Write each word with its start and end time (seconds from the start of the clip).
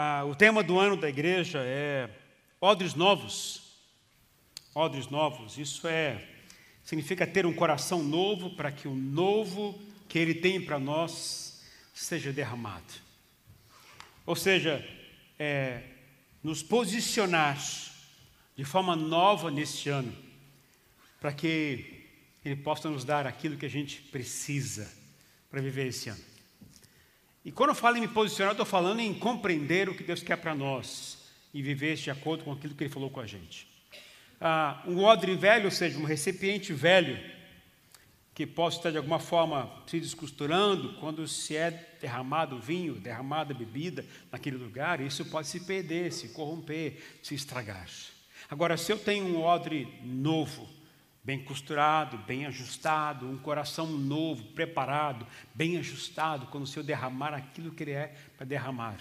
Ah, 0.00 0.24
o 0.24 0.32
tema 0.32 0.62
do 0.62 0.78
ano 0.78 0.96
da 0.96 1.08
igreja 1.08 1.58
é 1.58 2.08
odres 2.60 2.94
novos. 2.94 3.62
Odres 4.72 5.08
novos, 5.08 5.58
isso 5.58 5.88
é 5.88 6.24
significa 6.84 7.26
ter 7.26 7.44
um 7.44 7.52
coração 7.52 8.00
novo 8.00 8.50
para 8.50 8.70
que 8.70 8.86
o 8.86 8.94
novo 8.94 9.76
que 10.08 10.16
ele 10.16 10.36
tem 10.36 10.64
para 10.64 10.78
nós 10.78 11.64
seja 11.92 12.32
derramado. 12.32 12.94
Ou 14.24 14.36
seja, 14.36 14.88
é, 15.36 15.82
nos 16.44 16.62
posicionar 16.62 17.58
de 18.54 18.64
forma 18.64 18.94
nova 18.94 19.50
neste 19.50 19.88
ano, 19.88 20.16
para 21.20 21.32
que 21.32 22.06
ele 22.44 22.54
possa 22.54 22.88
nos 22.88 23.04
dar 23.04 23.26
aquilo 23.26 23.56
que 23.56 23.66
a 23.66 23.70
gente 23.70 24.00
precisa 24.00 24.88
para 25.50 25.60
viver 25.60 25.88
esse 25.88 26.08
ano. 26.08 26.37
E 27.44 27.52
quando 27.52 27.70
eu 27.70 27.74
falo 27.74 27.96
em 27.96 28.00
me 28.00 28.08
posicionar, 28.08 28.50
eu 28.50 28.54
estou 28.54 28.66
falando 28.66 29.00
em 29.00 29.14
compreender 29.14 29.88
o 29.88 29.94
que 29.94 30.02
Deus 30.02 30.22
quer 30.22 30.36
para 30.36 30.54
nós 30.54 31.18
e 31.54 31.62
viver 31.62 31.96
de 31.96 32.10
acordo 32.10 32.44
com 32.44 32.52
aquilo 32.52 32.74
que 32.74 32.84
Ele 32.84 32.92
falou 32.92 33.10
com 33.10 33.20
a 33.20 33.26
gente. 33.26 33.66
Ah, 34.40 34.82
um 34.86 35.02
odre 35.02 35.34
velho, 35.34 35.66
ou 35.66 35.70
seja, 35.70 35.98
um 35.98 36.04
recipiente 36.04 36.72
velho, 36.72 37.18
que 38.38 38.46
possa 38.46 38.76
estar 38.76 38.90
de 38.92 38.96
alguma 38.96 39.18
forma 39.18 39.68
se 39.84 39.98
descosturando 39.98 40.92
quando 41.00 41.26
se 41.26 41.56
é 41.56 41.96
derramado 42.00 42.60
vinho, 42.60 42.94
derramada 42.94 43.52
bebida 43.52 44.06
naquele 44.30 44.56
lugar, 44.56 45.00
isso 45.00 45.24
pode 45.24 45.48
se 45.48 45.58
perder, 45.58 46.12
se 46.12 46.28
corromper, 46.28 47.02
se 47.20 47.34
estragar. 47.34 47.88
Agora, 48.48 48.76
se 48.76 48.92
eu 48.92 48.98
tenho 48.98 49.24
um 49.24 49.42
odre 49.42 49.88
novo, 50.04 50.68
bem 51.28 51.38
costurado, 51.38 52.16
bem 52.16 52.46
ajustado, 52.46 53.28
um 53.28 53.36
coração 53.36 53.86
novo, 53.86 54.44
preparado, 54.44 55.26
bem 55.54 55.76
ajustado, 55.76 56.46
quando 56.46 56.64
o 56.64 56.66
Senhor 56.66 56.82
derramar 56.82 57.34
aquilo 57.34 57.70
que 57.70 57.82
Ele 57.82 57.90
é 57.90 58.14
para 58.34 58.46
derramar. 58.46 58.96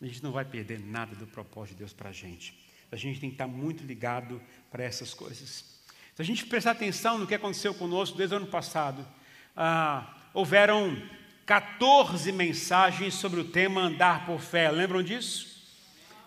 A 0.00 0.06
gente 0.06 0.22
não 0.22 0.32
vai 0.32 0.46
perder 0.46 0.80
nada 0.80 1.14
do 1.14 1.26
propósito 1.26 1.74
de 1.74 1.80
Deus 1.80 1.92
para 1.92 2.08
a 2.08 2.12
gente. 2.14 2.58
A 2.90 2.96
gente 2.96 3.20
tem 3.20 3.28
que 3.28 3.34
estar 3.34 3.46
muito 3.46 3.84
ligado 3.84 4.40
para 4.70 4.84
essas 4.84 5.12
coisas. 5.12 5.66
Se 6.14 6.22
a 6.22 6.24
gente 6.24 6.46
prestar 6.46 6.70
atenção 6.70 7.18
no 7.18 7.26
que 7.26 7.34
aconteceu 7.34 7.74
conosco 7.74 8.16
desde 8.16 8.34
o 8.34 8.38
ano 8.38 8.46
passado, 8.46 9.06
ah, 9.54 10.14
houveram 10.32 10.96
14 11.44 12.32
mensagens 12.32 13.12
sobre 13.12 13.38
o 13.38 13.44
tema 13.44 13.82
andar 13.82 14.24
por 14.24 14.40
fé. 14.40 14.70
Lembram 14.70 15.02
disso? 15.02 15.62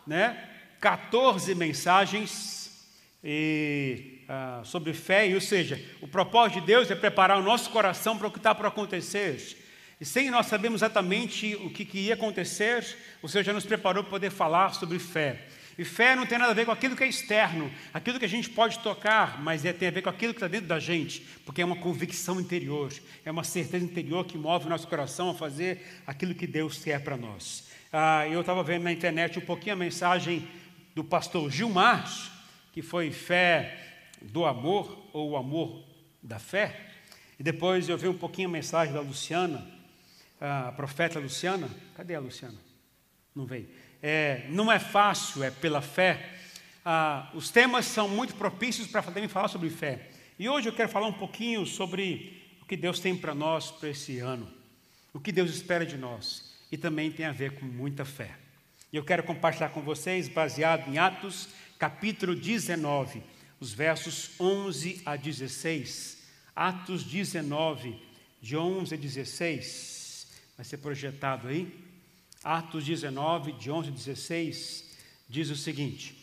Né? 0.05 0.47
14 0.79 1.55
mensagens 1.55 2.87
e 3.23 4.18
ah, 4.31 4.61
sobre 4.63 4.93
fé, 4.93 5.33
ou 5.33 5.41
seja, 5.41 5.83
o 6.01 6.07
propósito 6.07 6.61
de 6.61 6.67
Deus 6.67 6.91
é 6.91 6.95
preparar 6.95 7.39
o 7.39 7.41
nosso 7.41 7.71
coração 7.71 8.15
para 8.15 8.27
o 8.27 8.31
que 8.31 8.37
está 8.37 8.53
por 8.53 8.67
acontecer. 8.67 9.57
E 9.99 10.05
sem 10.05 10.29
nós 10.29 10.45
sabermos 10.45 10.83
exatamente 10.83 11.55
o 11.55 11.71
que, 11.71 11.83
que 11.83 11.97
ia 11.97 12.13
acontecer, 12.13 12.85
o 13.23 13.27
Senhor 13.27 13.43
já 13.43 13.51
nos 13.51 13.65
preparou 13.65 14.03
para 14.03 14.11
poder 14.11 14.29
falar 14.29 14.75
sobre 14.75 14.99
fé. 14.99 15.47
E 15.79 15.83
fé 15.83 16.15
não 16.15 16.27
tem 16.27 16.37
nada 16.37 16.51
a 16.51 16.53
ver 16.53 16.63
com 16.63 16.71
aquilo 16.71 16.95
que 16.95 17.03
é 17.03 17.07
externo, 17.07 17.71
aquilo 17.91 18.19
que 18.19 18.25
a 18.25 18.29
gente 18.29 18.51
pode 18.51 18.77
tocar, 18.79 19.41
mas 19.41 19.65
é, 19.65 19.73
tem 19.73 19.87
a 19.87 19.91
ver 19.91 20.03
com 20.03 20.09
aquilo 20.09 20.31
que 20.31 20.37
está 20.37 20.47
dentro 20.47 20.67
da 20.67 20.79
gente, 20.79 21.21
porque 21.43 21.63
é 21.63 21.65
uma 21.65 21.77
convicção 21.77 22.39
interior, 22.39 22.93
é 23.25 23.31
uma 23.31 23.43
certeza 23.43 23.83
interior 23.83 24.25
que 24.25 24.37
move 24.37 24.67
o 24.67 24.69
nosso 24.69 24.87
coração 24.87 25.31
a 25.31 25.33
fazer 25.33 26.03
aquilo 26.05 26.35
que 26.35 26.45
Deus 26.45 26.77
quer 26.77 27.03
para 27.03 27.17
nós. 27.17 27.67
Ah, 27.91 28.27
eu 28.27 28.41
estava 28.41 28.61
vendo 28.61 28.83
na 28.83 28.91
internet 28.91 29.39
um 29.39 29.41
pouquinho 29.41 29.73
a 29.73 29.75
mensagem 29.75 30.47
do 30.93 31.03
pastor 31.03 31.49
Gilmar, 31.49 32.07
que 32.71 32.83
foi 32.83 33.09
fé 33.09 33.88
do 34.21 34.45
amor 34.45 35.09
ou 35.13 35.31
o 35.31 35.37
amor 35.37 35.83
da 36.21 36.39
fé. 36.39 36.87
E 37.39 37.43
depois 37.43 37.87
eu 37.87 37.97
vi 37.97 38.07
um 38.07 38.17
pouquinho 38.17 38.49
a 38.49 38.51
mensagem 38.51 38.93
da 38.93 39.01
Luciana, 39.01 39.65
a 40.39 40.71
profeta 40.73 41.19
Luciana. 41.19 41.69
Cadê 41.95 42.15
a 42.15 42.19
Luciana? 42.19 42.57
Não 43.33 43.45
veio. 43.45 43.69
É, 44.01 44.45
não 44.49 44.71
é 44.71 44.79
fácil, 44.79 45.43
é 45.43 45.51
pela 45.51 45.81
fé. 45.81 46.37
Ah, 46.83 47.29
os 47.33 47.49
temas 47.49 47.85
são 47.85 48.09
muito 48.09 48.35
propícios 48.35 48.87
para 48.87 49.01
também 49.01 49.27
falar 49.27 49.47
sobre 49.47 49.69
fé. 49.69 50.09
E 50.37 50.47
hoje 50.47 50.69
eu 50.69 50.73
quero 50.73 50.89
falar 50.89 51.07
um 51.07 51.13
pouquinho 51.13 51.65
sobre 51.65 52.41
o 52.61 52.65
que 52.65 52.77
Deus 52.77 52.99
tem 52.99 53.15
para 53.15 53.35
nós 53.35 53.71
para 53.71 53.89
esse 53.89 54.19
ano, 54.19 54.49
o 55.13 55.19
que 55.19 55.31
Deus 55.31 55.51
espera 55.51 55.85
de 55.85 55.97
nós, 55.97 56.55
e 56.71 56.77
também 56.77 57.11
tem 57.11 57.25
a 57.25 57.31
ver 57.31 57.55
com 57.55 57.65
muita 57.65 58.05
fé. 58.05 58.31
E 58.91 58.95
eu 58.95 59.03
quero 59.03 59.23
compartilhar 59.23 59.69
com 59.69 59.81
vocês, 59.81 60.27
baseado 60.27 60.89
em 60.89 60.97
Atos, 60.97 61.49
capítulo 61.77 62.35
19 62.35 63.21
os 63.59 63.73
versos 63.73 64.31
11 64.39 65.01
a 65.05 65.15
16. 65.15 66.17
Atos 66.55 67.03
19, 67.03 67.95
de 68.41 68.55
11 68.55 68.93
a 68.93 68.97
16. 68.97 70.27
Vai 70.55 70.65
ser 70.65 70.77
projetado 70.77 71.47
aí. 71.47 71.73
Atos 72.43 72.85
19, 72.85 73.53
de 73.53 73.69
11 73.69 73.89
a 73.89 73.91
16, 73.91 74.85
diz 75.27 75.49
o 75.49 75.55
seguinte: 75.55 76.15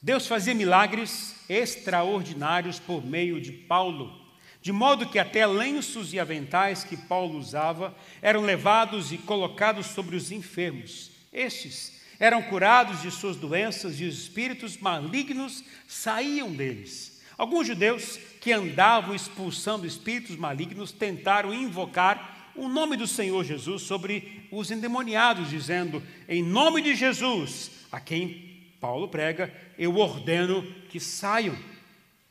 Deus 0.00 0.26
fazia 0.26 0.54
milagres 0.54 1.36
extraordinários 1.48 2.80
por 2.80 3.04
meio 3.04 3.40
de 3.40 3.52
Paulo, 3.52 4.20
de 4.60 4.72
modo 4.72 5.08
que 5.08 5.18
até 5.18 5.46
lenços 5.46 6.12
e 6.12 6.18
aventais 6.18 6.82
que 6.82 6.96
Paulo 6.96 7.38
usava 7.38 7.96
eram 8.20 8.42
levados 8.42 9.12
e 9.12 9.18
colocados 9.18 9.86
sobre 9.86 10.16
os 10.16 10.32
enfermos. 10.32 11.12
Estes 11.32 12.01
eram 12.22 12.40
curados 12.40 13.02
de 13.02 13.10
suas 13.10 13.36
doenças 13.36 14.00
e 14.00 14.04
os 14.04 14.16
espíritos 14.16 14.76
malignos 14.76 15.64
saíam 15.88 16.52
deles. 16.52 17.20
Alguns 17.36 17.66
judeus 17.66 18.16
que 18.40 18.52
andavam 18.52 19.12
expulsando 19.12 19.88
espíritos 19.88 20.36
malignos 20.36 20.92
tentaram 20.92 21.52
invocar 21.52 22.52
o 22.54 22.68
nome 22.68 22.96
do 22.96 23.08
Senhor 23.08 23.42
Jesus 23.42 23.82
sobre 23.82 24.46
os 24.52 24.70
endemoniados, 24.70 25.50
dizendo: 25.50 26.00
Em 26.28 26.44
nome 26.44 26.80
de 26.80 26.94
Jesus, 26.94 27.72
a 27.90 27.98
quem 27.98 28.68
Paulo 28.80 29.08
prega, 29.08 29.52
eu 29.76 29.96
ordeno 29.96 30.62
que 30.90 31.00
saiam. 31.00 31.58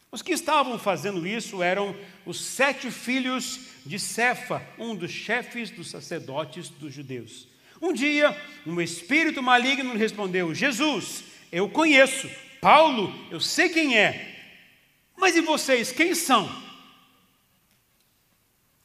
Os 0.10 0.22
que 0.22 0.32
estavam 0.32 0.80
fazendo 0.80 1.28
isso 1.28 1.62
eram 1.62 1.94
os 2.26 2.40
sete 2.40 2.90
filhos 2.90 3.60
de 3.86 4.00
Cefa, 4.00 4.66
um 4.80 4.96
dos 4.96 5.12
chefes 5.12 5.70
dos 5.70 5.90
sacerdotes 5.90 6.70
dos 6.70 6.94
judeus. 6.94 7.51
Um 7.82 7.92
dia, 7.92 8.40
um 8.66 8.80
espírito 8.80 9.42
maligno 9.42 9.98
respondeu: 9.98 10.54
Jesus, 10.54 11.24
eu 11.52 11.68
conheço. 11.68 12.30
Paulo, 12.62 13.12
eu 13.32 13.40
sei 13.40 13.70
quem 13.70 13.98
é. 13.98 14.28
Mas 15.18 15.36
e 15.36 15.42
vocês, 15.42 15.92
quem 15.92 16.14
são? 16.14 16.48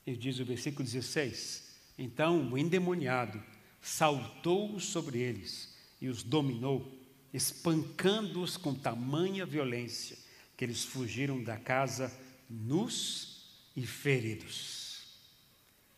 E 0.06 0.16
diz 0.16 0.38
o 0.38 0.44
versículo 0.44 0.82
16: 0.82 1.76
Então 1.98 2.50
o 2.50 2.56
endemoniado 2.56 3.42
saltou 3.82 4.80
sobre 4.80 5.18
eles 5.18 5.76
e 6.00 6.08
os 6.08 6.22
dominou, 6.22 6.90
espancando-os 7.34 8.56
com 8.56 8.74
tamanha 8.74 9.44
violência 9.44 10.16
que 10.56 10.64
eles 10.64 10.84
fugiram 10.84 11.42
da 11.42 11.58
casa 11.58 12.10
nus 12.48 13.44
e 13.76 13.86
feridos. 13.86 15.02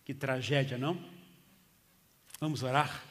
Que 0.04 0.12
tragédia, 0.12 0.76
não? 0.76 1.17
Vamos 2.40 2.62
orar? 2.62 3.02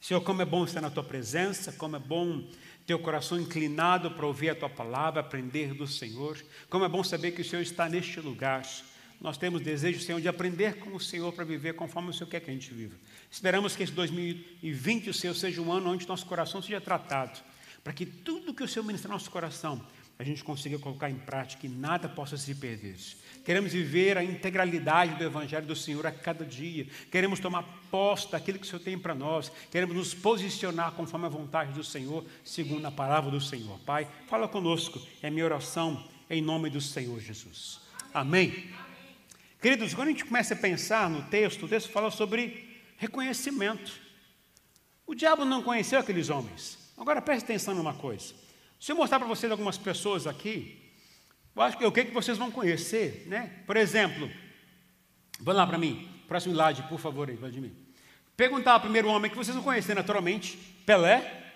Senhor, 0.00 0.22
como 0.22 0.40
é 0.40 0.44
bom 0.46 0.64
estar 0.64 0.80
na 0.80 0.88
tua 0.88 1.04
presença, 1.04 1.70
como 1.70 1.96
é 1.96 1.98
bom 1.98 2.48
ter 2.86 2.94
o 2.94 2.98
coração 2.98 3.38
inclinado 3.38 4.10
para 4.12 4.24
ouvir 4.24 4.48
a 4.48 4.54
tua 4.54 4.70
palavra, 4.70 5.20
aprender 5.20 5.74
do 5.74 5.86
Senhor. 5.86 6.42
Como 6.70 6.82
é 6.82 6.88
bom 6.88 7.04
saber 7.04 7.32
que 7.32 7.42
o 7.42 7.44
Senhor 7.44 7.60
está 7.60 7.90
neste 7.90 8.18
lugar. 8.18 8.66
Nós 9.20 9.36
temos 9.36 9.60
desejo, 9.60 10.00
Senhor, 10.00 10.18
de 10.18 10.28
aprender 10.28 10.78
com 10.78 10.96
o 10.96 11.00
Senhor 11.00 11.30
para 11.34 11.44
viver 11.44 11.74
conforme 11.74 12.08
o 12.08 12.12
Senhor 12.14 12.30
quer 12.30 12.40
que 12.40 12.50
a 12.50 12.54
gente 12.54 12.72
viva. 12.72 12.96
Esperamos 13.30 13.76
que 13.76 13.82
esse 13.82 13.92
2020, 13.92 15.10
o 15.10 15.14
Senhor, 15.14 15.34
seja 15.34 15.60
um 15.60 15.70
ano 15.70 15.90
onde 15.90 16.08
nosso 16.08 16.24
coração 16.24 16.62
seja 16.62 16.80
tratado, 16.80 17.38
para 17.84 17.92
que 17.92 18.06
tudo 18.06 18.54
que 18.54 18.62
o 18.62 18.68
Senhor 18.68 18.86
ministra 18.86 19.08
no 19.08 19.14
nosso 19.14 19.30
coração, 19.30 19.86
a 20.18 20.24
gente 20.24 20.42
consiga 20.42 20.78
colocar 20.78 21.10
em 21.10 21.16
prática 21.16 21.66
e 21.66 21.68
nada 21.68 22.08
possa 22.08 22.38
se 22.38 22.54
perder. 22.54 22.96
Queremos 23.44 23.72
viver 23.72 24.18
a 24.18 24.24
integralidade 24.24 25.16
do 25.16 25.24
Evangelho 25.24 25.66
do 25.66 25.74
Senhor 25.74 26.06
a 26.06 26.12
cada 26.12 26.44
dia. 26.44 26.86
Queremos 27.10 27.40
tomar 27.40 27.62
posse 27.90 28.30
daquilo 28.30 28.58
que 28.58 28.66
o 28.66 28.68
Senhor 28.68 28.82
tem 28.82 28.98
para 28.98 29.14
nós. 29.14 29.50
Queremos 29.70 29.96
nos 29.96 30.14
posicionar 30.14 30.92
conforme 30.92 31.26
a 31.26 31.30
vontade 31.30 31.72
do 31.72 31.82
Senhor, 31.82 32.24
segundo 32.44 32.84
a 32.86 32.90
palavra 32.90 33.30
do 33.30 33.40
Senhor. 33.40 33.78
Pai, 33.80 34.06
fala 34.28 34.46
conosco. 34.46 35.00
É 35.22 35.30
minha 35.30 35.44
oração 35.44 36.06
em 36.28 36.42
nome 36.42 36.70
do 36.70 36.80
Senhor 36.80 37.18
Jesus. 37.18 37.80
Amém. 38.12 38.70
Queridos, 39.60 39.94
quando 39.94 40.08
a 40.08 40.10
gente 40.12 40.24
começa 40.24 40.54
a 40.54 40.56
pensar 40.56 41.08
no 41.10 41.22
texto, 41.24 41.66
o 41.66 41.68
texto 41.68 41.90
fala 41.90 42.10
sobre 42.10 42.68
reconhecimento. 42.96 43.92
O 45.06 45.14
diabo 45.14 45.44
não 45.44 45.62
conheceu 45.62 45.98
aqueles 45.98 46.30
homens. 46.30 46.78
Agora 46.96 47.20
preste 47.20 47.44
atenção 47.44 47.74
numa 47.74 47.94
coisa. 47.94 48.34
Se 48.78 48.92
eu 48.92 48.96
mostrar 48.96 49.18
para 49.18 49.28
vocês 49.28 49.50
algumas 49.50 49.76
pessoas 49.76 50.26
aqui, 50.26 50.79
eu 51.60 51.64
acho 51.64 51.76
que 51.76 51.84
o 51.84 51.92
que, 51.92 52.04
vocês 52.04 52.38
vão 52.38 52.50
conhecer, 52.50 53.26
né? 53.26 53.50
Por 53.66 53.76
exemplo, 53.76 54.30
vão 55.38 55.54
lá 55.54 55.66
para 55.66 55.76
mim, 55.76 56.08
próximo 56.26 56.54
slide, 56.54 56.82
por 56.84 56.98
favor, 56.98 57.28
aí, 57.28 57.36
Vladimir. 57.36 57.72
Perguntar 58.34 58.72
ao 58.72 58.80
primeiro 58.80 59.08
homem 59.08 59.30
que 59.30 59.36
vocês 59.36 59.54
vão 59.54 59.62
conhecer 59.62 59.94
naturalmente, 59.94 60.56
Pelé, 60.86 61.52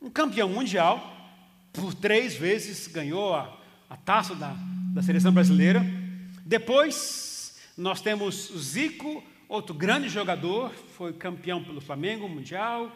um 0.00 0.08
campeão 0.08 0.48
mundial, 0.48 1.14
por 1.74 1.92
três 1.92 2.36
vezes 2.36 2.86
ganhou 2.86 3.34
a, 3.34 3.54
a 3.90 3.98
taça 3.98 4.34
da, 4.34 4.56
da 4.94 5.02
seleção 5.02 5.30
brasileira. 5.30 5.84
Depois, 6.46 7.60
nós 7.76 8.00
temos 8.00 8.50
Zico, 8.56 9.22
outro 9.46 9.74
grande 9.74 10.08
jogador, 10.08 10.72
foi 10.96 11.12
campeão 11.12 11.62
pelo 11.62 11.82
Flamengo 11.82 12.26
mundial, 12.26 12.90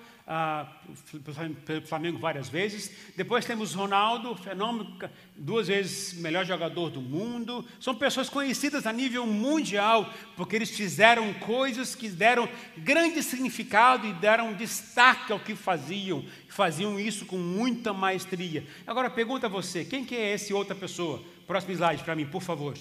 pelo 1.65 1.87
Flamengo 1.87 2.19
várias 2.19 2.49
vezes. 2.49 2.91
Depois 3.17 3.45
temos 3.45 3.75
Ronaldo, 3.75 4.35
fenômeno, 4.35 4.97
duas 5.37 5.69
vezes 5.69 6.15
melhor 6.15 6.47
jogador 6.47 6.91
do 6.91 7.01
mundo. 7.01 7.67
São 7.79 7.95
pessoas 7.95 8.29
conhecidas 8.29 8.87
a 8.87 8.93
nível 8.93 9.27
mundial, 9.27 10.13
porque 10.37 10.57
eles 10.57 10.71
fizeram 10.71 11.35
coisas 11.35 11.95
que 11.95 12.09
deram 12.09 12.49
grande 12.79 13.23
significado 13.23 14.07
e 14.07 14.13
deram 14.15 14.55
destaque 14.55 15.33
ao 15.33 15.41
que 15.41 15.55
faziam. 15.55 16.25
Faziam 16.49 16.99
isso 16.99 17.27
com 17.27 17.39
muita 17.39 17.93
maestria. 17.93 18.67
Agora 18.87 19.11
pergunta 19.11 19.47
a 19.47 19.51
você, 19.51 19.85
quem 19.85 20.05
que 20.05 20.15
é 20.15 20.35
esse 20.35 20.55
outra 20.55 20.75
pessoa? 20.75 21.23
Próximo 21.47 21.73
slide 21.73 22.05
para 22.05 22.17
mim, 22.17 22.27
por 22.27 22.43
favor. 22.43 22.77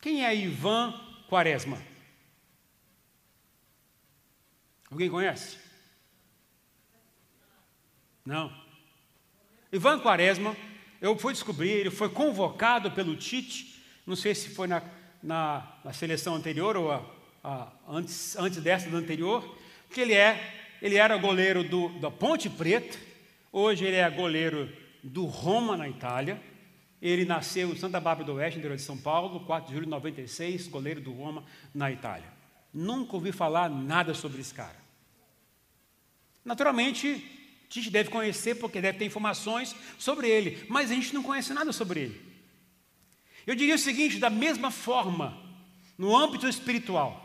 Quem 0.00 0.24
é 0.24 0.34
Ivan 0.34 0.92
Quaresma? 1.28 1.78
Alguém 4.90 5.08
conhece? 5.08 5.61
Não. 8.24 8.52
Ivan 9.72 9.98
Quaresma, 9.98 10.56
eu 11.00 11.18
fui 11.18 11.32
descobrir, 11.32 11.70
ele 11.70 11.90
foi 11.90 12.08
convocado 12.08 12.90
pelo 12.92 13.16
Tite, 13.16 13.82
não 14.06 14.14
sei 14.14 14.34
se 14.34 14.50
foi 14.50 14.68
na, 14.68 14.82
na, 15.22 15.66
na 15.84 15.92
seleção 15.92 16.36
anterior 16.36 16.76
ou 16.76 16.92
a, 16.92 17.04
a, 17.42 17.72
antes, 17.88 18.36
antes 18.36 18.62
dessa 18.62 18.88
do 18.88 18.96
anterior, 18.96 19.58
que 19.90 20.00
ele 20.00 20.14
é, 20.14 20.76
ele 20.80 20.96
era 20.96 21.16
goleiro 21.16 21.64
do, 21.64 21.88
da 21.98 22.10
Ponte 22.10 22.48
Preta, 22.48 22.96
hoje 23.50 23.84
ele 23.84 23.96
é 23.96 24.08
goleiro 24.08 24.70
do 25.02 25.24
Roma 25.24 25.76
na 25.76 25.88
Itália, 25.88 26.40
ele 27.00 27.24
nasceu 27.24 27.70
em 27.70 27.76
Santa 27.76 27.98
Bárbara 27.98 28.24
do 28.24 28.34
Oeste, 28.34 28.60
interior 28.60 28.76
de 28.76 28.82
São 28.82 28.96
Paulo, 28.96 29.40
4 29.40 29.68
de 29.68 29.74
julho 29.74 29.86
de 29.86 29.90
96, 29.90 30.68
goleiro 30.68 31.00
do 31.00 31.10
Roma 31.10 31.44
na 31.74 31.90
Itália. 31.90 32.32
Nunca 32.72 33.16
ouvi 33.16 33.32
falar 33.32 33.68
nada 33.68 34.14
sobre 34.14 34.40
esse 34.40 34.54
cara. 34.54 34.76
Naturalmente, 36.44 37.41
a 37.78 37.82
gente 37.82 37.92
deve 37.92 38.10
conhecer 38.10 38.56
porque 38.56 38.80
deve 38.80 38.98
ter 38.98 39.04
informações 39.04 39.74
sobre 39.98 40.28
ele, 40.28 40.64
mas 40.68 40.90
a 40.90 40.94
gente 40.94 41.14
não 41.14 41.22
conhece 41.22 41.54
nada 41.54 41.72
sobre 41.72 42.00
ele. 42.00 42.32
Eu 43.46 43.54
diria 43.54 43.74
o 43.74 43.78
seguinte: 43.78 44.18
da 44.18 44.30
mesma 44.30 44.70
forma, 44.70 45.36
no 45.96 46.16
âmbito 46.16 46.48
espiritual, 46.48 47.22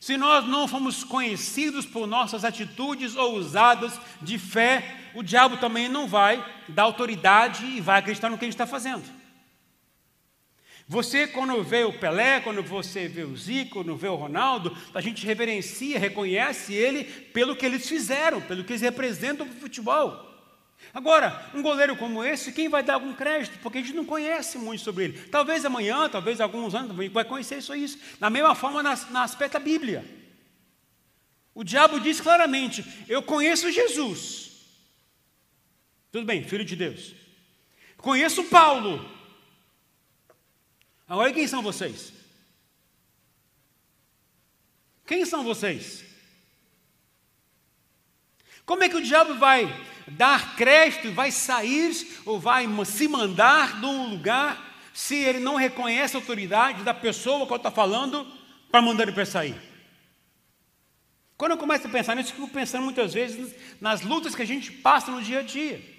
se 0.00 0.16
nós 0.16 0.46
não 0.46 0.68
fomos 0.68 1.02
conhecidos 1.02 1.84
por 1.84 2.06
nossas 2.06 2.44
atitudes 2.44 3.16
ousadas 3.16 3.98
de 4.22 4.38
fé, 4.38 5.10
o 5.14 5.22
diabo 5.22 5.56
também 5.56 5.88
não 5.88 6.06
vai 6.06 6.44
dar 6.68 6.84
autoridade 6.84 7.64
e 7.64 7.80
vai 7.80 7.98
acreditar 7.98 8.30
no 8.30 8.38
que 8.38 8.44
a 8.44 8.46
gente 8.46 8.54
está 8.54 8.66
fazendo. 8.66 9.17
Você, 10.90 11.26
quando 11.26 11.62
vê 11.62 11.84
o 11.84 11.92
Pelé, 11.92 12.40
quando 12.40 12.62
você 12.62 13.06
vê 13.06 13.22
o 13.22 13.36
Zico, 13.36 13.72
quando 13.72 13.94
vê 13.94 14.08
o 14.08 14.14
Ronaldo, 14.14 14.74
a 14.94 15.02
gente 15.02 15.26
reverencia, 15.26 15.98
reconhece 15.98 16.72
ele 16.72 17.04
pelo 17.04 17.54
que 17.54 17.66
eles 17.66 17.86
fizeram, 17.86 18.40
pelo 18.40 18.64
que 18.64 18.72
eles 18.72 18.80
representam 18.80 19.46
para 19.46 19.54
o 19.54 19.60
futebol. 19.60 20.26
Agora, 20.94 21.50
um 21.54 21.60
goleiro 21.60 21.94
como 21.94 22.24
esse, 22.24 22.52
quem 22.52 22.70
vai 22.70 22.82
dar 22.82 22.94
algum 22.94 23.12
crédito? 23.12 23.58
Porque 23.58 23.76
a 23.76 23.80
gente 23.82 23.94
não 23.94 24.06
conhece 24.06 24.56
muito 24.56 24.82
sobre 24.82 25.04
ele. 25.04 25.18
Talvez 25.28 25.62
amanhã, 25.62 26.08
talvez 26.08 26.40
alguns 26.40 26.74
anos, 26.74 26.96
vai 27.12 27.24
conhecer 27.24 27.58
isso 27.58 27.74
isso. 27.74 27.98
Da 28.18 28.30
mesma 28.30 28.54
forma, 28.54 28.82
na, 28.82 28.96
na 29.10 29.24
aspecto 29.24 29.54
da 29.54 29.60
Bíblia. 29.60 30.02
O 31.54 31.62
diabo 31.62 32.00
diz 32.00 32.18
claramente: 32.18 32.82
Eu 33.06 33.22
conheço 33.22 33.70
Jesus. 33.70 34.52
Tudo 36.10 36.24
bem, 36.24 36.42
filho 36.42 36.64
de 36.64 36.74
Deus. 36.74 37.14
Conheço 37.98 38.44
Paulo. 38.44 39.17
Agora, 41.08 41.32
quem 41.32 41.46
são 41.46 41.62
vocês? 41.62 42.12
Quem 45.06 45.24
são 45.24 45.42
vocês? 45.42 46.04
Como 48.66 48.84
é 48.84 48.88
que 48.90 48.96
o 48.96 49.02
diabo 49.02 49.34
vai 49.36 49.66
dar 50.08 50.54
crédito, 50.54 51.10
vai 51.12 51.30
sair 51.30 52.20
ou 52.26 52.38
vai 52.38 52.66
se 52.84 53.08
mandar 53.08 53.80
de 53.80 53.86
um 53.86 54.10
lugar 54.10 54.66
se 54.92 55.14
ele 55.14 55.38
não 55.38 55.56
reconhece 55.56 56.14
a 56.14 56.20
autoridade 56.20 56.82
da 56.82 56.92
pessoa 56.92 57.46
que 57.46 57.54
estou 57.54 57.72
falando 57.72 58.26
para 58.70 58.82
mandar 58.82 59.04
ele 59.04 59.12
para 59.12 59.24
sair? 59.24 59.56
Quando 61.38 61.52
eu 61.52 61.58
começo 61.58 61.86
a 61.86 61.90
pensar 61.90 62.14
nisso, 62.14 62.32
eu 62.32 62.34
fico 62.34 62.48
pensando 62.48 62.84
muitas 62.84 63.14
vezes 63.14 63.54
nas 63.80 64.02
lutas 64.02 64.34
que 64.34 64.42
a 64.42 64.46
gente 64.46 64.70
passa 64.70 65.10
no 65.10 65.22
dia 65.22 65.38
a 65.38 65.42
dia. 65.42 65.97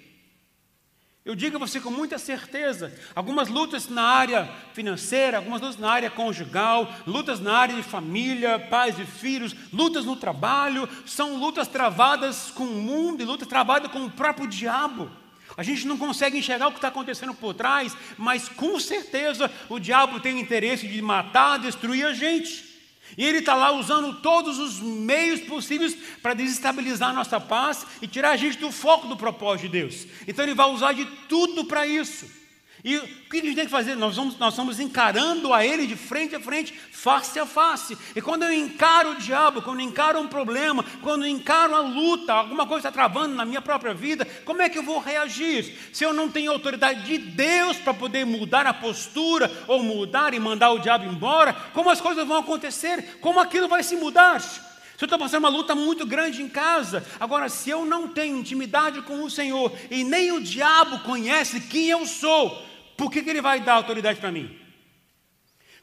Eu 1.22 1.34
digo 1.34 1.56
a 1.56 1.58
você 1.58 1.78
com 1.78 1.90
muita 1.90 2.18
certeza: 2.18 2.92
algumas 3.14 3.48
lutas 3.48 3.88
na 3.88 4.02
área 4.02 4.50
financeira, 4.72 5.36
algumas 5.36 5.60
lutas 5.60 5.78
na 5.78 5.90
área 5.90 6.10
conjugal, 6.10 6.90
lutas 7.06 7.40
na 7.40 7.52
área 7.56 7.74
de 7.74 7.82
família, 7.82 8.58
pais 8.58 8.98
e 8.98 9.04
filhos, 9.04 9.54
lutas 9.72 10.06
no 10.06 10.16
trabalho, 10.16 10.88
são 11.04 11.36
lutas 11.36 11.68
travadas 11.68 12.50
com 12.50 12.64
o 12.64 12.82
mundo 12.82 13.22
e 13.22 13.26
lutas 13.26 13.46
travadas 13.46 13.92
com 13.92 14.06
o 14.06 14.10
próprio 14.10 14.46
diabo. 14.46 15.10
A 15.56 15.62
gente 15.62 15.86
não 15.86 15.98
consegue 15.98 16.38
enxergar 16.38 16.68
o 16.68 16.72
que 16.72 16.78
está 16.78 16.88
acontecendo 16.88 17.34
por 17.34 17.52
trás, 17.52 17.94
mas 18.16 18.48
com 18.48 18.80
certeza 18.80 19.50
o 19.68 19.78
diabo 19.78 20.20
tem 20.20 20.40
interesse 20.40 20.86
de 20.86 21.02
matar, 21.02 21.58
destruir 21.58 22.06
a 22.06 22.14
gente. 22.14 22.69
E 23.16 23.24
ele 23.24 23.38
está 23.38 23.54
lá 23.54 23.72
usando 23.72 24.20
todos 24.20 24.58
os 24.58 24.80
meios 24.80 25.40
possíveis 25.40 25.96
para 26.22 26.34
desestabilizar 26.34 27.10
a 27.10 27.14
nossa 27.14 27.40
paz 27.40 27.86
e 28.00 28.06
tirar 28.06 28.30
a 28.30 28.36
gente 28.36 28.58
do 28.58 28.70
foco 28.70 29.08
do 29.08 29.16
propósito 29.16 29.66
de 29.66 29.80
Deus. 29.80 30.06
Então 30.26 30.44
ele 30.44 30.54
vai 30.54 30.70
usar 30.70 30.92
de 30.92 31.04
tudo 31.28 31.64
para 31.64 31.86
isso. 31.86 32.39
E 32.82 32.96
o 32.96 33.06
que 33.30 33.38
a 33.38 33.42
gente 33.42 33.54
tem 33.54 33.64
que 33.66 33.70
fazer? 33.70 33.94
Nós, 33.94 34.16
vamos, 34.16 34.38
nós 34.38 34.54
estamos 34.54 34.80
encarando 34.80 35.52
a 35.52 35.64
Ele 35.64 35.86
de 35.86 35.96
frente 35.96 36.34
a 36.34 36.40
frente, 36.40 36.72
face 36.72 37.38
a 37.38 37.44
face. 37.44 37.96
E 38.16 38.22
quando 38.22 38.44
eu 38.44 38.52
encaro 38.52 39.10
o 39.10 39.16
diabo, 39.16 39.60
quando 39.60 39.80
eu 39.80 39.86
encaro 39.86 40.18
um 40.18 40.26
problema, 40.26 40.84
quando 41.02 41.24
eu 41.24 41.28
encaro 41.28 41.74
a 41.74 41.80
luta, 41.80 42.32
alguma 42.32 42.66
coisa 42.66 42.88
está 42.88 42.92
travando 42.92 43.34
na 43.34 43.44
minha 43.44 43.60
própria 43.60 43.92
vida, 43.92 44.26
como 44.44 44.62
é 44.62 44.68
que 44.68 44.78
eu 44.78 44.82
vou 44.82 44.98
reagir? 44.98 45.76
Se 45.92 46.04
eu 46.04 46.14
não 46.14 46.30
tenho 46.30 46.52
autoridade 46.52 47.04
de 47.04 47.18
Deus 47.18 47.76
para 47.76 47.92
poder 47.92 48.24
mudar 48.24 48.66
a 48.66 48.72
postura, 48.72 49.50
ou 49.66 49.82
mudar 49.82 50.32
e 50.32 50.38
mandar 50.38 50.70
o 50.70 50.78
diabo 50.78 51.04
embora, 51.04 51.52
como 51.74 51.90
as 51.90 52.00
coisas 52.00 52.26
vão 52.26 52.38
acontecer? 52.38 53.18
Como 53.20 53.40
aquilo 53.40 53.68
vai 53.68 53.82
se 53.82 53.96
mudar? 53.96 54.40
Se 54.40 55.04
eu 55.04 55.06
estou 55.06 55.18
passando 55.18 55.44
uma 55.44 55.48
luta 55.48 55.74
muito 55.74 56.04
grande 56.04 56.42
em 56.42 56.48
casa, 56.48 57.02
agora, 57.18 57.48
se 57.48 57.70
eu 57.70 57.86
não 57.86 58.08
tenho 58.08 58.36
intimidade 58.36 59.00
com 59.02 59.22
o 59.24 59.30
Senhor 59.30 59.72
e 59.90 60.04
nem 60.04 60.30
o 60.30 60.42
diabo 60.42 60.98
conhece 61.00 61.58
quem 61.60 61.88
eu 61.88 62.04
sou, 62.04 62.69
por 63.00 63.10
que, 63.10 63.22
que 63.22 63.30
ele 63.30 63.40
vai 63.40 63.62
dar 63.62 63.76
autoridade 63.76 64.20
para 64.20 64.30
mim? 64.30 64.60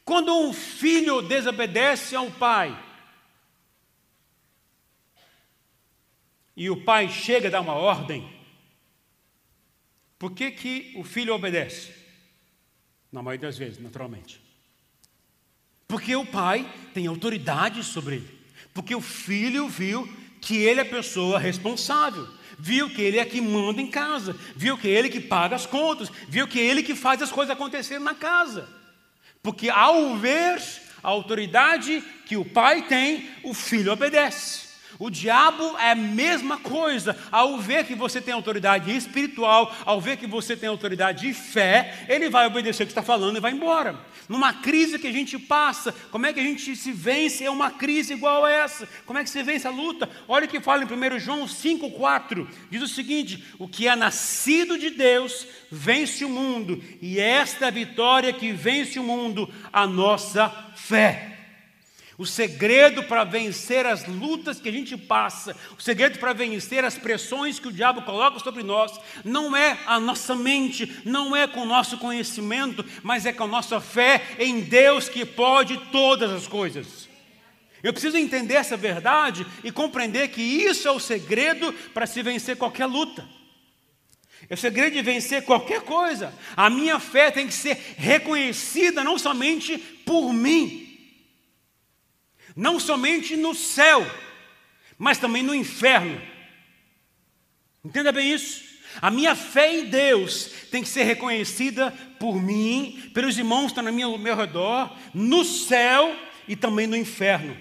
Quando 0.04 0.32
um 0.32 0.52
filho 0.52 1.20
desobedece 1.20 2.14
ao 2.14 2.30
pai, 2.30 2.80
e 6.56 6.70
o 6.70 6.84
pai 6.84 7.08
chega 7.08 7.48
a 7.48 7.50
dar 7.50 7.60
uma 7.60 7.72
ordem, 7.72 8.32
por 10.16 10.30
que, 10.30 10.52
que 10.52 10.94
o 10.96 11.02
filho 11.02 11.34
obedece? 11.34 11.92
Na 13.10 13.20
maioria 13.20 13.48
das 13.48 13.58
vezes, 13.58 13.80
naturalmente. 13.80 14.40
Porque 15.88 16.14
o 16.14 16.24
pai 16.24 16.72
tem 16.94 17.08
autoridade 17.08 17.82
sobre 17.82 18.14
ele. 18.16 18.38
Porque 18.72 18.94
o 18.94 19.00
filho 19.00 19.68
viu 19.68 20.08
que 20.40 20.56
ele 20.56 20.80
é 20.80 20.82
a 20.82 20.86
pessoa 20.86 21.38
responsável 21.38 22.38
viu 22.58 22.90
que 22.90 23.00
ele 23.00 23.18
é 23.18 23.24
que 23.24 23.40
manda 23.40 23.80
em 23.80 23.86
casa, 23.86 24.36
viu 24.56 24.76
que 24.76 24.88
é 24.88 24.90
ele 24.90 25.08
que 25.08 25.20
paga 25.20 25.54
as 25.54 25.64
contas, 25.64 26.10
viu 26.28 26.48
que 26.48 26.58
é 26.58 26.64
ele 26.64 26.82
que 26.82 26.94
faz 26.94 27.22
as 27.22 27.30
coisas 27.30 27.54
acontecerem 27.54 28.02
na 28.02 28.14
casa. 28.14 28.68
Porque 29.42 29.70
ao 29.70 30.16
ver 30.16 30.60
a 31.02 31.08
autoridade 31.08 32.02
que 32.26 32.36
o 32.36 32.44
pai 32.44 32.82
tem, 32.82 33.30
o 33.44 33.54
filho 33.54 33.92
obedece. 33.92 34.67
O 34.98 35.10
diabo 35.10 35.76
é 35.78 35.92
a 35.92 35.94
mesma 35.94 36.58
coisa. 36.58 37.16
Ao 37.30 37.58
ver 37.58 37.84
que 37.84 37.94
você 37.94 38.20
tem 38.20 38.34
autoridade 38.34 38.94
espiritual, 38.94 39.74
ao 39.84 40.00
ver 40.00 40.16
que 40.16 40.26
você 40.26 40.56
tem 40.56 40.68
autoridade 40.68 41.26
de 41.26 41.34
fé, 41.34 42.06
ele 42.08 42.28
vai 42.28 42.46
obedecer 42.46 42.82
o 42.82 42.86
que 42.86 42.92
está 42.92 43.02
falando 43.02 43.36
e 43.36 43.40
vai 43.40 43.52
embora. 43.52 43.98
Numa 44.28 44.52
crise 44.52 44.98
que 44.98 45.06
a 45.06 45.12
gente 45.12 45.38
passa, 45.38 45.92
como 46.10 46.26
é 46.26 46.32
que 46.32 46.40
a 46.40 46.42
gente 46.42 46.76
se 46.76 46.92
vence 46.92 47.44
é 47.44 47.50
uma 47.50 47.70
crise 47.70 48.12
igual 48.12 48.44
a 48.44 48.50
essa? 48.50 48.88
Como 49.06 49.18
é 49.18 49.24
que 49.24 49.30
se 49.30 49.42
vence 49.42 49.66
a 49.66 49.70
luta? 49.70 50.08
Olha 50.28 50.44
o 50.44 50.48
que 50.48 50.60
fala 50.60 50.84
em 50.84 50.86
1 50.86 51.18
João 51.18 51.46
5,4. 51.46 52.46
Diz 52.70 52.82
o 52.82 52.88
seguinte: 52.88 53.42
o 53.58 53.66
que 53.66 53.88
é 53.88 53.96
nascido 53.96 54.78
de 54.78 54.90
Deus 54.90 55.46
vence 55.70 56.24
o 56.24 56.28
mundo, 56.28 56.82
e 57.00 57.18
esta 57.18 57.66
é 57.66 57.70
vitória 57.70 58.32
que 58.32 58.52
vence 58.52 58.98
o 58.98 59.02
mundo, 59.02 59.48
a 59.72 59.86
nossa 59.86 60.48
fé. 60.74 61.37
O 62.18 62.26
segredo 62.26 63.04
para 63.04 63.22
vencer 63.22 63.86
as 63.86 64.04
lutas 64.04 64.60
que 64.60 64.68
a 64.68 64.72
gente 64.72 64.96
passa, 64.96 65.56
o 65.78 65.80
segredo 65.80 66.18
para 66.18 66.32
vencer 66.32 66.84
as 66.84 66.98
pressões 66.98 67.60
que 67.60 67.68
o 67.68 67.72
diabo 67.72 68.02
coloca 68.02 68.40
sobre 68.40 68.64
nós, 68.64 68.98
não 69.24 69.56
é 69.56 69.78
a 69.86 70.00
nossa 70.00 70.34
mente, 70.34 71.00
não 71.04 71.36
é 71.36 71.46
com 71.46 71.60
o 71.60 71.66
nosso 71.66 71.96
conhecimento, 71.96 72.84
mas 73.04 73.24
é 73.24 73.32
com 73.32 73.44
a 73.44 73.46
nossa 73.46 73.80
fé 73.80 74.20
em 74.36 74.58
Deus 74.62 75.08
que 75.08 75.24
pode 75.24 75.76
todas 75.92 76.32
as 76.32 76.48
coisas. 76.48 77.08
Eu 77.84 77.92
preciso 77.92 78.16
entender 78.16 78.54
essa 78.54 78.76
verdade 78.76 79.46
e 79.62 79.70
compreender 79.70 80.26
que 80.26 80.42
isso 80.42 80.88
é 80.88 80.90
o 80.90 80.98
segredo 80.98 81.72
para 81.94 82.04
se 82.04 82.20
vencer 82.20 82.56
qualquer 82.56 82.86
luta. 82.86 83.24
É 84.50 84.54
o 84.54 84.58
segredo 84.58 84.94
de 84.94 85.02
vencer 85.02 85.44
qualquer 85.44 85.82
coisa. 85.82 86.34
A 86.56 86.68
minha 86.68 86.98
fé 86.98 87.30
tem 87.30 87.46
que 87.46 87.54
ser 87.54 87.94
reconhecida 87.96 89.04
não 89.04 89.16
somente 89.16 89.78
por 90.04 90.32
mim, 90.32 90.87
não 92.56 92.78
somente 92.78 93.36
no 93.36 93.54
céu, 93.54 94.04
mas 94.96 95.18
também 95.18 95.42
no 95.42 95.54
inferno. 95.54 96.20
Entenda 97.84 98.12
bem 98.12 98.32
isso. 98.32 98.66
A 99.00 99.10
minha 99.10 99.34
fé 99.34 99.74
em 99.74 99.84
Deus 99.86 100.50
tem 100.70 100.82
que 100.82 100.88
ser 100.88 101.04
reconhecida 101.04 101.92
por 102.18 102.40
mim, 102.40 103.10
pelos 103.14 103.38
irmãos 103.38 103.72
que 103.72 103.78
estão 103.78 103.92
meu, 103.92 104.18
meu 104.18 104.36
redor, 104.36 104.96
no 105.14 105.44
céu 105.44 106.16
e 106.46 106.56
também 106.56 106.86
no 106.86 106.96
inferno. 106.96 107.56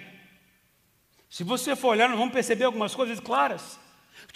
Se 1.29 1.43
você 1.43 1.75
for 1.75 1.89
olhar, 1.89 2.09
nós 2.09 2.17
vamos 2.17 2.33
perceber 2.33 2.63
algumas 2.63 2.95
coisas 2.95 3.19
claras. 3.19 3.77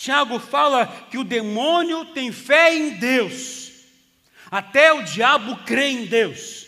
Tiago 0.01 0.39
fala 0.39 0.87
que 1.11 1.17
o 1.19 1.23
demônio 1.23 2.05
tem 2.05 2.31
fé 2.31 2.73
em 2.75 2.97
Deus, 2.97 3.71
até 4.49 4.91
o 4.91 5.03
diabo 5.03 5.57
crê 5.57 5.89
em 5.89 6.05
Deus, 6.07 6.65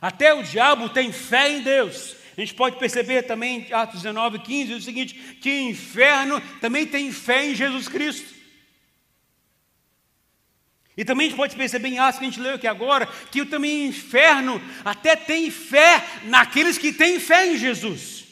até 0.00 0.32
o 0.32 0.42
diabo 0.42 0.88
tem 0.88 1.12
fé 1.12 1.50
em 1.50 1.60
Deus. 1.60 2.15
A 2.36 2.40
gente 2.40 2.54
pode 2.54 2.78
perceber 2.78 3.22
também 3.22 3.72
Atos 3.72 4.02
19, 4.02 4.40
15, 4.40 4.74
o 4.74 4.82
seguinte: 4.82 5.14
que 5.40 5.50
inferno 5.60 6.40
também 6.60 6.86
tem 6.86 7.10
fé 7.10 7.46
em 7.46 7.54
Jesus 7.54 7.88
Cristo. 7.88 8.36
E 10.96 11.04
também 11.04 11.26
a 11.26 11.30
gente 11.30 11.36
pode 11.36 11.56
perceber 11.56 11.88
em 11.88 11.98
Atos 11.98 12.18
que 12.18 12.24
a 12.24 12.28
gente 12.28 12.40
leu 12.40 12.54
aqui 12.54 12.66
agora, 12.66 13.06
que 13.30 13.44
também 13.44 13.86
inferno 13.86 14.60
até 14.84 15.14
tem 15.14 15.50
fé 15.50 16.04
naqueles 16.24 16.78
que 16.78 16.92
têm 16.92 17.20
fé 17.20 17.52
em 17.52 17.58
Jesus. 17.58 18.24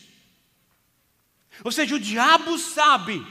Ou 1.63 1.71
seja, 1.71 1.95
o 1.95 2.01
diabo 2.01 2.59
sabe 2.59 3.25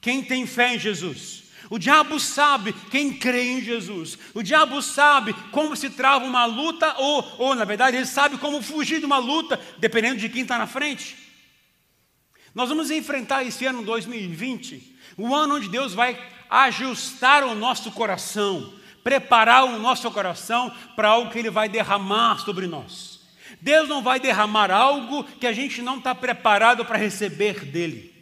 quem 0.00 0.22
tem 0.22 0.46
fé 0.46 0.74
em 0.74 0.78
Jesus. 0.78 1.44
O 1.70 1.78
diabo 1.78 2.18
sabe 2.18 2.72
quem 2.90 3.12
crê 3.12 3.44
em 3.44 3.60
Jesus. 3.60 4.18
O 4.32 4.42
diabo 4.42 4.80
sabe 4.80 5.34
como 5.52 5.76
se 5.76 5.90
trava 5.90 6.24
uma 6.24 6.46
luta, 6.46 6.94
ou, 6.98 7.34
ou 7.38 7.54
na 7.54 7.64
verdade, 7.64 7.96
ele 7.96 8.06
sabe 8.06 8.38
como 8.38 8.62
fugir 8.62 9.00
de 9.00 9.06
uma 9.06 9.18
luta, 9.18 9.60
dependendo 9.78 10.16
de 10.16 10.28
quem 10.28 10.42
está 10.42 10.56
na 10.56 10.66
frente. 10.66 11.16
Nós 12.54 12.70
vamos 12.70 12.90
enfrentar 12.90 13.44
esse 13.44 13.66
ano 13.66 13.84
2020, 13.84 14.96
o 15.16 15.34
ano 15.34 15.56
onde 15.56 15.68
Deus 15.68 15.92
vai 15.92 16.18
ajustar 16.48 17.44
o 17.44 17.54
nosso 17.54 17.92
coração, 17.92 18.72
preparar 19.04 19.64
o 19.64 19.78
nosso 19.78 20.10
coração 20.10 20.74
para 20.96 21.08
algo 21.08 21.30
que 21.30 21.38
Ele 21.38 21.50
vai 21.50 21.68
derramar 21.68 22.38
sobre 22.38 22.66
nós. 22.66 23.20
Deus 23.60 23.88
não 23.88 24.02
vai 24.02 24.18
derramar 24.18 24.70
algo 24.70 25.24
que 25.24 25.46
a 25.46 25.52
gente 25.52 25.82
não 25.82 25.98
está 25.98 26.14
preparado 26.14 26.84
para 26.84 26.96
receber 26.96 27.64
dEle. 27.64 28.17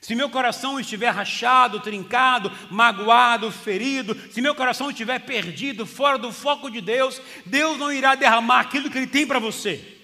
Se 0.00 0.14
meu 0.14 0.30
coração 0.30 0.78
estiver 0.78 1.10
rachado, 1.10 1.80
trincado, 1.80 2.52
magoado, 2.70 3.50
ferido, 3.50 4.16
se 4.30 4.40
meu 4.40 4.54
coração 4.54 4.90
estiver 4.90 5.18
perdido, 5.20 5.84
fora 5.84 6.16
do 6.16 6.32
foco 6.32 6.70
de 6.70 6.80
Deus, 6.80 7.20
Deus 7.44 7.78
não 7.78 7.92
irá 7.92 8.14
derramar 8.14 8.60
aquilo 8.60 8.90
que 8.90 8.98
Ele 8.98 9.06
tem 9.06 9.26
para 9.26 9.38
você. 9.38 9.96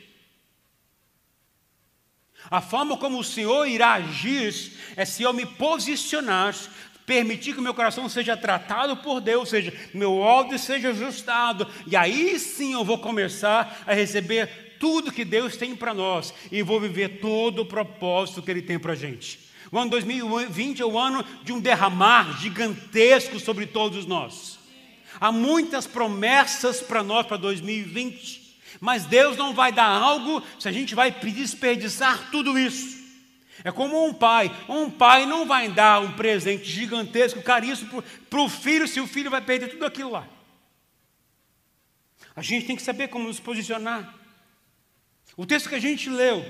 A 2.50 2.60
forma 2.60 2.96
como 2.96 3.18
o 3.18 3.24
Senhor 3.24 3.66
irá 3.66 3.94
agir 3.94 4.72
é 4.96 5.04
se 5.04 5.22
eu 5.22 5.32
me 5.32 5.46
posicionar, 5.46 6.54
permitir 7.06 7.54
que 7.54 7.60
meu 7.60 7.74
coração 7.74 8.08
seja 8.08 8.36
tratado 8.36 8.96
por 8.96 9.20
Deus, 9.20 9.40
ou 9.40 9.46
seja, 9.46 9.72
meu 9.92 10.18
ódio 10.18 10.58
seja 10.58 10.90
ajustado, 10.90 11.66
e 11.86 11.96
aí 11.96 12.38
sim 12.38 12.72
eu 12.72 12.84
vou 12.84 12.98
começar 12.98 13.82
a 13.86 13.94
receber 13.94 14.76
tudo 14.78 15.12
que 15.12 15.24
Deus 15.24 15.56
tem 15.56 15.74
para 15.74 15.94
nós 15.94 16.34
e 16.50 16.62
vou 16.62 16.80
viver 16.80 17.20
todo 17.20 17.62
o 17.62 17.66
propósito 17.66 18.42
que 18.42 18.50
Ele 18.50 18.62
tem 18.62 18.78
para 18.78 18.92
a 18.92 18.96
gente. 18.96 19.53
O 19.74 19.78
ano 19.80 19.90
2020 19.90 20.82
é 20.82 20.86
o 20.86 20.96
ano 20.96 21.24
de 21.42 21.52
um 21.52 21.58
derramar 21.58 22.38
gigantesco 22.38 23.40
sobre 23.40 23.66
todos 23.66 24.06
nós. 24.06 24.56
Há 25.20 25.32
muitas 25.32 25.84
promessas 25.84 26.80
para 26.80 27.02
nós 27.02 27.26
para 27.26 27.36
2020, 27.38 28.56
mas 28.78 29.04
Deus 29.04 29.36
não 29.36 29.52
vai 29.52 29.72
dar 29.72 29.88
algo 29.88 30.40
se 30.60 30.68
a 30.68 30.72
gente 30.72 30.94
vai 30.94 31.10
desperdiçar 31.10 32.30
tudo 32.30 32.56
isso. 32.56 33.02
É 33.64 33.72
como 33.72 34.06
um 34.06 34.14
pai. 34.14 34.48
Um 34.68 34.88
pai 34.88 35.26
não 35.26 35.44
vai 35.44 35.68
dar 35.68 36.00
um 36.00 36.12
presente 36.12 36.66
gigantesco, 36.66 37.42
caríssimo 37.42 38.00
para 38.30 38.40
o 38.40 38.48
filho, 38.48 38.86
se 38.86 39.00
o 39.00 39.08
filho 39.08 39.28
vai 39.28 39.40
perder 39.40 39.70
tudo 39.70 39.86
aquilo 39.86 40.12
lá. 40.12 40.28
A 42.36 42.42
gente 42.42 42.64
tem 42.64 42.76
que 42.76 42.82
saber 42.82 43.08
como 43.08 43.26
nos 43.26 43.40
posicionar. 43.40 44.14
O 45.36 45.44
texto 45.44 45.68
que 45.68 45.74
a 45.74 45.80
gente 45.80 46.08
leu, 46.08 46.44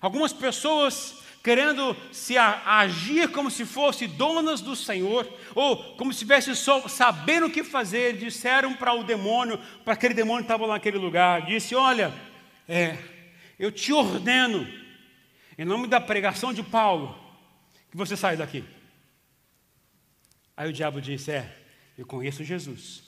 algumas 0.00 0.32
pessoas 0.32 1.19
querendo 1.42 1.96
se 2.12 2.36
agir 2.36 3.30
como 3.30 3.50
se 3.50 3.64
fossem 3.64 4.08
donas 4.08 4.60
do 4.60 4.76
Senhor, 4.76 5.26
ou 5.54 5.94
como 5.94 6.12
se 6.12 6.24
estivesse 6.24 6.52
sabendo 6.88 7.46
o 7.46 7.50
que 7.50 7.64
fazer, 7.64 8.16
disseram 8.16 8.74
para 8.74 8.92
o 8.92 9.04
demônio, 9.04 9.58
para 9.84 9.94
aquele 9.94 10.14
demônio 10.14 10.44
que 10.44 10.52
estava 10.52 10.66
naquele 10.66 10.98
lugar, 10.98 11.46
disse: 11.46 11.74
Olha, 11.74 12.12
é, 12.68 12.98
eu 13.58 13.72
te 13.72 13.92
ordeno, 13.92 14.66
em 15.56 15.64
nome 15.64 15.86
da 15.86 16.00
pregação 16.00 16.52
de 16.52 16.62
Paulo, 16.62 17.18
que 17.90 17.96
você 17.96 18.16
saia 18.16 18.36
daqui. 18.36 18.64
Aí 20.56 20.68
o 20.68 20.72
diabo 20.72 21.00
disse: 21.00 21.30
É, 21.30 21.56
eu 21.96 22.06
conheço 22.06 22.44
Jesus. 22.44 23.02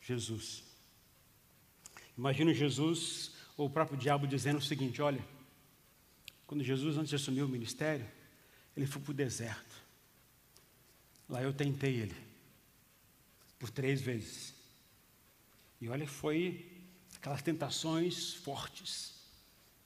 Jesus. 0.00 0.64
Imagina 2.16 2.54
Jesus, 2.54 3.34
ou 3.54 3.66
o 3.66 3.70
próprio 3.70 3.98
diabo, 3.98 4.26
dizendo 4.26 4.56
o 4.56 4.62
seguinte: 4.62 5.02
Olha, 5.02 5.22
quando 6.48 6.64
Jesus, 6.64 6.96
antes 6.96 7.10
de 7.10 7.16
assumir 7.16 7.42
o 7.42 7.48
ministério, 7.48 8.08
ele 8.74 8.86
foi 8.86 9.02
para 9.02 9.10
o 9.10 9.14
deserto. 9.14 9.76
Lá 11.28 11.42
eu 11.42 11.52
tentei 11.52 11.96
ele, 11.96 12.16
por 13.58 13.68
três 13.68 14.00
vezes. 14.00 14.54
E 15.78 15.90
olha, 15.90 16.08
foi 16.08 16.72
aquelas 17.16 17.42
tentações 17.42 18.32
fortes, 18.32 19.12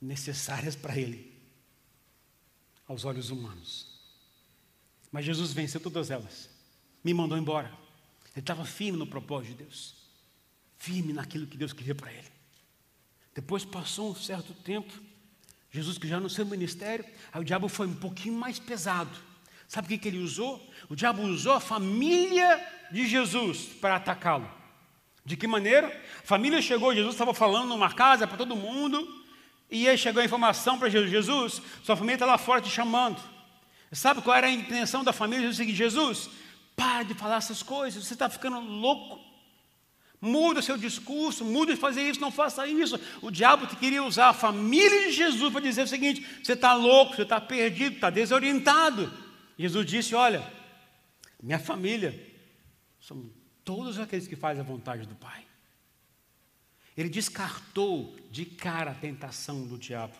necessárias 0.01 0.77
para 0.77 0.97
ele, 0.97 1.37
aos 2.87 3.05
olhos 3.05 3.31
humanos. 3.31 4.01
Mas 5.11 5.25
Jesus 5.25 5.53
venceu 5.53 5.81
todas 5.81 6.13
elas, 6.13 6.49
me 7.03 7.13
mandou 7.13 7.37
embora. 7.37 7.77
Ele 8.31 8.41
estava 8.41 8.65
firme 8.65 8.97
no 8.97 9.07
propósito 9.07 9.57
de 9.57 9.65
Deus, 9.65 9.97
firme 10.79 11.13
naquilo 11.13 11.49
que 11.49 11.57
Deus 11.57 11.73
queria 11.73 11.95
para 11.95 12.13
ele. 12.13 12.31
Depois 13.35 13.65
passou 13.65 14.13
um 14.13 14.15
certo 14.15 14.55
tempo, 14.55 14.93
Jesus 15.73 15.97
que 15.97 16.07
já 16.07 16.21
no 16.21 16.29
seu 16.29 16.45
ministério, 16.45 17.05
aí 17.33 17.41
o 17.41 17.45
diabo 17.45 17.67
foi 17.67 17.87
um 17.87 17.95
pouquinho 17.95 18.35
mais 18.39 18.59
pesado. 18.59 19.11
Sabe 19.67 19.87
o 19.87 19.89
que, 19.89 19.97
que 19.97 20.09
ele 20.09 20.19
usou? 20.19 20.63
O 20.89 20.95
diabo 20.95 21.23
usou 21.23 21.55
a 21.55 21.61
família 21.61 22.63
de 22.91 23.07
Jesus 23.07 23.71
para 23.81 23.97
atacá-lo. 23.97 24.49
De 25.25 25.35
que 25.35 25.47
maneira? 25.47 25.89
A 26.23 26.27
família 26.27 26.61
chegou, 26.61 26.95
Jesus 26.95 27.15
estava 27.15 27.33
falando 27.33 27.69
numa 27.69 27.91
casa 27.91 28.27
para 28.27 28.37
todo 28.37 28.55
mundo, 28.55 29.09
e 29.71 29.89
aí 29.89 29.97
chegou 29.97 30.21
a 30.21 30.25
informação 30.27 30.79
para 30.79 30.91
Jesus: 30.91 31.11
Jesus, 31.11 31.63
sua 31.83 31.97
família 31.97 32.17
está 32.17 32.27
lá 32.27 32.37
fora 32.37 32.61
te 32.61 32.69
chamando. 32.69 33.19
Sabe 33.93 34.21
qual 34.21 34.37
era 34.37 34.49
a 34.49 34.51
intenção 34.51 35.03
da 35.03 35.13
família? 35.13 35.51
Jesus, 35.51 35.75
Jesus, 35.75 36.31
para 36.77 37.05
de 37.05 37.15
falar 37.15 37.37
essas 37.37 37.63
coisas, 37.63 38.05
você 38.05 38.13
está 38.13 38.29
ficando 38.29 38.61
louco. 38.61 39.32
Muda 40.25 40.63
seu 40.63 40.79
discurso, 40.79 41.45
muda 41.45 41.75
de 41.75 41.81
fazer 41.81 42.09
isso, 42.09 42.21
não 42.21 42.31
faça 42.31 42.65
isso. 42.65 42.99
O 43.21 43.29
diabo 43.29 43.67
queria 43.67 44.05
usar 44.05 44.29
a 44.29 44.33
família 44.33 45.09
de 45.09 45.13
Jesus 45.13 45.51
para 45.51 45.61
dizer 45.61 45.83
o 45.83 45.89
seguinte: 45.89 46.25
você 46.41 46.53
está 46.53 46.75
louco, 46.75 47.17
você 47.17 47.23
está 47.23 47.41
perdido, 47.41 47.97
está 47.97 48.09
desorientado. 48.09 49.13
Jesus 49.59 49.85
disse: 49.85 50.15
Olha, 50.15 50.49
minha 51.43 51.59
família 51.59 52.25
são 53.01 53.29
todos 53.65 53.99
aqueles 53.99 54.29
que 54.29 54.37
fazem 54.37 54.61
a 54.61 54.65
vontade 54.65 55.09
do 55.09 55.17
Pai. 55.17 55.45
Ele 56.97 57.09
descartou 57.09 58.17
de 58.31 58.45
cara 58.45 58.93
a 58.93 58.95
tentação 58.95 59.67
do 59.67 59.77
diabo. 59.77 60.15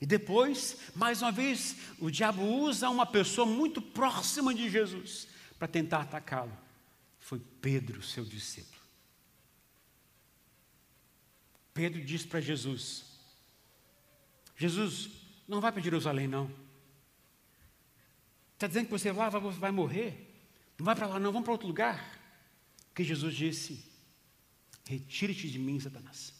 E 0.00 0.06
depois, 0.06 0.76
mais 0.92 1.22
uma 1.22 1.30
vez, 1.30 1.76
o 2.00 2.10
diabo 2.10 2.42
usa 2.42 2.90
uma 2.90 3.06
pessoa 3.06 3.46
muito 3.46 3.80
próxima 3.80 4.52
de 4.52 4.68
Jesus 4.68 5.28
para 5.56 5.68
tentar 5.68 6.00
atacá-lo. 6.00 6.52
Foi 7.20 7.40
Pedro, 7.60 8.02
seu 8.02 8.24
discípulo. 8.24 8.75
Pedro 11.76 12.02
disse 12.02 12.26
para 12.26 12.40
Jesus: 12.40 13.04
Jesus, 14.56 15.10
não 15.46 15.60
vai 15.60 15.70
para 15.70 15.82
Jerusalém, 15.82 16.26
não. 16.26 16.50
Está 18.54 18.66
dizendo 18.66 18.86
que 18.86 18.92
você 18.92 19.12
lá 19.12 19.28
vai, 19.28 19.40
vai 19.42 19.70
morrer? 19.70 20.34
Não 20.78 20.86
vai 20.86 20.96
para 20.96 21.06
lá, 21.06 21.20
não, 21.20 21.30
vamos 21.30 21.44
para 21.44 21.52
outro 21.52 21.68
lugar. 21.68 22.18
Porque 22.88 23.04
Jesus 23.04 23.34
disse: 23.36 23.84
Retire-te 24.86 25.50
de 25.50 25.58
mim, 25.58 25.78
Satanás. 25.78 26.32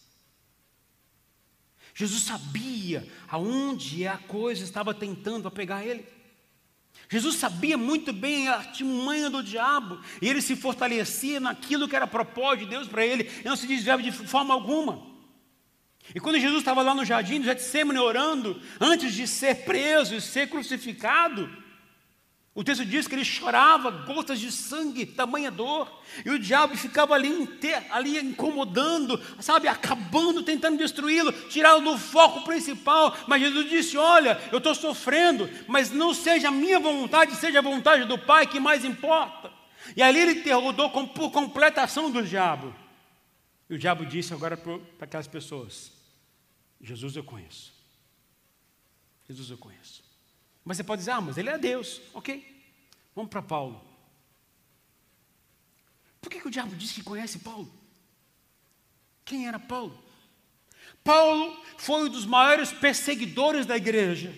Jesus 1.95 2.23
sabia 2.23 3.07
aonde 3.29 4.07
a 4.07 4.17
coisa 4.17 4.65
estava 4.65 4.95
tentando 4.95 5.51
pegar 5.51 5.85
ele. 5.85 6.07
Jesus 7.11 7.37
sabia 7.37 7.77
muito 7.77 8.11
bem 8.11 8.49
a 8.49 8.57
artimanha 8.57 9.29
do 9.29 9.43
diabo, 9.43 10.01
e 10.23 10.29
ele 10.29 10.41
se 10.41 10.57
fortalecia 10.57 11.39
naquilo 11.39 11.87
que 11.87 11.95
era 11.95 12.07
propósito 12.07 12.65
de 12.65 12.71
Deus 12.71 12.89
para 12.89 13.05
ele, 13.05 13.31
e 13.41 13.45
não 13.45 13.55
se 13.55 13.67
desviava 13.67 14.03
de 14.03 14.11
forma 14.11 14.55
alguma. 14.55 15.16
E 16.15 16.21
quando 16.21 16.39
Jesus 16.39 16.61
estava 16.61 16.83
lá 16.83 16.95
no 16.95 17.05
jardim 17.05 17.41
do 17.41 17.45
Getsemane 17.47 17.99
orando, 17.99 18.61
antes 18.81 19.13
de 19.13 19.27
ser 19.27 19.65
preso 19.65 20.15
e 20.15 20.21
ser 20.21 20.49
crucificado, 20.49 21.51
O 22.59 22.65
texto 22.65 22.87
diz 22.87 23.07
que 23.07 23.15
ele 23.15 23.23
chorava 23.23 23.91
gotas 23.91 24.41
de 24.41 24.51
sangue, 24.51 25.05
tamanha 25.05 25.51
dor, 25.51 25.93
e 26.25 26.31
o 26.31 26.39
diabo 26.39 26.75
ficava 26.75 27.13
ali, 27.13 27.29
ali 27.91 28.19
incomodando, 28.19 29.21
sabe, 29.41 29.69
acabando, 29.69 30.43
tentando 30.43 30.79
destruí-lo, 30.79 31.31
tirá-lo 31.51 31.83
do 31.83 31.99
foco 31.99 32.45
principal. 32.45 33.15
Mas 33.29 33.43
Jesus 33.43 33.69
disse: 33.69 33.99
Olha, 33.99 34.41
eu 34.51 34.57
estou 34.57 34.75
sofrendo, 34.75 35.51
mas 35.69 35.91
não 35.91 36.15
seja 36.15 36.49
a 36.49 36.51
minha 36.51 36.81
vontade, 36.81 37.37
seja 37.37 37.59
a 37.59 37.63
vontade 37.63 38.07
do 38.07 38.17
Pai 38.17 38.47
que 38.47 38.59
mais 38.59 38.87
importa. 38.87 39.53
E 39.95 40.03
ali 40.03 40.19
ele 40.19 40.41
interrogou 40.41 40.89
por 41.09 41.31
completa 41.31 41.83
ação 41.83 42.11
do 42.11 42.23
diabo. 42.23 42.75
E 43.69 43.75
o 43.75 43.79
diabo 43.79 44.07
disse 44.07 44.33
agora 44.33 44.57
para 44.57 44.81
aquelas 45.03 45.29
pessoas: 45.29 45.93
Jesus 46.81 47.17
eu 47.17 47.25
conheço. 47.25 47.73
Jesus 49.29 49.51
eu 49.51 49.59
conheço. 49.59 50.05
Mas 50.65 50.77
você 50.77 50.85
pode 50.85 51.01
dizer, 51.01 51.13
ah, 51.13 51.21
mas 51.21 51.39
ele 51.39 51.49
é 51.49 51.59
Deus. 51.59 52.01
Ok. 52.13 52.55
Vamos 53.15 53.31
para 53.31 53.43
Paulo. 53.43 53.85
Por 56.21 56.31
que, 56.31 56.41
que 56.41 56.49
o 56.49 56.51
diabo 56.51 56.75
disse 56.75 56.95
que 56.95 57.03
conhece 57.03 57.39
Paulo? 57.39 57.73
Quem 59.25 59.47
era 59.47 59.59
Paulo? 59.59 60.03
Paulo 61.03 61.57
foi 61.79 62.05
um 62.05 62.09
dos 62.09 62.27
maiores 62.27 62.73
perseguidores 62.73 63.65
da 63.65 63.77
igreja. 63.77 64.35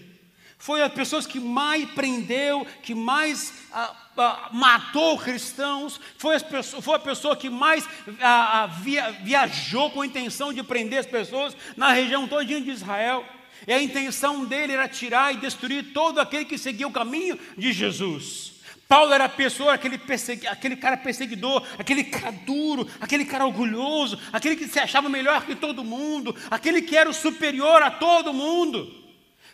Foi 0.58 0.82
as 0.82 0.92
pessoas 0.92 1.26
que 1.26 1.40
mais 1.40 1.90
prendeu, 1.92 2.66
que 2.82 2.94
mais 2.94 3.54
ah, 3.72 4.07
matou 4.52 5.18
cristãos, 5.18 6.00
foi, 6.16 6.36
as 6.36 6.42
pessoas, 6.42 6.84
foi 6.84 6.94
a 6.94 6.98
pessoa 6.98 7.36
que 7.36 7.48
mais 7.48 7.88
ah, 8.20 8.62
ah, 8.62 8.66
via, 8.66 9.10
viajou 9.22 9.90
com 9.90 10.02
a 10.02 10.06
intenção 10.06 10.52
de 10.52 10.62
prender 10.62 11.00
as 11.00 11.06
pessoas 11.06 11.56
na 11.76 11.92
região 11.92 12.26
todinha 12.26 12.60
de 12.60 12.70
Israel. 12.70 13.24
E 13.66 13.72
a 13.72 13.82
intenção 13.82 14.44
dele 14.44 14.72
era 14.72 14.88
tirar 14.88 15.34
e 15.34 15.38
destruir 15.38 15.92
todo 15.92 16.20
aquele 16.20 16.44
que 16.44 16.56
seguia 16.56 16.86
o 16.86 16.92
caminho 16.92 17.38
de 17.56 17.72
Jesus. 17.72 18.52
Paulo 18.88 19.12
era 19.12 19.24
a 19.24 19.28
pessoa, 19.28 19.74
aquele, 19.74 20.00
aquele 20.48 20.76
cara 20.76 20.96
perseguidor, 20.96 21.62
aquele 21.78 22.04
cara 22.04 22.30
duro, 22.30 22.88
aquele 22.98 23.26
cara 23.26 23.44
orgulhoso, 23.46 24.18
aquele 24.32 24.56
que 24.56 24.66
se 24.66 24.78
achava 24.78 25.10
melhor 25.10 25.44
que 25.44 25.54
todo 25.54 25.84
mundo, 25.84 26.34
aquele 26.50 26.80
que 26.80 26.96
era 26.96 27.10
o 27.10 27.14
superior 27.14 27.82
a 27.82 27.90
todo 27.90 28.32
mundo. 28.32 29.07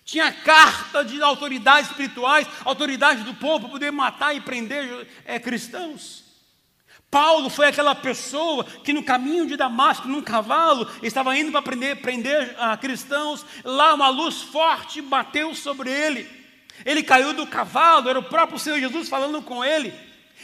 Tinha 0.04 0.30
carta 0.30 1.04
de 1.04 1.22
autoridades 1.22 1.90
espirituais, 1.90 2.46
autoridades 2.64 3.24
do 3.24 3.34
povo 3.34 3.60
para 3.60 3.70
poder 3.70 3.90
matar 3.90 4.36
e 4.36 4.40
prender 4.40 5.08
é, 5.24 5.38
cristãos. 5.38 6.24
Paulo 7.10 7.48
foi 7.48 7.68
aquela 7.68 7.94
pessoa 7.94 8.64
que 8.64 8.92
no 8.92 9.02
caminho 9.02 9.46
de 9.46 9.56
Damasco, 9.56 10.08
num 10.08 10.20
cavalo, 10.20 10.90
estava 11.00 11.36
indo 11.38 11.52
para 11.52 11.62
prender, 11.62 12.02
prender 12.02 12.56
ah, 12.58 12.76
cristãos. 12.76 13.46
Lá 13.64 13.94
uma 13.94 14.08
luz 14.08 14.42
forte 14.42 15.00
bateu 15.00 15.54
sobre 15.54 15.90
ele. 15.90 16.28
Ele 16.84 17.02
caiu 17.02 17.32
do 17.32 17.46
cavalo, 17.46 18.10
era 18.10 18.18
o 18.18 18.24
próprio 18.24 18.58
Senhor 18.58 18.80
Jesus 18.80 19.08
falando 19.08 19.40
com 19.42 19.64
ele. 19.64 19.94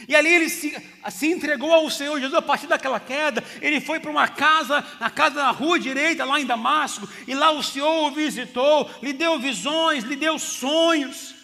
E 0.07 0.15
ali 0.15 0.29
ele 0.29 0.49
se, 0.49 0.75
se 1.09 1.27
entregou 1.27 1.73
ao 1.73 1.89
Senhor 1.89 2.19
Jesus 2.19 2.33
a 2.33 2.41
partir 2.41 2.67
daquela 2.67 2.99
queda. 2.99 3.43
Ele 3.61 3.79
foi 3.79 3.99
para 3.99 4.11
uma 4.11 4.27
casa, 4.27 4.83
na 4.99 5.09
casa 5.09 5.35
na 5.35 5.51
rua 5.51 5.79
direita, 5.79 6.25
lá 6.25 6.39
em 6.39 6.45
Damasco, 6.45 7.07
e 7.27 7.33
lá 7.33 7.51
o 7.51 7.63
Senhor 7.63 8.07
o 8.07 8.11
visitou, 8.11 8.89
lhe 9.01 9.13
deu 9.13 9.39
visões, 9.39 10.03
lhe 10.03 10.15
deu 10.15 10.37
sonhos. 10.39 11.35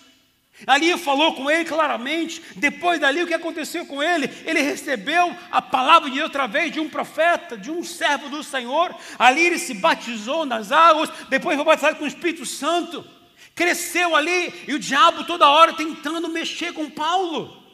Ali 0.65 0.97
falou 0.97 1.35
com 1.35 1.51
ele 1.51 1.65
claramente. 1.65 2.41
Depois 2.55 2.99
dali, 2.99 3.21
o 3.21 3.27
que 3.27 3.33
aconteceu 3.33 3.85
com 3.85 4.01
ele? 4.01 4.29
Ele 4.43 4.61
recebeu 4.61 5.35
a 5.51 5.61
palavra 5.61 6.09
de 6.09 6.15
Deus 6.15 6.29
através 6.29 6.71
de 6.71 6.79
um 6.79 6.89
profeta, 6.89 7.55
de 7.55 7.69
um 7.69 7.83
servo 7.83 8.29
do 8.29 8.41
Senhor. 8.41 8.95
Ali 9.19 9.45
ele 9.45 9.59
se 9.59 9.75
batizou 9.75 10.45
nas 10.45 10.71
águas. 10.71 11.11
Depois 11.29 11.55
foi 11.55 11.65
batizado 11.65 11.97
com 11.97 12.05
o 12.05 12.07
Espírito 12.07 12.45
Santo. 12.45 13.05
Cresceu 13.53 14.15
ali 14.15 14.53
e 14.67 14.73
o 14.73 14.79
diabo 14.79 15.25
toda 15.25 15.49
hora 15.49 15.73
tentando 15.73 16.27
mexer 16.27 16.73
com 16.73 16.89
Paulo. 16.89 17.66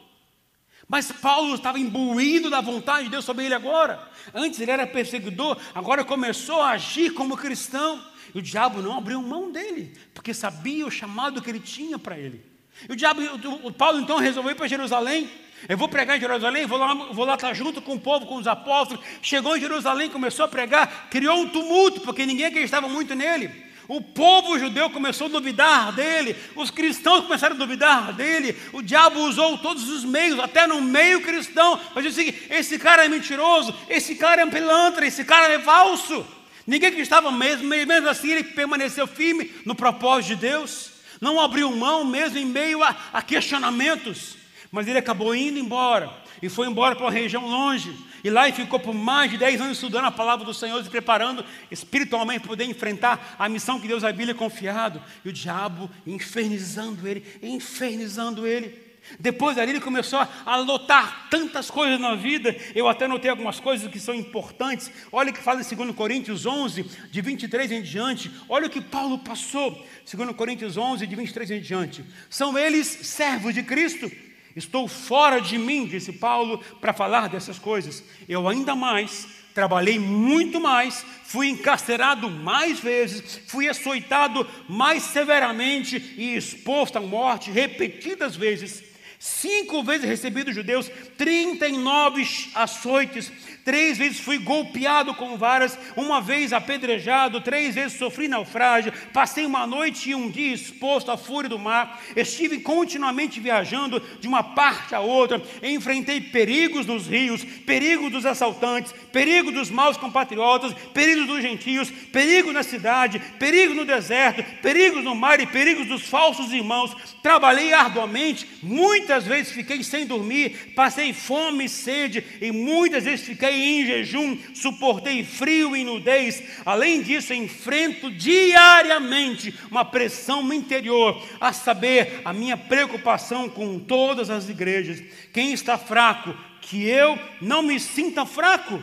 Mas 0.88 1.10
Paulo 1.10 1.54
estava 1.54 1.78
imbuído 1.78 2.50
da 2.50 2.60
vontade 2.60 3.04
de 3.04 3.10
Deus 3.10 3.24
sobre 3.24 3.46
ele 3.46 3.54
agora. 3.54 4.00
Antes 4.34 4.60
ele 4.60 4.70
era 4.70 4.86
perseguidor, 4.86 5.58
agora 5.74 6.04
começou 6.04 6.60
a 6.60 6.70
agir 6.70 7.10
como 7.10 7.36
cristão. 7.36 8.02
E 8.34 8.38
o 8.38 8.42
diabo 8.42 8.82
não 8.82 8.98
abriu 8.98 9.22
mão 9.22 9.50
dele, 9.50 9.96
porque 10.12 10.34
sabia 10.34 10.86
o 10.86 10.90
chamado 10.90 11.40
que 11.40 11.48
ele 11.48 11.60
tinha 11.60 11.98
para 11.98 12.18
ele. 12.18 12.44
E 12.88 12.92
o 12.92 12.96
diabo, 12.96 13.20
o 13.62 13.72
Paulo 13.72 14.00
então 14.00 14.18
resolveu 14.18 14.52
ir 14.52 14.56
para 14.56 14.66
Jerusalém. 14.66 15.30
Eu 15.68 15.78
vou 15.78 15.88
pregar 15.88 16.16
em 16.16 16.20
Jerusalém, 16.20 16.66
vou 16.66 16.76
lá, 16.76 16.92
vou 16.94 17.24
lá 17.24 17.34
estar 17.34 17.54
junto 17.54 17.80
com 17.80 17.94
o 17.94 18.00
povo, 18.00 18.26
com 18.26 18.36
os 18.36 18.46
apóstolos. 18.46 19.04
Chegou 19.22 19.56
em 19.56 19.60
Jerusalém, 19.60 20.10
começou 20.10 20.44
a 20.44 20.48
pregar, 20.48 21.08
criou 21.08 21.38
um 21.38 21.48
tumulto, 21.48 22.00
porque 22.00 22.26
ninguém 22.26 22.46
acreditava 22.46 22.88
muito 22.88 23.14
nele. 23.14 23.50
O 23.86 24.00
povo 24.00 24.58
judeu 24.58 24.88
começou 24.90 25.26
a 25.26 25.30
duvidar 25.30 25.92
dele, 25.92 26.36
os 26.56 26.70
cristãos 26.70 27.24
começaram 27.24 27.54
a 27.54 27.58
duvidar 27.58 28.12
dele, 28.12 28.56
o 28.72 28.80
diabo 28.80 29.20
usou 29.20 29.58
todos 29.58 29.88
os 29.88 30.04
meios, 30.04 30.40
até 30.40 30.66
no 30.66 30.80
meio 30.80 31.22
cristão, 31.22 31.78
para 31.92 32.02
dizer 32.02 32.22
assim: 32.22 32.38
esse 32.50 32.78
cara 32.78 33.04
é 33.04 33.08
mentiroso, 33.08 33.74
esse 33.88 34.14
cara 34.14 34.42
é 34.42 34.44
um 34.44 34.50
pilantra, 34.50 35.06
esse 35.06 35.24
cara 35.24 35.52
é 35.52 35.58
falso. 35.58 36.26
Ninguém 36.66 36.88
acreditava 36.88 37.30
mesmo, 37.30 37.68
mesmo 37.68 38.08
assim 38.08 38.30
ele 38.30 38.44
permaneceu 38.44 39.06
firme 39.06 39.52
no 39.66 39.74
propósito 39.74 40.28
de 40.28 40.36
Deus 40.36 40.94
não 41.24 41.40
abriu 41.40 41.74
mão 41.74 42.04
mesmo 42.04 42.38
em 42.38 42.44
meio 42.44 42.82
a, 42.82 42.94
a 43.12 43.22
questionamentos, 43.22 44.36
mas 44.70 44.86
ele 44.86 44.98
acabou 44.98 45.34
indo 45.34 45.58
embora 45.58 46.12
e 46.42 46.50
foi 46.50 46.66
embora 46.66 46.94
para 46.94 47.06
uma 47.06 47.10
região 47.10 47.46
longe. 47.46 47.96
E 48.24 48.30
lá 48.30 48.48
ele 48.48 48.56
ficou 48.56 48.80
por 48.80 48.94
mais 48.94 49.30
de 49.30 49.36
10 49.36 49.60
anos 49.60 49.76
estudando 49.76 50.06
a 50.06 50.10
palavra 50.10 50.46
do 50.46 50.54
Senhor 50.54 50.82
se 50.82 50.88
preparando 50.88 51.44
espiritualmente 51.70 52.40
para 52.40 52.48
poder 52.48 52.64
enfrentar 52.64 53.36
a 53.38 53.50
missão 53.50 53.78
que 53.78 53.86
Deus 53.86 54.02
havia 54.02 54.34
confiado. 54.34 55.00
E 55.22 55.28
o 55.28 55.32
diabo 55.32 55.90
infernizando 56.06 57.06
ele, 57.06 57.22
infernizando 57.42 58.46
ele. 58.46 58.82
Depois 59.20 59.58
ali 59.58 59.72
ele 59.72 59.80
começou 59.80 60.26
a 60.46 60.56
lotar 60.56 61.28
tantas 61.28 61.70
coisas 61.70 62.00
na 62.00 62.14
vida. 62.14 62.56
Eu 62.74 62.88
até 62.88 63.06
notei 63.06 63.30
algumas 63.30 63.60
coisas 63.60 63.90
que 63.90 64.00
são 64.00 64.14
importantes. 64.14 64.90
Olha 65.12 65.30
o 65.30 65.34
que 65.34 65.42
fala 65.42 65.60
em 65.60 65.76
2 65.76 65.94
Coríntios 65.94 66.46
11, 66.46 66.82
de 67.10 67.20
23 67.20 67.72
em 67.72 67.82
diante. 67.82 68.30
Olha 68.48 68.68
o 68.68 68.70
que 68.70 68.80
Paulo 68.80 69.18
passou. 69.18 69.86
2 70.10 70.34
Coríntios 70.34 70.78
11, 70.78 71.06
de 71.06 71.14
23 71.14 71.50
em 71.50 71.60
diante. 71.60 72.02
São 72.30 72.58
eles 72.58 72.86
servos 72.86 73.52
de 73.52 73.62
Cristo? 73.62 74.10
Estou 74.56 74.86
fora 74.86 75.40
de 75.40 75.58
mim, 75.58 75.86
disse 75.86 76.12
Paulo, 76.12 76.58
para 76.80 76.92
falar 76.92 77.28
dessas 77.28 77.58
coisas. 77.58 78.02
Eu 78.28 78.48
ainda 78.48 78.74
mais 78.74 79.26
trabalhei 79.54 79.98
muito 79.98 80.60
mais, 80.60 81.04
fui 81.24 81.48
encarcerado 81.48 82.28
mais 82.28 82.80
vezes, 82.80 83.40
fui 83.46 83.68
açoitado 83.68 84.46
mais 84.68 85.04
severamente 85.04 85.96
e 86.16 86.34
exposto 86.34 86.96
à 86.96 87.00
morte 87.00 87.50
repetidas 87.50 88.34
vezes. 88.34 88.82
Cinco 89.18 89.82
vezes 89.82 90.06
recebi 90.06 90.42
dos 90.42 90.54
judeus 90.54 90.90
39 91.16 92.26
açoites, 92.54 93.32
Três 93.64 93.96
vezes 93.96 94.20
fui 94.20 94.36
golpeado 94.36 95.14
com 95.14 95.38
varas, 95.38 95.78
uma 95.96 96.20
vez 96.20 96.52
apedrejado, 96.52 97.40
três 97.40 97.74
vezes 97.74 97.96
sofri 97.96 98.28
naufrágio, 98.28 98.92
passei 99.10 99.46
uma 99.46 99.66
noite 99.66 100.10
e 100.10 100.14
um 100.14 100.30
dia 100.30 100.52
exposto 100.52 101.10
à 101.10 101.16
fúria 101.16 101.48
do 101.48 101.58
mar, 101.58 102.02
estive 102.14 102.58
continuamente 102.58 103.40
viajando 103.40 104.02
de 104.20 104.28
uma 104.28 104.42
parte 104.42 104.94
a 104.94 105.00
outra, 105.00 105.42
enfrentei 105.62 106.20
perigos 106.20 106.84
nos 106.84 107.06
rios, 107.06 107.42
perigo 107.42 108.10
dos 108.10 108.26
assaltantes, 108.26 108.92
perigo 109.10 109.50
dos 109.50 109.70
maus 109.70 109.96
compatriotas, 109.96 110.74
perigo 110.92 111.24
dos 111.26 111.40
gentios, 111.40 111.90
perigo 111.90 112.52
na 112.52 112.62
cidade, 112.62 113.18
perigo 113.38 113.72
no 113.72 113.86
deserto, 113.86 114.44
perigos 114.60 115.02
no 115.02 115.14
mar 115.14 115.40
e 115.40 115.46
perigos 115.46 115.86
dos 115.86 116.02
falsos 116.02 116.52
irmãos. 116.52 116.94
Trabalhei 117.22 117.72
arduamente, 117.72 118.46
muitas 118.62 119.24
vezes 119.24 119.52
fiquei 119.52 119.82
sem 119.82 120.04
dormir, 120.04 120.74
passei 120.74 121.14
fome 121.14 121.64
e 121.64 121.68
sede 121.68 122.22
e 122.42 122.52
muitas 122.52 123.04
vezes 123.04 123.24
fiquei 123.24 123.53
em 123.54 123.86
jejum, 123.86 124.36
suportei 124.54 125.24
frio 125.24 125.76
e 125.76 125.84
nudez. 125.84 126.42
Além 126.64 127.02
disso, 127.02 127.32
enfrento 127.32 128.10
diariamente 128.10 129.54
uma 129.70 129.84
pressão 129.84 130.52
interior, 130.52 131.22
a 131.40 131.52
saber, 131.52 132.20
a 132.24 132.32
minha 132.32 132.56
preocupação 132.56 133.48
com 133.48 133.78
todas 133.78 134.30
as 134.30 134.48
igrejas. 134.48 135.02
Quem 135.32 135.52
está 135.52 135.76
fraco, 135.78 136.34
que 136.60 136.84
eu 136.84 137.18
não 137.40 137.62
me 137.62 137.78
sinta 137.78 138.24
fraco. 138.24 138.82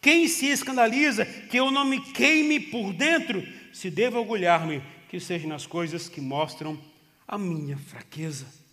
Quem 0.00 0.28
se 0.28 0.46
escandaliza, 0.46 1.24
que 1.24 1.58
eu 1.58 1.70
não 1.70 1.84
me 1.84 2.00
queime 2.00 2.60
por 2.60 2.92
dentro. 2.92 3.42
Se 3.72 3.90
devo 3.90 4.18
orgulhar-me, 4.18 4.82
que 5.08 5.18
seja 5.18 5.48
nas 5.48 5.66
coisas 5.66 6.08
que 6.08 6.20
mostram 6.20 6.78
a 7.26 7.38
minha 7.38 7.76
fraqueza. 7.76 8.63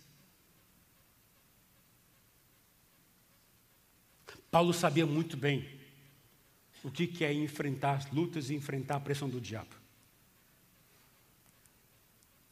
Paulo 4.52 4.74
sabia 4.74 5.06
muito 5.06 5.34
bem 5.34 5.66
o 6.84 6.90
que 6.90 7.24
é 7.24 7.32
enfrentar 7.32 7.94
as 7.94 8.10
lutas 8.12 8.50
e 8.50 8.54
enfrentar 8.54 8.96
a 8.96 9.00
pressão 9.00 9.26
do 9.26 9.40
diabo. 9.40 9.74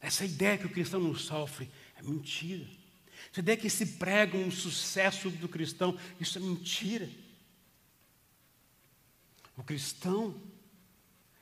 Essa 0.00 0.24
ideia 0.24 0.56
que 0.56 0.64
o 0.64 0.70
cristão 0.70 0.98
não 0.98 1.14
sofre 1.14 1.68
é 1.94 2.02
mentira. 2.02 2.66
Essa 3.30 3.40
ideia 3.40 3.58
que 3.58 3.68
se 3.68 3.84
prega 3.84 4.38
um 4.38 4.50
sucesso 4.50 5.28
do 5.28 5.46
cristão, 5.46 5.94
isso 6.18 6.38
é 6.38 6.40
mentira. 6.40 7.06
O 9.54 9.62
cristão 9.62 10.34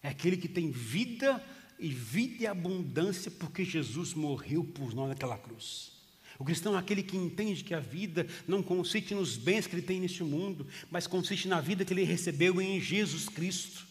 é 0.02 0.08
aquele 0.08 0.36
que 0.36 0.48
tem 0.48 0.72
vida 0.72 1.40
e 1.78 1.88
vida 1.88 2.42
e 2.42 2.46
abundância 2.48 3.30
porque 3.30 3.64
Jesus 3.64 4.12
morreu 4.12 4.64
por 4.64 4.92
nós 4.92 5.10
naquela 5.10 5.38
cruz. 5.38 5.97
O 6.38 6.44
cristão 6.44 6.76
é 6.76 6.78
aquele 6.78 7.02
que 7.02 7.16
entende 7.16 7.64
que 7.64 7.74
a 7.74 7.80
vida 7.80 8.26
não 8.46 8.62
consiste 8.62 9.12
nos 9.12 9.36
bens 9.36 9.66
que 9.66 9.74
ele 9.74 9.82
tem 9.82 9.98
neste 10.00 10.22
mundo, 10.22 10.66
mas 10.88 11.06
consiste 11.06 11.48
na 11.48 11.60
vida 11.60 11.84
que 11.84 11.92
ele 11.92 12.04
recebeu 12.04 12.60
em 12.60 12.80
Jesus 12.80 13.28
Cristo. 13.28 13.88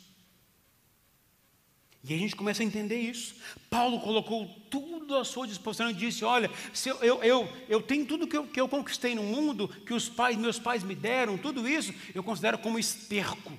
E 2.03 2.13
a 2.13 2.17
gente 2.17 2.37
começa 2.37 2.63
a 2.63 2.65
entender 2.65 2.99
isso. 3.01 3.35
Paulo 3.69 3.99
colocou 3.99 4.47
tudo 4.71 5.17
à 5.17 5.25
sua 5.25 5.45
disposição 5.45 5.89
e 5.89 5.93
disse: 5.93 6.23
Olha, 6.23 6.49
eu, 6.85 6.95
eu, 7.03 7.23
eu, 7.23 7.53
eu 7.67 7.81
tenho 7.81 8.05
tudo 8.05 8.25
que 8.25 8.37
eu, 8.37 8.47
que 8.47 8.61
eu 8.61 8.69
conquistei 8.69 9.13
no 9.13 9.23
mundo, 9.23 9.67
que 9.67 9.93
os 9.93 10.07
pais, 10.07 10.37
meus 10.37 10.57
pais 10.57 10.83
me 10.83 10.95
deram, 10.95 11.37
tudo 11.37 11.67
isso 11.67 11.93
eu 12.15 12.23
considero 12.23 12.59
como 12.59 12.79
esterco. 12.79 13.51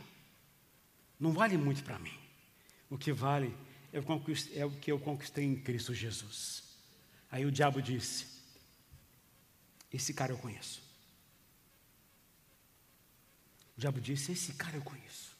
Não 1.20 1.32
vale 1.32 1.58
muito 1.58 1.84
para 1.84 1.98
mim. 1.98 2.14
O 2.88 2.96
que 2.96 3.12
vale 3.12 3.54
é 3.92 4.64
o 4.64 4.70
que 4.70 4.90
eu 4.90 4.98
conquistei 4.98 5.44
em 5.44 5.56
Cristo 5.56 5.92
Jesus. 5.92 6.62
Aí 7.30 7.44
o 7.44 7.52
diabo 7.52 7.82
disse: 7.82 8.27
Esse 9.92 10.12
cara 10.12 10.32
eu 10.32 10.38
conheço. 10.38 10.82
O 13.76 13.80
diabo 13.80 14.00
disse: 14.00 14.32
Esse 14.32 14.52
cara 14.52 14.76
eu 14.76 14.82
conheço. 14.82 15.36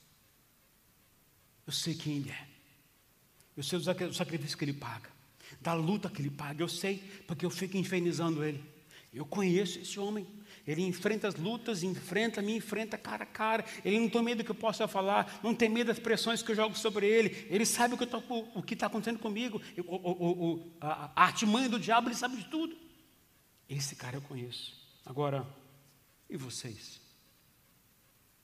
Eu 1.67 1.73
sei 1.73 1.95
quem 1.95 2.19
ele 2.19 2.31
é. 2.31 2.49
Eu 3.57 3.63
sei 3.63 3.79
o 3.79 4.15
sacrifício 4.15 4.57
que 4.57 4.65
ele 4.65 4.73
paga, 4.73 5.11
da 5.61 5.75
luta 5.75 6.09
que 6.09 6.23
ele 6.23 6.31
paga. 6.31 6.63
Eu 6.63 6.69
sei, 6.69 6.99
porque 7.27 7.45
eu 7.45 7.51
fico 7.51 7.77
infernizando 7.77 8.45
ele. 8.45 8.65
Eu 9.13 9.27
conheço 9.27 9.81
esse 9.81 9.99
homem. 9.99 10.27
Ele 10.67 10.83
enfrenta 10.83 11.27
as 11.27 11.35
lutas, 11.35 11.83
enfrenta, 11.83 12.41
me 12.41 12.55
enfrenta 12.55 12.97
cara 12.97 13.25
a 13.25 13.27
cara. 13.27 13.65
Ele 13.85 13.99
não 13.99 14.09
tem 14.09 14.23
medo 14.23 14.39
do 14.39 14.45
que 14.45 14.51
eu 14.51 14.55
possa 14.55 14.87
falar, 14.87 15.41
não 15.43 15.55
tem 15.55 15.69
medo 15.69 15.89
das 15.89 15.99
pressões 15.99 16.43
que 16.43 16.53
eu 16.53 16.57
jogo 16.57 16.79
sobre 16.79 17.07
ele. 17.07 17.47
Ele 17.51 17.67
sabe 17.67 17.95
o 17.95 18.63
que 18.63 18.75
está 18.75 18.87
acontecendo 18.87 19.19
comigo. 19.19 19.61
O, 19.79 19.97
o, 19.97 20.53
o, 20.53 20.73
a, 20.81 21.11
a 21.17 21.25
artimanha 21.25 21.69
do 21.69 21.81
diabo, 21.81 22.09
ele 22.09 22.17
sabe 22.17 22.37
de 22.37 22.45
tudo. 22.45 22.77
Esse 23.69 23.95
cara 23.95 24.17
eu 24.17 24.23
conheço. 24.23 24.77
Agora, 25.05 25.47
e 26.29 26.37
vocês? 26.37 27.01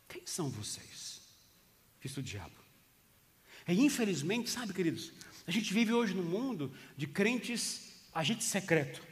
Quem 0.08 0.26
são 0.26 0.50
vocês? 0.50 1.22
Disse 2.00 2.20
o 2.20 2.22
diabo. 2.22 2.54
É 3.66 3.72
infelizmente, 3.72 4.50
sabe, 4.50 4.74
queridos, 4.74 5.12
a 5.46 5.50
gente 5.50 5.72
vive 5.72 5.92
hoje 5.92 6.14
num 6.14 6.22
mundo 6.22 6.72
de 6.96 7.06
crentes 7.06 8.02
agente 8.12 8.44
secreto. 8.44 9.02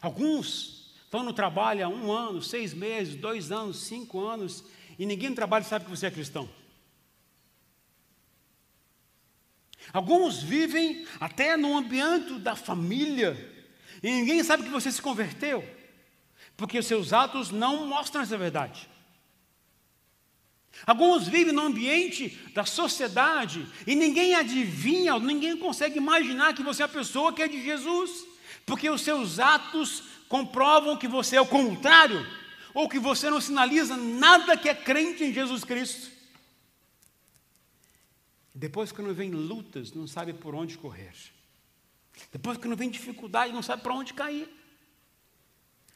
Alguns 0.00 0.94
estão 1.04 1.22
no 1.22 1.32
trabalho 1.32 1.84
há 1.84 1.88
um 1.88 2.10
ano, 2.10 2.42
seis 2.42 2.72
meses, 2.72 3.14
dois 3.14 3.52
anos, 3.52 3.78
cinco 3.78 4.20
anos, 4.24 4.64
e 4.98 5.04
ninguém 5.04 5.30
no 5.30 5.34
trabalho 5.34 5.64
sabe 5.64 5.84
que 5.84 5.90
você 5.90 6.06
é 6.06 6.10
cristão. 6.10 6.48
Alguns 9.92 10.42
vivem 10.42 11.06
até 11.18 11.56
no 11.56 11.76
ambiente 11.76 12.38
da 12.38 12.54
família, 12.54 13.49
e 14.02 14.10
ninguém 14.10 14.42
sabe 14.42 14.62
que 14.62 14.70
você 14.70 14.90
se 14.90 15.02
converteu, 15.02 15.64
porque 16.56 16.78
os 16.78 16.86
seus 16.86 17.12
atos 17.12 17.50
não 17.50 17.86
mostram 17.86 18.22
essa 18.22 18.38
verdade. 18.38 18.88
Alguns 20.86 21.28
vivem 21.28 21.52
no 21.52 21.62
ambiente 21.62 22.28
da 22.54 22.64
sociedade 22.64 23.66
e 23.86 23.94
ninguém 23.94 24.34
adivinha, 24.34 25.18
ninguém 25.18 25.56
consegue 25.56 25.98
imaginar 25.98 26.54
que 26.54 26.62
você 26.62 26.82
é 26.82 26.86
a 26.86 26.88
pessoa 26.88 27.32
que 27.32 27.42
é 27.42 27.48
de 27.48 27.62
Jesus, 27.62 28.24
porque 28.64 28.88
os 28.88 29.02
seus 29.02 29.38
atos 29.38 30.04
comprovam 30.28 30.96
que 30.96 31.08
você 31.08 31.36
é 31.36 31.40
o 31.40 31.46
contrário, 31.46 32.26
ou 32.72 32.88
que 32.88 32.98
você 32.98 33.28
não 33.28 33.40
sinaliza 33.40 33.96
nada 33.96 34.56
que 34.56 34.68
é 34.68 34.74
crente 34.74 35.24
em 35.24 35.32
Jesus 35.32 35.64
Cristo. 35.64 36.10
Depois, 38.54 38.92
quando 38.92 39.14
vem 39.14 39.30
lutas, 39.30 39.92
não 39.92 40.06
sabe 40.06 40.32
por 40.32 40.54
onde 40.54 40.78
correr. 40.78 41.12
Depois, 42.32 42.58
quando 42.58 42.76
vem 42.76 42.90
dificuldade, 42.90 43.52
não 43.52 43.62
sabe 43.62 43.82
para 43.82 43.94
onde 43.94 44.14
cair. 44.14 44.48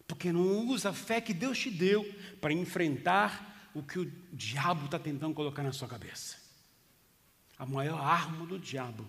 Porque 0.07 0.33
não 0.33 0.67
usa 0.67 0.91
a 0.91 0.93
fé 0.93 1.21
que 1.21 1.33
Deus 1.33 1.59
te 1.59 1.71
deu 1.71 2.05
para 2.41 2.53
enfrentar 2.53 3.71
o 3.75 3.83
que 3.83 3.99
o 3.99 4.11
diabo 4.33 4.87
está 4.87 4.99
tentando 4.99 5.35
colocar 5.35 5.63
na 5.63 5.73
sua 5.73 5.89
cabeça. 5.89 6.37
A 7.59 7.67
maior 7.67 8.01
arma 8.01 8.47
do 8.47 8.59
diabo 8.59 9.09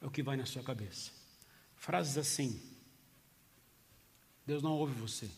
é 0.00 0.06
o 0.06 0.10
que 0.10 0.22
vai 0.22 0.36
na 0.36 0.46
sua 0.46 0.62
cabeça. 0.62 1.10
Frases 1.76 2.18
assim: 2.18 2.60
Deus 4.46 4.62
não 4.62 4.72
ouve 4.72 4.94
você. 4.94 5.30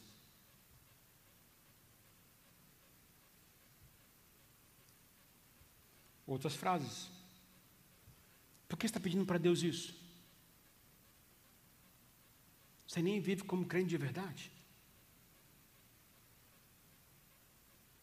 Outras 6.27 6.57
frases. 6.57 7.09
Por 8.69 8.77
que 8.77 8.87
está 8.87 8.99
pedindo 8.99 9.25
para 9.25 9.39
Deus 9.39 9.63
isso? 9.63 9.96
Você 12.97 13.03
nem 13.03 13.21
vive 13.21 13.45
como 13.45 13.67
crente 13.67 13.91
de 13.91 13.99
verdade. 13.99 14.51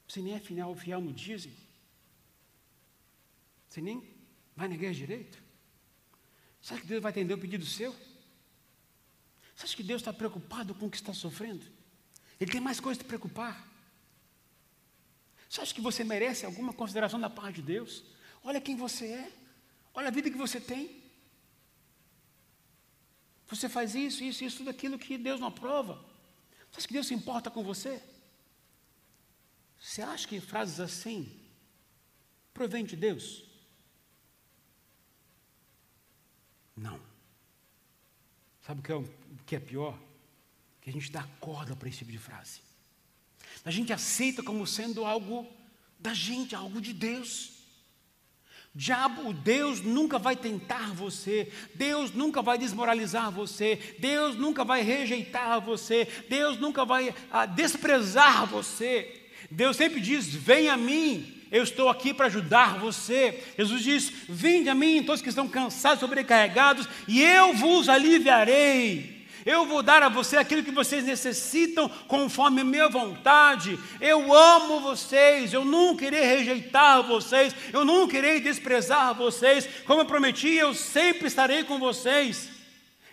Você 0.07 0.21
nem 0.21 0.35
é 0.35 0.39
fiel, 0.39 0.75
fiel 0.75 1.01
no 1.01 1.11
dízimo. 1.11 1.55
Você 3.67 3.81
nem 3.81 4.07
vai 4.55 4.67
na 4.67 4.75
igreja 4.75 4.99
direito. 4.99 5.41
Acha 6.61 6.79
que 6.79 6.85
Deus 6.85 7.01
vai 7.01 7.11
atender 7.11 7.33
o 7.33 7.39
pedido 7.39 7.65
seu? 7.65 7.91
Você 9.55 9.65
acha 9.65 9.75
que 9.75 9.81
Deus 9.81 9.99
está 9.99 10.13
preocupado 10.13 10.75
com 10.75 10.85
o 10.85 10.91
que 10.91 10.97
está 10.97 11.11
sofrendo? 11.11 11.65
Ele 12.39 12.51
tem 12.51 12.61
mais 12.61 12.79
coisas 12.79 13.01
de 13.01 13.07
preocupar. 13.07 13.67
Você 15.49 15.59
acha 15.59 15.73
que 15.73 15.81
você 15.81 16.03
merece 16.03 16.45
alguma 16.45 16.71
consideração 16.71 17.19
da 17.19 17.31
parte 17.31 17.55
de 17.55 17.61
Deus? 17.63 18.03
Olha 18.43 18.61
quem 18.61 18.75
você 18.75 19.07
é. 19.07 19.31
Olha 19.91 20.09
a 20.09 20.11
vida 20.11 20.29
que 20.29 20.37
você 20.37 20.61
tem. 20.61 21.02
Você 23.53 23.69
faz 23.69 23.93
isso, 23.93 24.23
isso, 24.23 24.43
isso, 24.43 24.57
tudo 24.57 24.71
aquilo 24.71 24.97
que 24.97 25.15
Deus 25.15 25.39
não 25.39 25.47
aprova. 25.47 26.03
Você 26.71 26.77
acha 26.77 26.87
que 26.87 26.93
Deus 26.93 27.07
se 27.07 27.13
importa 27.13 27.51
com 27.51 27.63
você? 27.63 28.01
Você 29.79 30.01
acha 30.01 30.27
que 30.27 30.39
frases 30.39 30.79
assim 30.79 31.39
provém 32.51 32.83
de 32.83 32.95
Deus? 32.95 33.43
Não. 36.75 36.99
Sabe 38.65 38.79
o 38.79 38.83
que 38.83 38.91
é, 38.91 38.95
o 38.95 39.09
que 39.45 39.55
é 39.55 39.59
pior? 39.59 39.99
Que 40.81 40.89
a 40.89 40.93
gente 40.93 41.11
dá 41.11 41.23
corda 41.39 41.75
para 41.75 41.87
esse 41.87 41.99
tipo 41.99 42.11
de 42.11 42.17
frase. 42.17 42.61
A 43.63 43.69
gente 43.69 43.93
aceita 43.93 44.41
como 44.41 44.65
sendo 44.65 45.05
algo 45.05 45.47
da 45.99 46.13
gente, 46.13 46.55
algo 46.55 46.81
de 46.81 46.91
Deus. 46.91 47.52
Diabo, 48.75 49.33
Deus 49.33 49.81
nunca 49.81 50.17
vai 50.17 50.35
tentar 50.35 50.95
você, 50.95 51.47
Deus 51.75 52.11
nunca 52.11 52.41
vai 52.41 52.57
desmoralizar 52.57 53.29
você, 53.29 53.79
Deus 53.99 54.35
nunca 54.35 54.63
vai 54.63 54.81
rejeitar 54.81 55.61
você, 55.61 56.07
Deus 56.27 56.59
nunca 56.59 56.83
vai 56.83 57.13
ah, 57.31 57.45
desprezar 57.45 58.47
você. 58.47 59.21
Deus 59.51 59.77
sempre 59.77 59.99
diz: 59.99 60.33
Vem 60.33 60.69
a 60.69 60.75
mim, 60.75 61.43
eu 61.51 61.61
estou 61.61 61.87
aqui 61.87 62.15
para 62.15 62.25
ajudar 62.25 62.79
você. 62.79 63.43
Jesus 63.55 63.83
diz: 63.83 64.11
Vinde 64.27 64.69
a 64.69 64.73
mim, 64.73 65.03
todos 65.03 65.21
que 65.21 65.29
estão 65.29 65.47
cansados, 65.47 65.99
sobrecarregados, 65.99 66.89
e 67.07 67.21
eu 67.21 67.53
vos 67.53 67.87
aliviarei. 67.87 69.12
Eu 69.45 69.65
vou 69.65 69.83
dar 69.83 70.01
a 70.03 70.09
você 70.09 70.37
aquilo 70.37 70.63
que 70.63 70.71
vocês 70.71 71.03
necessitam, 71.03 71.89
conforme 72.07 72.61
a 72.61 72.65
minha 72.65 72.87
vontade. 72.87 73.77
Eu 73.99 74.33
amo 74.33 74.79
vocês, 74.79 75.53
eu 75.53 75.65
nunca 75.65 76.05
irei 76.05 76.23
rejeitar 76.23 77.03
vocês, 77.03 77.55
eu 77.71 77.83
nunca 77.83 78.17
irei 78.17 78.39
desprezar 78.39 79.13
vocês. 79.13 79.67
Como 79.85 80.01
eu 80.01 80.05
prometi, 80.05 80.53
eu 80.53 80.73
sempre 80.73 81.27
estarei 81.27 81.63
com 81.63 81.77
vocês. 81.79 82.49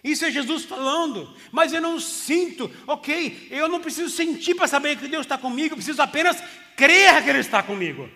Isso 0.02 0.24
é 0.24 0.30
Jesus 0.30 0.64
falando, 0.64 1.34
mas 1.52 1.72
eu 1.72 1.80
não 1.80 2.00
sinto, 2.00 2.70
ok, 2.86 3.48
eu 3.50 3.68
não 3.68 3.80
preciso 3.80 4.08
sentir 4.08 4.54
para 4.54 4.66
saber 4.66 4.96
que 4.96 5.06
Deus 5.06 5.26
está 5.26 5.36
comigo, 5.36 5.74
eu 5.74 5.76
preciso 5.76 6.00
apenas 6.00 6.42
crer 6.74 7.22
que 7.22 7.28
Ele 7.28 7.40
está 7.40 7.62
comigo. 7.62 8.08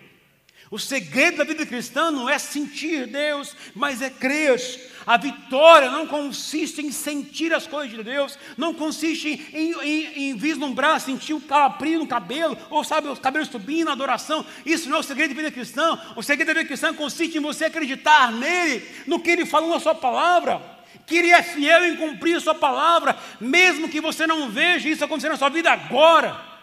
O 0.71 0.79
segredo 0.79 1.37
da 1.37 1.43
vida 1.43 1.63
cristã 1.65 2.09
não 2.09 2.27
é 2.27 2.39
sentir 2.39 3.05
Deus, 3.05 3.55
mas 3.75 4.01
é 4.01 4.09
crer. 4.09 4.59
A 5.05 5.17
vitória 5.17 5.91
não 5.91 6.07
consiste 6.07 6.81
em 6.81 6.91
sentir 6.91 7.53
as 7.53 7.67
coisas 7.67 7.95
de 7.95 8.03
Deus, 8.03 8.37
não 8.57 8.73
consiste 8.73 9.49
em, 9.53 9.73
em, 9.83 10.29
em 10.29 10.35
vislumbrar, 10.35 10.99
sentir 10.99 11.33
o 11.33 11.41
calaprio 11.41 11.99
no 11.99 12.07
cabelo, 12.07 12.57
ou 12.69 12.83
sabe, 12.83 13.07
os 13.07 13.19
cabelos 13.19 13.49
subindo 13.49 13.85
na 13.85 13.91
adoração. 13.91 14.45
Isso 14.65 14.89
não 14.89 14.97
é 14.97 14.99
o 14.99 15.03
segredo 15.03 15.29
da 15.29 15.35
vida 15.35 15.51
cristã. 15.51 15.99
O 16.15 16.23
segredo 16.23 16.47
da 16.47 16.53
vida 16.53 16.67
cristã 16.67 16.93
consiste 16.93 17.37
em 17.37 17.41
você 17.41 17.65
acreditar 17.65 18.31
nele, 18.31 18.87
no 19.05 19.19
que 19.19 19.29
ele 19.29 19.45
falou 19.45 19.69
na 19.69 19.79
sua 19.79 19.95
palavra 19.95 20.75
que 21.05 21.17
Ele 21.17 21.29
é 21.29 21.43
fiel 21.43 21.85
em 21.85 21.95
cumprir 21.95 22.35
a 22.35 22.39
Sua 22.39 22.55
palavra, 22.55 23.15
mesmo 23.39 23.89
que 23.89 24.01
você 24.01 24.25
não 24.25 24.49
veja 24.49 24.89
isso 24.89 25.03
acontecer 25.03 25.29
na 25.29 25.37
sua 25.37 25.49
vida 25.49 25.71
agora. 25.71 26.55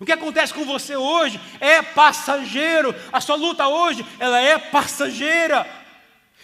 O 0.00 0.04
que 0.04 0.12
acontece 0.12 0.54
com 0.54 0.64
você 0.64 0.96
hoje 0.96 1.38
é 1.60 1.82
passageiro, 1.82 2.94
a 3.12 3.20
sua 3.20 3.36
luta 3.36 3.66
hoje, 3.68 4.06
ela 4.18 4.40
é 4.40 4.56
passageira. 4.56 5.66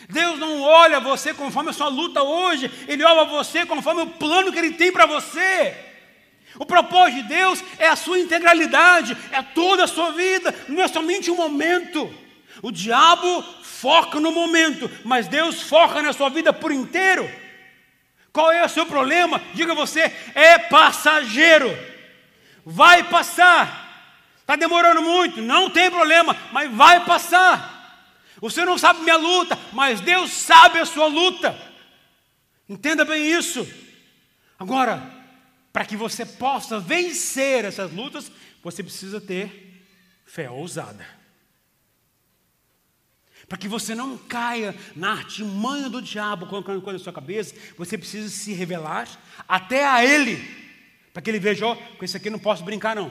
Deus 0.09 0.39
não 0.39 0.61
olha 0.61 1.01
você 1.01 1.35
conforme 1.35 1.71
a 1.71 1.73
sua 1.73 1.89
luta 1.89 2.23
hoje, 2.23 2.71
Ele 2.87 3.03
olha 3.05 3.25
você 3.25 3.65
conforme 3.67 4.03
o 4.03 4.07
plano 4.07 4.53
que 4.53 4.59
Ele 4.59 4.73
tem 4.73 4.93
para 4.93 5.07
você. 5.07 5.75
O 6.59 6.65
propósito 6.65 7.23
de 7.23 7.29
Deus 7.29 7.63
é 7.79 7.89
a 7.89 7.97
sua 7.97 8.19
integralidade, 8.19 9.17
é 9.31 9.43
toda 9.43 9.85
a 9.85 9.89
sua 9.89 10.13
vida, 10.13 10.55
não 10.69 10.83
é 10.83 10.89
somente 10.89 11.31
um 11.31 11.37
momento. 11.37 12.13
O 12.63 12.71
diabo 12.71 13.43
foca 13.63 14.19
no 14.19 14.33
momento, 14.33 14.91
mas 15.05 15.29
Deus 15.29 15.63
foca 15.63 16.01
na 16.01 16.13
sua 16.13 16.31
vida 16.31 16.53
por 16.53 16.73
inteiro. 16.73 17.31
Qual 18.33 18.51
é 18.53 18.65
o 18.65 18.69
seu 18.69 18.87
problema? 18.87 19.41
Diga 19.55 19.75
você, 19.75 20.13
é 20.35 20.59
passageiro. 20.59 21.77
Vai 22.65 23.03
passar. 23.05 23.85
Está 24.41 24.57
demorando 24.57 25.03
muito, 25.03 25.43
não 25.43 25.69
tem 25.69 25.91
problema, 25.91 26.37
mas 26.53 26.71
vai 26.71 27.05
passar. 27.05 27.76
Você 28.41 28.65
não 28.65 28.77
sabe 28.77 29.01
minha 29.01 29.17
luta, 29.17 29.59
mas 29.73 30.01
Deus 30.01 30.31
sabe 30.31 30.79
a 30.79 30.87
sua 30.87 31.07
luta. 31.07 31.59
Entenda 32.69 33.05
bem 33.05 33.31
isso. 33.31 33.67
Agora, 34.59 35.03
para 35.73 35.85
que 35.85 35.97
você 35.97 36.25
possa 36.25 36.81
vencer 36.81 37.65
essas 37.65 37.93
lutas, 37.93 38.31
você 38.63 38.83
precisa 38.83 39.21
ter 39.21 39.85
fé 40.25 40.51
ousada 40.51 41.17
para 43.49 43.59
que 43.59 43.69
você 43.69 43.95
não 43.95 44.19
caia 44.19 44.75
na 44.95 45.13
artimanha 45.13 45.89
do 45.89 46.03
diabo 46.03 46.47
colocando 46.47 46.83
coisa 46.83 46.99
na 46.99 47.05
sua 47.05 47.13
cabeça, 47.13 47.55
você 47.77 47.97
precisa 47.97 48.29
se 48.29 48.53
revelar 48.53 49.09
até 49.47 49.87
a 49.87 50.05
Ele, 50.05 50.43
para 51.13 51.23
que 51.23 51.31
Ele 51.31 51.39
veja: 51.39 51.67
ó, 51.67 51.77
com 51.77 52.05
esse 52.05 52.17
aqui 52.17 52.29
não 52.29 52.39
posso 52.39 52.65
brincar, 52.65 52.97
não, 52.97 53.11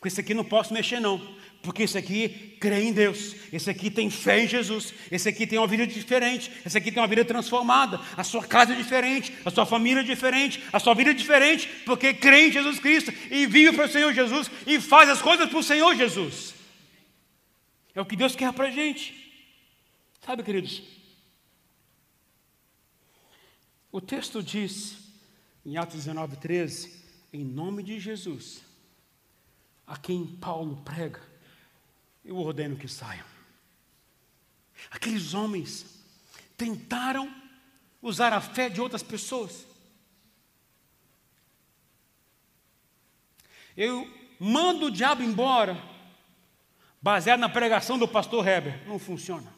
com 0.00 0.06
esse 0.06 0.20
aqui 0.20 0.34
não 0.34 0.44
posso 0.44 0.72
mexer, 0.72 1.00
não, 1.00 1.18
porque 1.62 1.84
esse 1.84 1.96
aqui 1.96 2.56
crê 2.60 2.82
em 2.82 2.92
Deus, 2.92 3.36
esse 3.52 3.70
aqui 3.70 3.88
tem 3.88 4.10
fé 4.10 4.42
em 4.42 4.48
Jesus, 4.48 4.92
esse 5.10 5.28
aqui 5.28 5.46
tem 5.46 5.58
uma 5.58 5.66
vida 5.68 5.86
diferente, 5.86 6.50
esse 6.66 6.76
aqui 6.76 6.90
tem 6.90 7.00
uma 7.00 7.08
vida 7.08 7.24
transformada, 7.24 8.00
a 8.16 8.24
sua 8.24 8.44
casa 8.44 8.72
é 8.72 8.76
diferente, 8.76 9.32
a 9.44 9.50
sua 9.50 9.64
família 9.64 10.00
é 10.00 10.04
diferente, 10.04 10.62
a 10.72 10.80
sua 10.80 10.92
vida 10.92 11.10
é 11.10 11.14
diferente, 11.14 11.68
porque 11.86 12.12
crê 12.12 12.48
em 12.48 12.52
Jesus 12.52 12.80
Cristo 12.80 13.12
e 13.30 13.46
vive 13.46 13.76
para 13.76 13.86
o 13.86 13.88
Senhor 13.88 14.12
Jesus 14.12 14.50
e 14.66 14.80
faz 14.80 15.08
as 15.08 15.22
coisas 15.22 15.48
para 15.48 15.58
o 15.58 15.62
Senhor 15.62 15.94
Jesus. 15.94 16.54
É 17.94 18.00
o 18.00 18.06
que 18.06 18.16
Deus 18.16 18.34
quer 18.34 18.52
para 18.52 18.66
a 18.66 18.70
gente. 18.70 19.14
Sabe, 20.24 20.42
queridos, 20.42 20.82
o 23.92 24.00
texto 24.00 24.42
diz, 24.42 24.96
em 25.64 25.76
Atos 25.76 25.96
19, 25.96 26.38
13, 26.38 26.92
em 27.32 27.44
nome 27.44 27.82
de 27.82 28.00
Jesus, 28.00 28.62
a 29.86 29.96
quem 29.96 30.26
Paulo 30.26 30.82
prega, 30.84 31.31
eu 32.24 32.36
ordeno 32.36 32.76
que 32.76 32.88
saiam. 32.88 33.24
Aqueles 34.90 35.34
homens 35.34 35.86
tentaram 36.56 37.32
usar 38.00 38.32
a 38.32 38.40
fé 38.40 38.68
de 38.68 38.80
outras 38.80 39.02
pessoas. 39.02 39.66
Eu 43.76 44.08
mando 44.38 44.86
o 44.86 44.90
diabo 44.90 45.22
embora, 45.22 45.80
baseado 47.00 47.40
na 47.40 47.48
pregação 47.48 47.98
do 47.98 48.06
pastor 48.06 48.46
Heber. 48.46 48.86
Não 48.86 48.98
funciona. 48.98 49.52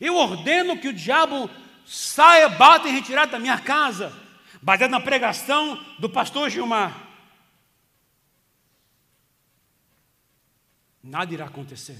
Eu 0.00 0.16
ordeno 0.16 0.78
que 0.78 0.88
o 0.88 0.92
diabo 0.92 1.50
saia, 1.86 2.48
bata 2.48 2.88
em 2.88 2.92
retirada 2.92 3.32
da 3.32 3.38
minha 3.38 3.58
casa, 3.58 4.12
baseado 4.60 4.90
na 4.90 5.00
pregação 5.00 5.76
do 5.98 6.08
pastor 6.08 6.50
Gilmar. 6.50 7.05
Nada 11.06 11.32
irá 11.32 11.46
acontecer. 11.46 11.98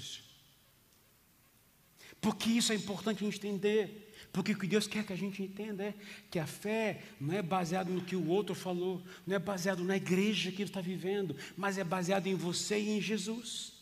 Porque 2.20 2.50
isso 2.50 2.72
é 2.72 2.74
importante 2.74 3.22
a 3.22 3.30
gente 3.30 3.38
entender. 3.38 4.12
Porque 4.32 4.52
o 4.52 4.58
que 4.58 4.66
Deus 4.66 4.86
quer 4.86 5.04
que 5.04 5.12
a 5.12 5.16
gente 5.16 5.42
entenda 5.42 5.84
é 5.84 5.94
que 6.30 6.38
a 6.38 6.46
fé 6.46 7.02
não 7.20 7.32
é 7.34 7.40
baseada 7.40 7.88
no 7.88 8.02
que 8.02 8.16
o 8.16 8.28
outro 8.28 8.54
falou, 8.54 9.00
não 9.26 9.36
é 9.36 9.38
baseado 9.38 9.84
na 9.84 9.96
igreja 9.96 10.50
que 10.50 10.60
ele 10.60 10.70
está 10.70 10.80
vivendo, 10.80 11.36
mas 11.56 11.78
é 11.78 11.84
baseado 11.84 12.26
em 12.26 12.34
você 12.34 12.78
e 12.78 12.98
em 12.98 13.00
Jesus. 13.00 13.75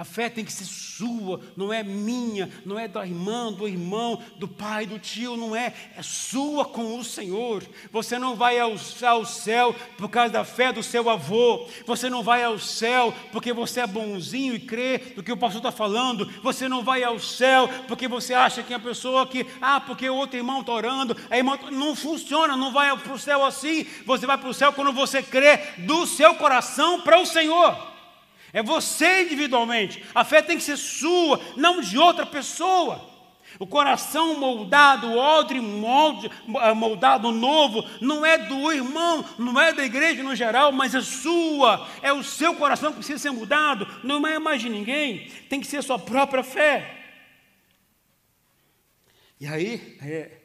A 0.00 0.04
fé 0.04 0.30
tem 0.30 0.46
que 0.46 0.52
ser 0.52 0.64
sua, 0.64 1.42
não 1.54 1.70
é 1.70 1.82
minha, 1.82 2.48
não 2.64 2.78
é 2.78 2.88
da 2.88 3.04
irmã, 3.04 3.52
do 3.52 3.68
irmão, 3.68 4.22
do 4.38 4.48
pai, 4.48 4.86
do 4.86 4.98
tio, 4.98 5.36
não 5.36 5.54
é, 5.54 5.74
é 5.94 6.02
sua 6.02 6.64
com 6.64 6.98
o 6.98 7.04
Senhor. 7.04 7.62
Você 7.92 8.18
não 8.18 8.34
vai 8.34 8.58
ao, 8.58 8.72
ao 9.02 9.26
céu 9.26 9.76
por 9.98 10.08
causa 10.08 10.32
da 10.32 10.42
fé 10.42 10.72
do 10.72 10.82
seu 10.82 11.10
avô, 11.10 11.68
você 11.84 12.08
não 12.08 12.22
vai 12.22 12.42
ao 12.42 12.58
céu 12.58 13.12
porque 13.30 13.52
você 13.52 13.80
é 13.80 13.86
bonzinho 13.86 14.54
e 14.54 14.60
crê 14.60 14.96
do 15.14 15.22
que 15.22 15.32
o 15.32 15.36
pastor 15.36 15.58
está 15.58 15.70
falando, 15.70 16.24
você 16.42 16.66
não 16.66 16.82
vai 16.82 17.04
ao 17.04 17.18
céu 17.18 17.68
porque 17.86 18.08
você 18.08 18.32
acha 18.32 18.62
que 18.62 18.72
é 18.72 18.76
a 18.76 18.80
pessoa 18.80 19.26
que, 19.26 19.46
ah, 19.60 19.82
porque 19.82 20.08
o 20.08 20.16
outro 20.16 20.38
irmão 20.38 20.62
está 20.62 20.72
orando, 20.72 21.14
a 21.28 21.36
irmã, 21.36 21.58
não 21.70 21.94
funciona, 21.94 22.56
não 22.56 22.72
vai 22.72 22.96
para 22.96 23.12
o 23.12 23.18
céu 23.18 23.44
assim, 23.44 23.84
você 24.06 24.24
vai 24.24 24.38
para 24.38 24.48
o 24.48 24.54
céu 24.54 24.72
quando 24.72 24.94
você 24.94 25.22
crê 25.22 25.58
do 25.76 26.06
seu 26.06 26.36
coração 26.36 27.02
para 27.02 27.20
o 27.20 27.26
Senhor. 27.26 27.89
É 28.52 28.62
você 28.62 29.22
individualmente. 29.22 30.02
A 30.14 30.24
fé 30.24 30.42
tem 30.42 30.56
que 30.56 30.62
ser 30.62 30.76
sua, 30.76 31.40
não 31.56 31.80
de 31.80 31.96
outra 31.96 32.26
pessoa. 32.26 33.08
O 33.58 33.66
coração 33.66 34.38
moldado, 34.38 35.08
o 35.08 35.18
odre 35.18 35.60
molde, 35.60 36.30
eh, 36.62 36.72
moldado 36.72 37.32
novo, 37.32 37.84
não 38.00 38.24
é 38.24 38.38
do 38.38 38.72
irmão, 38.72 39.24
não 39.38 39.60
é 39.60 39.72
da 39.72 39.84
igreja 39.84 40.22
no 40.22 40.36
geral, 40.36 40.70
mas 40.70 40.94
é 40.94 41.00
sua. 41.00 41.88
É 42.00 42.12
o 42.12 42.22
seu 42.22 42.54
coração 42.54 42.90
que 42.90 42.98
precisa 42.98 43.18
ser 43.18 43.30
mudado, 43.30 43.86
não 44.04 44.26
é 44.26 44.38
mais 44.38 44.62
de 44.62 44.68
ninguém. 44.68 45.28
Tem 45.48 45.60
que 45.60 45.66
ser 45.66 45.82
sua 45.82 45.98
própria 45.98 46.42
fé. 46.42 46.96
E 49.40 49.46
aí, 49.46 49.98
é, 50.00 50.38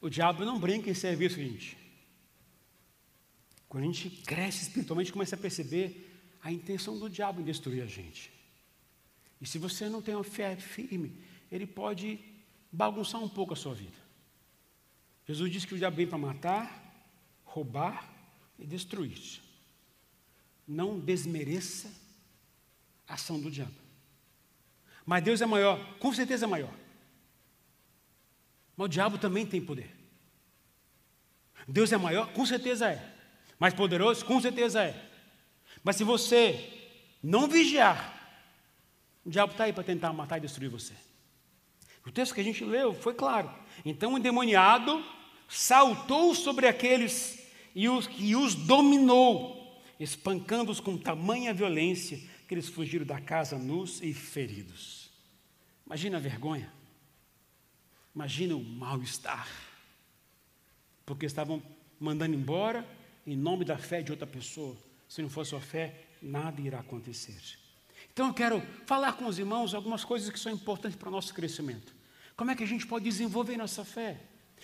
o 0.00 0.08
diabo 0.08 0.44
não 0.44 0.58
brinca 0.58 0.90
em 0.90 0.94
serviço, 0.94 1.36
gente. 1.36 1.76
Quando 3.68 3.84
a 3.84 3.86
gente 3.86 4.10
cresce 4.24 4.62
espiritualmente, 4.62 5.12
começa 5.12 5.36
a 5.36 5.38
perceber 5.38 6.09
a 6.42 6.50
intenção 6.50 6.98
do 6.98 7.08
diabo 7.08 7.40
em 7.40 7.44
destruir 7.44 7.82
a 7.82 7.86
gente. 7.86 8.32
E 9.40 9.46
se 9.46 9.58
você 9.58 9.88
não 9.88 10.02
tem 10.02 10.14
uma 10.14 10.24
fé 10.24 10.56
firme, 10.56 11.16
ele 11.50 11.66
pode 11.66 12.18
bagunçar 12.70 13.22
um 13.22 13.28
pouco 13.28 13.52
a 13.52 13.56
sua 13.56 13.74
vida. 13.74 13.96
Jesus 15.26 15.50
disse 15.50 15.66
que 15.66 15.74
o 15.74 15.78
diabo 15.78 15.96
vem 15.96 16.06
para 16.06 16.18
matar, 16.18 17.06
roubar 17.44 18.08
e 18.58 18.66
destruir. 18.66 19.40
Não 20.66 20.98
desmereça 20.98 21.90
a 23.06 23.14
ação 23.14 23.40
do 23.40 23.50
diabo. 23.50 23.74
Mas 25.04 25.24
Deus 25.24 25.40
é 25.40 25.46
maior, 25.46 25.98
com 25.98 26.12
certeza 26.12 26.46
é 26.46 26.48
maior. 26.48 26.72
Mas 28.76 28.84
o 28.84 28.88
diabo 28.88 29.18
também 29.18 29.46
tem 29.46 29.60
poder. 29.60 29.94
Deus 31.66 31.92
é 31.92 31.96
maior, 31.96 32.32
com 32.32 32.46
certeza 32.46 32.90
é. 32.90 33.14
Mais 33.58 33.74
poderoso, 33.74 34.24
com 34.24 34.40
certeza 34.40 34.82
é. 34.82 35.09
Mas 35.82 35.96
se 35.96 36.04
você 36.04 36.68
não 37.22 37.48
vigiar, 37.48 38.18
o 39.24 39.30
diabo 39.30 39.52
está 39.52 39.64
aí 39.64 39.72
para 39.72 39.84
tentar 39.84 40.12
matar 40.12 40.38
e 40.38 40.40
destruir 40.40 40.68
você. 40.68 40.94
O 42.06 42.10
texto 42.10 42.34
que 42.34 42.40
a 42.40 42.44
gente 42.44 42.64
leu 42.64 42.94
foi 42.94 43.14
claro. 43.14 43.52
Então 43.84 44.14
o 44.14 44.18
endemoniado 44.18 45.04
saltou 45.48 46.34
sobre 46.34 46.66
aqueles 46.66 47.46
e 47.74 47.88
os, 47.88 48.08
e 48.18 48.34
os 48.34 48.54
dominou, 48.54 49.80
espancando-os 49.98 50.80
com 50.80 50.96
tamanha 50.96 51.52
violência 51.52 52.18
que 52.48 52.54
eles 52.54 52.68
fugiram 52.68 53.06
da 53.06 53.20
casa 53.20 53.58
nus 53.58 54.00
e 54.02 54.12
feridos. 54.12 55.10
Imagina 55.86 56.16
a 56.16 56.20
vergonha. 56.20 56.72
Imagina 58.14 58.56
o 58.56 58.64
mal-estar. 58.64 59.48
Porque 61.04 61.26
estavam 61.26 61.62
mandando 61.98 62.34
embora 62.34 62.86
em 63.26 63.36
nome 63.36 63.64
da 63.64 63.78
fé 63.78 64.02
de 64.02 64.10
outra 64.10 64.26
pessoa. 64.26 64.76
Se 65.10 65.20
não 65.20 65.28
for 65.28 65.44
sua 65.44 65.60
fé, 65.60 65.92
nada 66.22 66.60
irá 66.60 66.78
acontecer. 66.78 67.36
Então 68.12 68.28
eu 68.28 68.32
quero 68.32 68.62
falar 68.86 69.14
com 69.14 69.26
os 69.26 69.40
irmãos 69.40 69.74
algumas 69.74 70.04
coisas 70.04 70.30
que 70.30 70.38
são 70.38 70.52
importantes 70.52 70.96
para 70.96 71.08
o 71.08 71.10
nosso 71.10 71.34
crescimento. 71.34 71.92
Como 72.36 72.52
é 72.52 72.54
que 72.54 72.62
a 72.62 72.66
gente 72.66 72.86
pode 72.86 73.06
desenvolver 73.06 73.56
nossa 73.56 73.84
fé? 73.84 74.20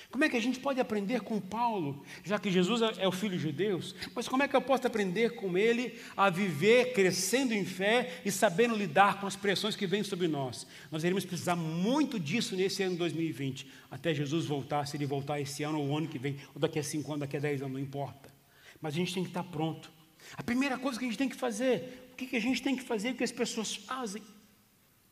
Como 0.08 0.22
é 0.22 0.28
que 0.28 0.36
a 0.36 0.40
gente 0.40 0.60
pode 0.60 0.78
aprender 0.78 1.22
com 1.22 1.40
Paulo, 1.40 2.04
já 2.22 2.38
que 2.38 2.48
Jesus 2.48 2.80
é, 2.80 3.02
é 3.02 3.08
o 3.08 3.12
Filho 3.12 3.36
de 3.36 3.50
Deus? 3.50 3.92
Mas 4.14 4.28
como 4.28 4.44
é 4.44 4.46
que 4.46 4.54
eu 4.54 4.62
posso 4.62 4.86
aprender 4.86 5.34
com 5.34 5.58
ele 5.58 6.00
a 6.16 6.30
viver 6.30 6.92
crescendo 6.92 7.52
em 7.52 7.64
fé 7.64 8.20
e 8.24 8.30
sabendo 8.30 8.76
lidar 8.76 9.18
com 9.18 9.26
as 9.26 9.34
pressões 9.34 9.74
que 9.74 9.84
vêm 9.84 10.04
sobre 10.04 10.28
nós? 10.28 10.64
Nós 10.92 11.02
iremos 11.02 11.24
precisar 11.24 11.56
muito 11.56 12.20
disso 12.20 12.54
nesse 12.54 12.84
ano 12.84 12.96
2020, 12.96 13.66
até 13.90 14.14
Jesus 14.14 14.46
voltar, 14.46 14.86
se 14.86 14.96
ele 14.96 15.06
voltar 15.06 15.40
esse 15.40 15.64
ano 15.64 15.80
ou 15.80 15.88
o 15.88 15.96
ano 15.98 16.06
que 16.06 16.20
vem, 16.20 16.36
ou 16.54 16.60
daqui 16.60 16.78
a 16.78 16.84
cinco 16.84 17.10
anos, 17.10 17.22
daqui 17.22 17.36
a 17.36 17.40
dez 17.40 17.60
anos, 17.60 17.72
não 17.72 17.80
importa. 17.80 18.32
Mas 18.80 18.94
a 18.94 18.96
gente 18.96 19.12
tem 19.12 19.24
que 19.24 19.30
estar 19.30 19.42
pronto. 19.42 19.95
A 20.34 20.42
primeira 20.42 20.78
coisa 20.78 20.98
que 20.98 21.04
a 21.04 21.08
gente 21.08 21.18
tem 21.18 21.28
que 21.28 21.36
fazer, 21.36 22.10
o 22.12 22.16
que, 22.16 22.36
a 22.36 22.40
gente 22.40 22.62
tem 22.62 22.76
que 22.76 22.82
fazer, 22.82 23.10
o 23.10 23.14
que 23.14 23.24
as 23.24 23.32
pessoas 23.32 23.74
fazem, 23.74 24.22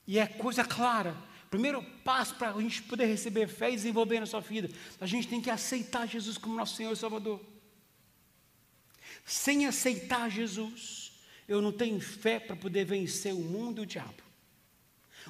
e 0.07 0.18
é 0.18 0.27
coisa 0.27 0.64
clara. 0.64 1.16
Primeiro 1.50 1.83
passo 2.05 2.35
para 2.35 2.50
a 2.50 2.61
gente 2.61 2.83
poder 2.83 3.07
receber 3.07 3.46
fé 3.46 3.70
e 3.70 3.77
desenvolver 3.77 4.20
na 4.20 4.27
sua 4.27 4.40
vida, 4.40 4.68
a 5.00 5.07
gente 5.07 5.29
tem 5.29 5.40
que 5.40 5.50
aceitar 5.50 6.07
Jesus 6.07 6.37
como 6.37 6.57
nosso 6.57 6.77
Senhor 6.77 6.92
e 6.92 6.96
Salvador. 6.96 7.40
Sem 9.24 9.66
aceitar 9.66 10.29
Jesus, 10.31 11.12
eu 11.46 11.62
não 11.62 11.72
tenho 11.72 12.00
fé 12.00 12.40
para 12.40 12.57
poder 12.57 12.85
vencer 12.85 13.33
o 13.33 13.40
mundo 13.40 13.81
e 13.81 13.85
o 13.85 13.87
diabo. 13.87 14.22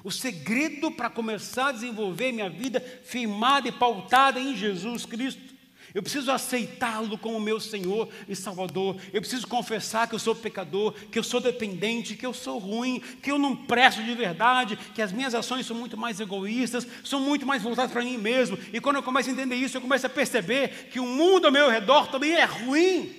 O 0.03 0.11
segredo 0.11 0.91
para 0.91 1.09
começar 1.09 1.67
a 1.67 1.71
desenvolver 1.71 2.31
minha 2.31 2.49
vida 2.49 2.81
firmada 2.81 3.67
e 3.67 3.71
pautada 3.71 4.39
em 4.39 4.55
Jesus 4.55 5.05
Cristo 5.05 5.54
Eu 5.95 6.03
preciso 6.03 6.29
aceitá-lo 6.29 7.17
como 7.17 7.39
meu 7.39 7.57
Senhor 7.57 8.09
e 8.27 8.35
Salvador. 8.35 8.97
Eu 9.13 9.21
preciso 9.21 9.47
confessar 9.47 10.09
que 10.09 10.13
eu 10.13 10.19
sou 10.19 10.35
pecador, 10.35 10.91
que 11.09 11.17
eu 11.17 11.23
sou 11.23 11.39
dependente, 11.39 12.17
que 12.17 12.25
eu 12.25 12.33
sou 12.33 12.57
ruim, 12.59 13.01
que 13.23 13.31
eu 13.31 13.39
não 13.39 13.55
presto 13.55 14.03
de 14.03 14.13
verdade, 14.13 14.77
que 14.93 15.01
as 15.01 15.13
minhas 15.13 15.33
ações 15.33 15.65
são 15.65 15.73
muito 15.73 15.95
mais 15.95 16.19
egoístas, 16.19 16.85
são 17.01 17.21
muito 17.21 17.45
mais 17.45 17.63
voltadas 17.63 17.93
para 17.93 18.03
mim 18.03 18.17
mesmo. 18.17 18.59
E 18.73 18.81
quando 18.81 18.97
eu 18.97 19.03
começo 19.03 19.29
a 19.29 19.31
entender 19.31 19.55
isso, 19.55 19.77
eu 19.77 19.81
começo 19.81 20.05
a 20.05 20.09
perceber 20.09 20.89
que 20.91 20.99
o 20.99 21.05
mundo 21.05 21.45
ao 21.45 21.51
meu 21.51 21.69
redor 21.69 22.07
também 22.07 22.33
é 22.33 22.43
ruim. 22.43 23.15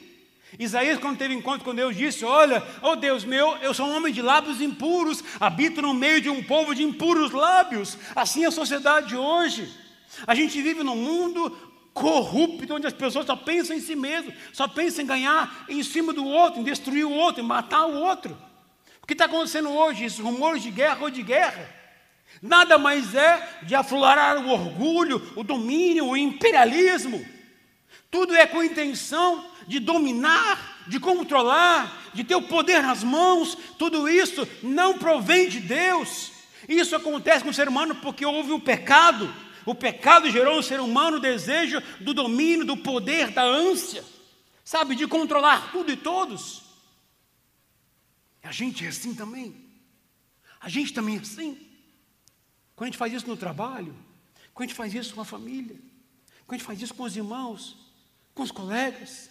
Isaías, 0.58 0.98
quando 0.98 1.16
teve 1.16 1.32
encontro 1.32 1.64
com 1.64 1.74
Deus, 1.74 1.96
disse: 1.96 2.26
Olha, 2.26 2.62
oh 2.82 2.94
Deus 2.94 3.24
meu, 3.24 3.56
eu 3.62 3.72
sou 3.72 3.86
um 3.86 3.96
homem 3.96 4.12
de 4.12 4.20
lábios 4.20 4.60
impuros, 4.60 5.24
habito 5.40 5.80
no 5.80 5.94
meio 5.94 6.20
de 6.20 6.28
um 6.28 6.42
povo 6.42 6.74
de 6.74 6.82
impuros 6.82 7.32
lábios. 7.32 7.96
Assim 8.14 8.44
é 8.44 8.48
a 8.48 8.50
sociedade 8.50 9.16
hoje. 9.16 9.66
A 10.26 10.34
gente 10.34 10.60
vive 10.62 10.82
num 10.82 10.96
mundo 10.96 11.50
corrupto, 11.96 12.74
onde 12.74 12.86
as 12.86 12.92
pessoas 12.92 13.24
só 13.24 13.34
pensam 13.34 13.74
em 13.74 13.80
si 13.80 13.96
mesmo, 13.96 14.30
só 14.52 14.68
pensam 14.68 15.02
em 15.02 15.06
ganhar 15.06 15.64
em 15.66 15.82
cima 15.82 16.12
do 16.12 16.26
outro, 16.26 16.60
em 16.60 16.64
destruir 16.64 17.06
o 17.06 17.10
outro, 17.10 17.42
em 17.42 17.46
matar 17.46 17.86
o 17.86 17.94
outro. 17.94 18.36
O 19.02 19.06
que 19.06 19.14
está 19.14 19.24
acontecendo 19.24 19.70
hoje? 19.70 20.04
Esses 20.04 20.18
rumores 20.18 20.62
de 20.62 20.70
guerra 20.70 20.98
ou 21.00 21.10
de 21.10 21.22
guerra. 21.22 21.74
Nada 22.42 22.76
mais 22.76 23.14
é 23.14 23.60
de 23.62 23.74
aflorar 23.74 24.36
o 24.36 24.50
orgulho, 24.50 25.32
o 25.34 25.42
domínio, 25.42 26.08
o 26.08 26.16
imperialismo. 26.16 27.24
Tudo 28.10 28.36
é 28.36 28.46
com 28.46 28.60
a 28.60 28.66
intenção 28.66 29.46
de 29.66 29.80
dominar, 29.80 30.84
de 30.86 31.00
controlar, 31.00 32.10
de 32.12 32.24
ter 32.24 32.34
o 32.34 32.42
poder 32.42 32.82
nas 32.82 33.02
mãos. 33.02 33.56
Tudo 33.78 34.06
isso 34.06 34.46
não 34.62 34.98
provém 34.98 35.48
de 35.48 35.60
Deus. 35.60 36.30
Isso 36.68 36.94
acontece 36.94 37.42
com 37.42 37.50
o 37.50 37.54
ser 37.54 37.68
humano 37.68 37.94
porque 37.96 38.26
houve 38.26 38.52
o 38.52 38.60
pecado. 38.60 39.32
O 39.66 39.74
pecado 39.74 40.30
gerou 40.30 40.56
no 40.56 40.62
ser 40.62 40.78
humano 40.78 41.16
o 41.16 41.20
desejo 41.20 41.82
do 42.00 42.14
domínio, 42.14 42.64
do 42.64 42.76
poder, 42.76 43.32
da 43.32 43.42
ânsia, 43.42 44.04
sabe, 44.64 44.94
de 44.94 45.08
controlar 45.08 45.72
tudo 45.72 45.90
e 45.90 45.96
todos. 45.96 46.62
A 48.44 48.52
gente 48.52 48.84
é 48.84 48.88
assim 48.88 49.12
também. 49.12 49.66
A 50.60 50.68
gente 50.68 50.92
também 50.92 51.16
é 51.16 51.20
assim. 51.20 51.54
Quando 52.76 52.88
a 52.88 52.90
gente 52.92 52.98
faz 52.98 53.12
isso 53.12 53.26
no 53.26 53.36
trabalho, 53.36 53.92
quando 54.54 54.66
a 54.66 54.68
gente 54.68 54.76
faz 54.76 54.94
isso 54.94 55.14
com 55.14 55.20
a 55.20 55.24
família, 55.24 55.76
quando 56.46 56.54
a 56.54 56.58
gente 56.58 56.66
faz 56.66 56.80
isso 56.80 56.94
com 56.94 57.02
os 57.02 57.16
irmãos, 57.16 57.76
com 58.34 58.44
os 58.44 58.52
colegas, 58.52 59.28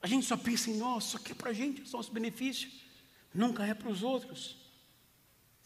a 0.00 0.06
gente 0.06 0.24
só 0.24 0.36
pensa 0.36 0.70
em 0.70 0.76
nós, 0.76 1.04
só 1.04 1.18
quer 1.18 1.34
para 1.34 1.50
a 1.50 1.52
gente, 1.52 1.82
o 1.82 1.96
nosso 1.96 2.12
benefício, 2.12 2.70
nunca 3.34 3.66
é 3.66 3.74
para 3.74 3.88
os 3.88 4.04
outros. 4.04 4.56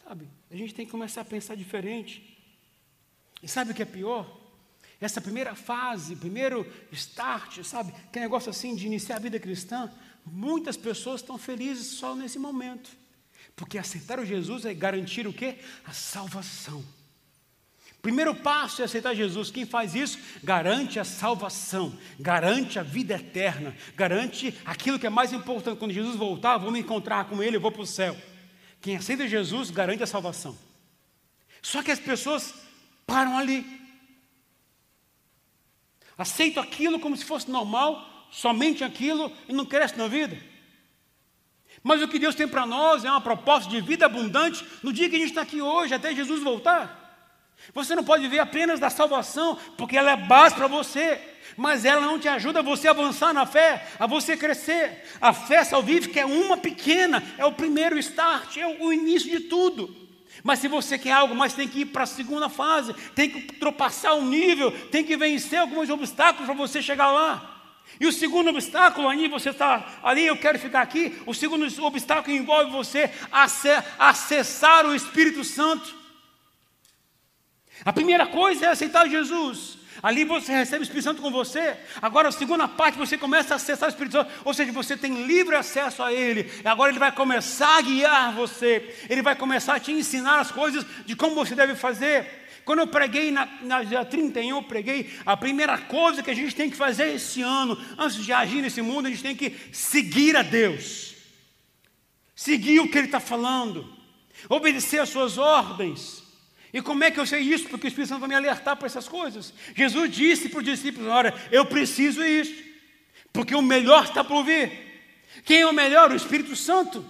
Sabe? 0.03 0.27
A 0.49 0.55
gente 0.55 0.73
tem 0.73 0.85
que 0.85 0.91
começar 0.91 1.21
a 1.21 1.25
pensar 1.25 1.55
diferente. 1.55 2.28
E 3.41 3.47
sabe 3.47 3.71
o 3.71 3.73
que 3.73 3.83
é 3.83 3.85
pior? 3.85 4.37
Essa 5.01 5.21
primeira 5.21 5.55
fase, 5.55 6.15
primeiro 6.15 6.65
start, 6.91 7.63
sabe? 7.63 7.93
Que 8.11 8.19
negócio 8.19 8.49
assim 8.49 8.75
de 8.75 8.85
iniciar 8.85 9.15
a 9.15 9.19
vida 9.19 9.39
cristã, 9.39 9.89
muitas 10.25 10.75
pessoas 10.75 11.21
estão 11.21 11.37
felizes 11.37 11.87
só 11.97 12.15
nesse 12.15 12.37
momento. 12.37 12.89
Porque 13.55 13.77
aceitar 13.77 14.19
o 14.19 14.25
Jesus 14.25 14.65
é 14.65 14.73
garantir 14.73 15.25
o 15.25 15.33
quê? 15.33 15.57
A 15.85 15.93
salvação. 15.93 16.83
Primeiro 18.01 18.33
passo 18.33 18.81
é 18.81 18.85
aceitar 18.85 19.13
Jesus. 19.13 19.51
Quem 19.51 19.65
faz 19.65 19.93
isso 19.93 20.17
garante 20.43 20.99
a 20.99 21.03
salvação, 21.03 21.97
garante 22.17 22.79
a 22.79 22.83
vida 22.83 23.15
eterna, 23.15 23.75
garante 23.95 24.57
aquilo 24.65 24.97
que 24.97 25.07
é 25.07 25.09
mais 25.09 25.33
importante. 25.33 25.77
Quando 25.77 25.93
Jesus 25.93 26.15
voltar, 26.15 26.57
vou 26.57 26.71
me 26.71 26.79
encontrar 26.79 27.25
com 27.25 27.43
Ele, 27.43 27.57
eu 27.57 27.61
vou 27.61 27.71
para 27.71 27.81
o 27.81 27.87
céu. 27.87 28.15
Quem 28.79 28.95
aceita 28.95 29.27
Jesus 29.27 29.69
garante 29.69 30.03
a 30.03 30.07
salvação. 30.07 30.57
Só 31.61 31.83
que 31.83 31.91
as 31.91 31.99
pessoas 31.99 32.53
param 33.09 33.37
ali. 33.37 33.65
Aceitam 36.17 36.61
aquilo 36.61 36.99
como 36.99 37.17
se 37.17 37.25
fosse 37.25 37.49
normal, 37.49 38.27
somente 38.29 38.83
aquilo, 38.83 39.31
e 39.47 39.53
não 39.53 39.65
crescem 39.65 39.97
na 39.97 40.07
vida. 40.07 40.37
Mas 41.81 42.01
o 42.01 42.07
que 42.07 42.19
Deus 42.19 42.35
tem 42.35 42.47
para 42.47 42.65
nós 42.65 43.05
é 43.05 43.09
uma 43.09 43.21
proposta 43.21 43.69
de 43.69 43.81
vida 43.81 44.05
abundante 44.05 44.65
no 44.83 44.91
dia 44.91 45.09
que 45.09 45.15
a 45.15 45.19
gente 45.19 45.29
está 45.29 45.41
aqui 45.41 45.61
hoje, 45.61 45.93
até 45.93 46.13
Jesus 46.13 46.43
voltar. 46.43 46.97
Você 47.73 47.95
não 47.95 48.03
pode 48.03 48.23
viver 48.23 48.39
apenas 48.39 48.79
da 48.79 48.89
salvação, 48.89 49.57
porque 49.77 49.97
ela 49.97 50.11
é 50.11 50.17
base 50.17 50.55
para 50.55 50.67
você, 50.67 51.21
mas 51.55 51.85
ela 51.85 52.01
não 52.01 52.19
te 52.19 52.27
ajuda 52.27 52.59
a 52.59 52.63
você 52.63 52.87
avançar 52.87 53.33
na 53.33 53.45
fé, 53.45 53.87
a 53.99 54.07
você 54.07 54.35
crescer. 54.35 55.05
A 55.21 55.33
fé 55.33 55.63
salvífica 55.63 56.19
é 56.19 56.25
uma 56.25 56.57
pequena, 56.57 57.23
é 57.37 57.45
o 57.45 57.53
primeiro 57.53 57.97
start, 57.99 58.57
é 58.57 58.67
o 58.67 58.91
início 58.91 59.29
de 59.29 59.41
tudo. 59.41 60.08
Mas 60.43 60.59
se 60.59 60.67
você 60.67 60.97
quer 60.97 61.11
algo 61.11 61.35
mais, 61.35 61.53
tem 61.53 61.67
que 61.67 61.81
ir 61.81 61.85
para 61.85 62.03
a 62.03 62.07
segunda 62.07 62.49
fase, 62.49 62.93
tem 63.15 63.29
que 63.29 63.53
ultrapassar 63.53 64.13
um 64.15 64.25
nível, 64.25 64.71
tem 64.89 65.03
que 65.03 65.17
vencer 65.17 65.59
alguns 65.59 65.89
obstáculos 65.89 66.45
para 66.45 66.55
você 66.55 66.81
chegar 66.81 67.11
lá. 67.11 67.55
E 67.99 68.05
o 68.05 68.13
segundo 68.13 68.49
obstáculo, 68.49 69.09
aí 69.09 69.27
você 69.27 69.49
está 69.49 69.99
ali, 70.03 70.25
eu 70.25 70.37
quero 70.37 70.59
ficar 70.59 70.81
aqui. 70.81 71.21
O 71.25 71.33
segundo 71.33 71.65
obstáculo 71.83 72.35
envolve 72.35 72.71
você 72.71 73.11
acessar 73.97 74.85
o 74.85 74.95
Espírito 74.95 75.43
Santo. 75.43 75.95
A 77.83 77.91
primeira 77.91 78.27
coisa 78.27 78.67
é 78.67 78.69
aceitar 78.69 79.09
Jesus. 79.09 79.78
Ali 80.01 80.23
você 80.23 80.53
recebe 80.53 80.81
o 80.81 80.83
Espírito 80.83 81.03
Santo 81.03 81.21
com 81.21 81.31
você. 81.31 81.75
Agora, 82.01 82.29
a 82.29 82.31
segunda 82.31 82.67
parte, 82.67 82.97
você 82.97 83.17
começa 83.17 83.53
a 83.53 83.57
acessar 83.57 83.89
o 83.89 83.91
Espírito 83.91 84.13
Santo. 84.13 84.31
Ou 84.45 84.53
seja, 84.53 84.71
você 84.71 84.95
tem 84.95 85.25
livre 85.25 85.55
acesso 85.55 86.01
a 86.01 86.13
Ele. 86.13 86.49
Agora 86.63 86.91
Ele 86.91 86.99
vai 86.99 87.11
começar 87.11 87.77
a 87.77 87.81
guiar 87.81 88.33
você. 88.33 88.95
Ele 89.09 89.21
vai 89.21 89.35
começar 89.35 89.75
a 89.75 89.79
te 89.79 89.91
ensinar 89.91 90.39
as 90.39 90.51
coisas 90.51 90.85
de 91.05 91.15
como 91.15 91.35
você 91.35 91.53
deve 91.55 91.75
fazer. 91.75 92.39
Quando 92.63 92.79
eu 92.79 92.87
preguei 92.87 93.31
na, 93.31 93.47
na 93.61 93.83
dia 93.83 94.05
31, 94.05 94.57
eu 94.57 94.63
preguei 94.63 95.09
a 95.25 95.35
primeira 95.35 95.77
coisa 95.77 96.21
que 96.21 96.29
a 96.29 96.35
gente 96.35 96.55
tem 96.55 96.69
que 96.69 96.77
fazer 96.77 97.15
esse 97.15 97.41
ano, 97.41 97.75
antes 97.97 98.23
de 98.23 98.31
agir 98.31 98.61
nesse 98.61 98.81
mundo, 98.81 99.07
a 99.07 99.09
gente 99.09 99.23
tem 99.23 99.35
que 99.35 99.55
seguir 99.71 100.37
a 100.37 100.43
Deus. 100.43 101.15
Seguir 102.35 102.79
o 102.79 102.89
que 102.89 102.97
Ele 102.97 103.07
está 103.07 103.19
falando. 103.19 103.91
Obedecer 104.47 105.01
às 105.01 105.09
suas 105.09 105.37
ordens. 105.37 106.18
E 106.71 106.81
como 106.81 107.03
é 107.03 107.09
que 107.09 107.19
eu 107.19 107.25
sei 107.25 107.41
isso? 107.41 107.67
Porque 107.67 107.87
o 107.87 107.89
Espírito 107.89 108.09
Santo 108.09 108.19
vai 108.19 108.29
me 108.29 108.35
alertar 108.35 108.75
para 108.75 108.85
essas 108.85 109.07
coisas. 109.07 109.53
Jesus 109.75 110.11
disse 110.11 110.49
para 110.49 110.59
os 110.59 110.65
discípulos: 110.65 111.09
Olha, 111.09 111.33
eu 111.51 111.65
preciso 111.65 112.23
isso, 112.23 112.53
porque 113.33 113.55
o 113.55 113.61
melhor 113.61 114.03
está 114.03 114.23
por 114.23 114.43
vir. 114.43 114.71
Quem 115.45 115.61
é 115.61 115.67
o 115.67 115.73
melhor? 115.73 116.11
O 116.11 116.15
Espírito 116.15 116.55
Santo, 116.55 117.03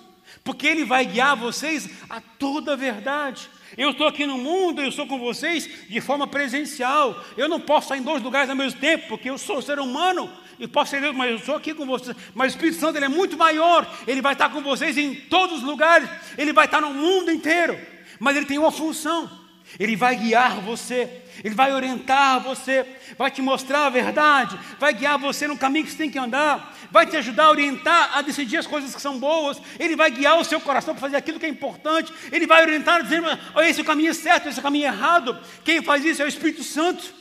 porque 0.43 0.65
ele 0.67 0.85
vai 0.85 1.05
guiar 1.05 1.35
vocês 1.35 1.89
a 2.09 2.21
toda 2.21 2.73
a 2.73 2.75
verdade. 2.75 3.49
Eu 3.77 3.91
estou 3.91 4.07
aqui 4.07 4.25
no 4.25 4.37
mundo, 4.37 4.81
eu 4.81 4.89
estou 4.89 5.05
com 5.05 5.19
vocês 5.19 5.69
de 5.87 6.01
forma 6.01 6.25
presencial. 6.25 7.23
Eu 7.37 7.47
não 7.47 7.59
posso 7.59 7.85
estar 7.85 7.97
em 7.97 8.01
dois 8.01 8.21
lugares 8.23 8.49
ao 8.49 8.55
mesmo 8.55 8.79
tempo, 8.79 9.07
porque 9.07 9.29
eu 9.29 9.37
sou 9.37 9.61
ser 9.61 9.79
humano 9.79 10.31
e 10.59 10.67
posso 10.67 10.91
ser 10.91 11.01
Deus, 11.01 11.15
mas 11.15 11.31
eu 11.31 11.37
estou 11.37 11.55
aqui 11.55 11.73
com 11.73 11.85
vocês. 11.85 12.15
Mas 12.33 12.53
o 12.53 12.55
Espírito 12.55 12.79
Santo 12.79 12.97
ele 12.97 13.05
é 13.05 13.09
muito 13.09 13.37
maior, 13.37 13.89
ele 14.07 14.21
vai 14.21 14.33
estar 14.33 14.49
com 14.49 14.61
vocês 14.61 14.97
em 14.97 15.15
todos 15.15 15.59
os 15.59 15.63
lugares, 15.63 16.09
ele 16.37 16.51
vai 16.51 16.65
estar 16.65 16.81
no 16.81 16.93
mundo 16.93 17.31
inteiro. 17.31 17.79
Mas 18.19 18.35
ele 18.35 18.45
tem 18.45 18.57
uma 18.57 18.71
função. 18.71 19.38
Ele 19.77 19.95
vai 19.95 20.15
guiar 20.15 20.61
você, 20.61 21.21
Ele 21.43 21.53
vai 21.53 21.73
orientar 21.73 22.41
você, 22.41 22.85
vai 23.17 23.29
te 23.29 23.41
mostrar 23.41 23.85
a 23.85 23.89
verdade, 23.89 24.57
vai 24.79 24.93
guiar 24.93 25.19
você 25.19 25.47
no 25.47 25.57
caminho 25.57 25.85
que 25.85 25.91
você 25.91 25.97
tem 25.97 26.09
que 26.09 26.17
andar, 26.17 26.75
vai 26.89 27.05
te 27.05 27.17
ajudar 27.17 27.45
a 27.45 27.51
orientar 27.51 28.17
a 28.17 28.21
decidir 28.21 28.57
as 28.57 28.65
coisas 28.65 28.95
que 28.95 29.01
são 29.01 29.19
boas, 29.19 29.61
Ele 29.77 29.95
vai 29.95 30.09
guiar 30.09 30.39
o 30.39 30.43
seu 30.43 30.59
coração 30.59 30.93
para 30.93 31.01
fazer 31.01 31.17
aquilo 31.17 31.39
que 31.39 31.45
é 31.45 31.49
importante, 31.49 32.11
Ele 32.31 32.47
vai 32.47 32.63
orientar 32.63 33.03
dizendo: 33.03 33.27
oh, 33.53 33.61
esse 33.61 33.79
é 33.79 33.83
o 33.83 33.85
caminho 33.85 34.13
certo, 34.13 34.47
esse 34.47 34.57
é 34.57 34.61
o 34.61 34.63
caminho 34.63 34.85
errado. 34.85 35.37
Quem 35.63 35.83
faz 35.83 36.03
isso 36.03 36.21
é 36.21 36.25
o 36.25 36.29
Espírito 36.29 36.63
Santo. 36.63 37.13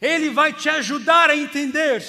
Ele 0.00 0.30
vai 0.30 0.52
te 0.52 0.68
ajudar 0.68 1.30
a 1.30 1.36
entender 1.36 2.02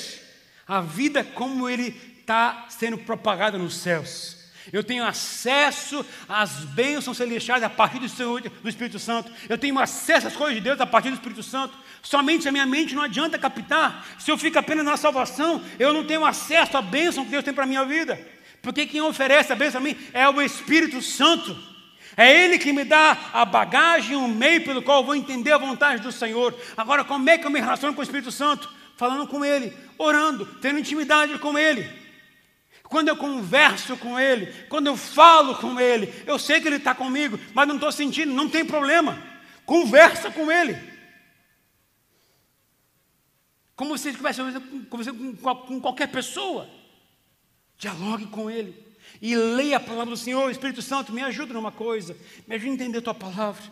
a 0.67 0.81
vida 0.81 1.23
como 1.23 1.69
ele 1.69 1.95
está 2.19 2.65
sendo 2.69 2.97
propagada 2.97 3.57
nos 3.57 3.77
céus. 3.77 4.40
Eu 4.71 4.83
tenho 4.83 5.03
acesso 5.03 6.05
às 6.27 6.51
bênçãos 6.65 7.17
celestiais 7.17 7.63
a 7.63 7.69
partir 7.69 7.99
do, 7.99 8.07
Senhor, 8.07 8.41
do 8.41 8.69
Espírito 8.69 8.99
Santo. 8.99 9.31
Eu 9.49 9.57
tenho 9.57 9.77
acesso 9.79 10.27
às 10.27 10.35
coisas 10.35 10.55
de 10.55 10.61
Deus 10.61 10.79
a 10.79 10.85
partir 10.85 11.09
do 11.09 11.15
Espírito 11.15 11.41
Santo. 11.41 11.73
Somente 12.01 12.47
a 12.47 12.51
minha 12.51 12.65
mente 12.65 12.93
não 12.93 13.01
adianta 13.01 13.39
captar. 13.39 14.05
Se 14.19 14.29
eu 14.29 14.37
fico 14.37 14.59
apenas 14.59 14.85
na 14.85 14.97
salvação, 14.97 15.61
eu 15.79 15.93
não 15.93 16.05
tenho 16.05 16.25
acesso 16.25 16.77
à 16.77 16.81
bênção 16.81 17.25
que 17.25 17.31
Deus 17.31 17.43
tem 17.43 17.53
para 17.53 17.63
a 17.63 17.67
minha 17.67 17.83
vida. 17.85 18.19
Porque 18.61 18.85
quem 18.85 19.01
oferece 19.01 19.51
a 19.51 19.55
bênção 19.55 19.81
a 19.81 19.83
mim 19.83 19.97
é 20.13 20.29
o 20.29 20.41
Espírito 20.41 21.01
Santo. 21.01 21.57
É 22.15 22.43
Ele 22.43 22.59
que 22.59 22.71
me 22.71 22.83
dá 22.83 23.17
a 23.33 23.45
bagagem, 23.45 24.15
o 24.15 24.27
meio 24.27 24.63
pelo 24.63 24.81
qual 24.81 24.99
eu 24.99 25.05
vou 25.05 25.15
entender 25.15 25.53
a 25.53 25.57
vontade 25.57 26.03
do 26.03 26.11
Senhor. 26.11 26.55
Agora, 26.77 27.03
como 27.03 27.29
é 27.29 27.37
que 27.37 27.47
eu 27.47 27.51
me 27.51 27.59
relaciono 27.59 27.95
com 27.95 28.01
o 28.01 28.03
Espírito 28.03 28.31
Santo? 28.31 28.69
Falando 28.95 29.25
com 29.25 29.43
Ele, 29.43 29.73
orando, 29.97 30.45
tendo 30.61 30.77
intimidade 30.77 31.39
com 31.39 31.57
Ele 31.57 32.00
quando 32.91 33.07
eu 33.07 33.15
converso 33.15 33.95
com 33.95 34.19
Ele, 34.19 34.47
quando 34.67 34.87
eu 34.87 34.97
falo 34.97 35.55
com 35.55 35.79
Ele, 35.79 36.13
eu 36.27 36.37
sei 36.37 36.59
que 36.59 36.67
Ele 36.67 36.75
está 36.75 36.93
comigo, 36.93 37.39
mas 37.53 37.65
não 37.65 37.75
estou 37.75 37.89
sentindo, 37.89 38.33
não 38.33 38.49
tem 38.49 38.65
problema. 38.65 39.17
Conversa 39.65 40.29
com 40.29 40.51
Ele. 40.51 40.77
Como 43.77 43.97
se 43.97 44.09
estivesse 44.09 44.41
conversando 44.89 45.37
com 45.37 45.79
qualquer 45.79 46.07
pessoa. 46.07 46.69
Dialogue 47.77 48.27
com 48.27 48.51
Ele. 48.51 48.75
E 49.21 49.37
leia 49.37 49.77
a 49.77 49.79
palavra 49.79 50.13
do 50.13 50.17
Senhor, 50.17 50.51
Espírito 50.51 50.81
Santo, 50.81 51.13
me 51.13 51.21
ajuda 51.21 51.53
numa 51.53 51.71
coisa, 51.71 52.17
me 52.45 52.55
ajuda 52.55 52.71
a 52.71 52.73
entender 52.73 52.97
a 52.97 53.01
tua 53.01 53.15
palavra. 53.15 53.63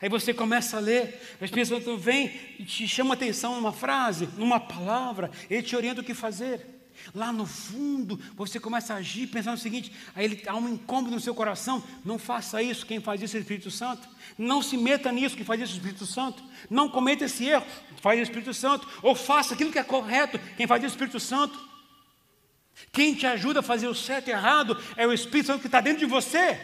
Aí 0.00 0.08
você 0.08 0.32
começa 0.32 0.78
a 0.78 0.80
ler, 0.80 1.36
o 1.38 1.44
Espírito 1.44 1.68
Santo 1.68 1.98
vem 1.98 2.32
e 2.58 2.64
te 2.64 2.88
chama 2.88 3.12
atenção 3.12 3.56
numa 3.56 3.74
frase, 3.74 4.26
numa 4.38 4.58
palavra, 4.58 5.30
ele 5.50 5.62
te 5.62 5.76
orienta 5.76 6.00
o 6.00 6.04
que 6.04 6.14
fazer. 6.14 6.77
Lá 7.14 7.32
no 7.32 7.46
fundo, 7.46 8.20
você 8.34 8.60
começa 8.60 8.94
a 8.94 8.96
agir 8.98 9.26
pensando 9.28 9.54
o 9.54 9.60
seguinte: 9.60 9.92
aí 10.14 10.24
ele, 10.24 10.42
há 10.46 10.54
um 10.54 10.68
incômodo 10.68 11.14
no 11.14 11.20
seu 11.20 11.34
coração, 11.34 11.82
não 12.04 12.18
faça 12.18 12.62
isso, 12.62 12.86
quem 12.86 13.00
faz 13.00 13.22
isso 13.22 13.36
é 13.36 13.40
o 13.40 13.42
Espírito 13.42 13.70
Santo. 13.70 14.08
Não 14.36 14.62
se 14.62 14.76
meta 14.76 15.10
nisso, 15.10 15.36
quem 15.36 15.44
faz 15.44 15.60
isso 15.60 15.72
é 15.72 15.74
o 15.74 15.78
Espírito 15.78 16.06
Santo. 16.06 16.42
Não 16.68 16.88
cometa 16.88 17.24
esse 17.24 17.44
erro, 17.44 17.66
faz 18.00 18.18
o 18.20 18.22
Espírito 18.22 18.52
Santo. 18.52 18.86
Ou 19.02 19.14
faça 19.14 19.54
aquilo 19.54 19.72
que 19.72 19.78
é 19.78 19.84
correto, 19.84 20.38
quem 20.56 20.66
faz 20.66 20.82
isso 20.82 20.86
é 20.86 20.90
o 20.92 20.96
Espírito 20.96 21.20
Santo. 21.20 21.68
Quem 22.92 23.14
te 23.14 23.26
ajuda 23.26 23.60
a 23.60 23.62
fazer 23.62 23.88
o 23.88 23.94
certo 23.94 24.28
e 24.28 24.30
errado 24.30 24.80
é 24.96 25.06
o 25.06 25.12
Espírito 25.12 25.46
Santo 25.46 25.60
que 25.60 25.66
está 25.66 25.80
dentro 25.80 26.00
de 26.00 26.06
você. 26.06 26.60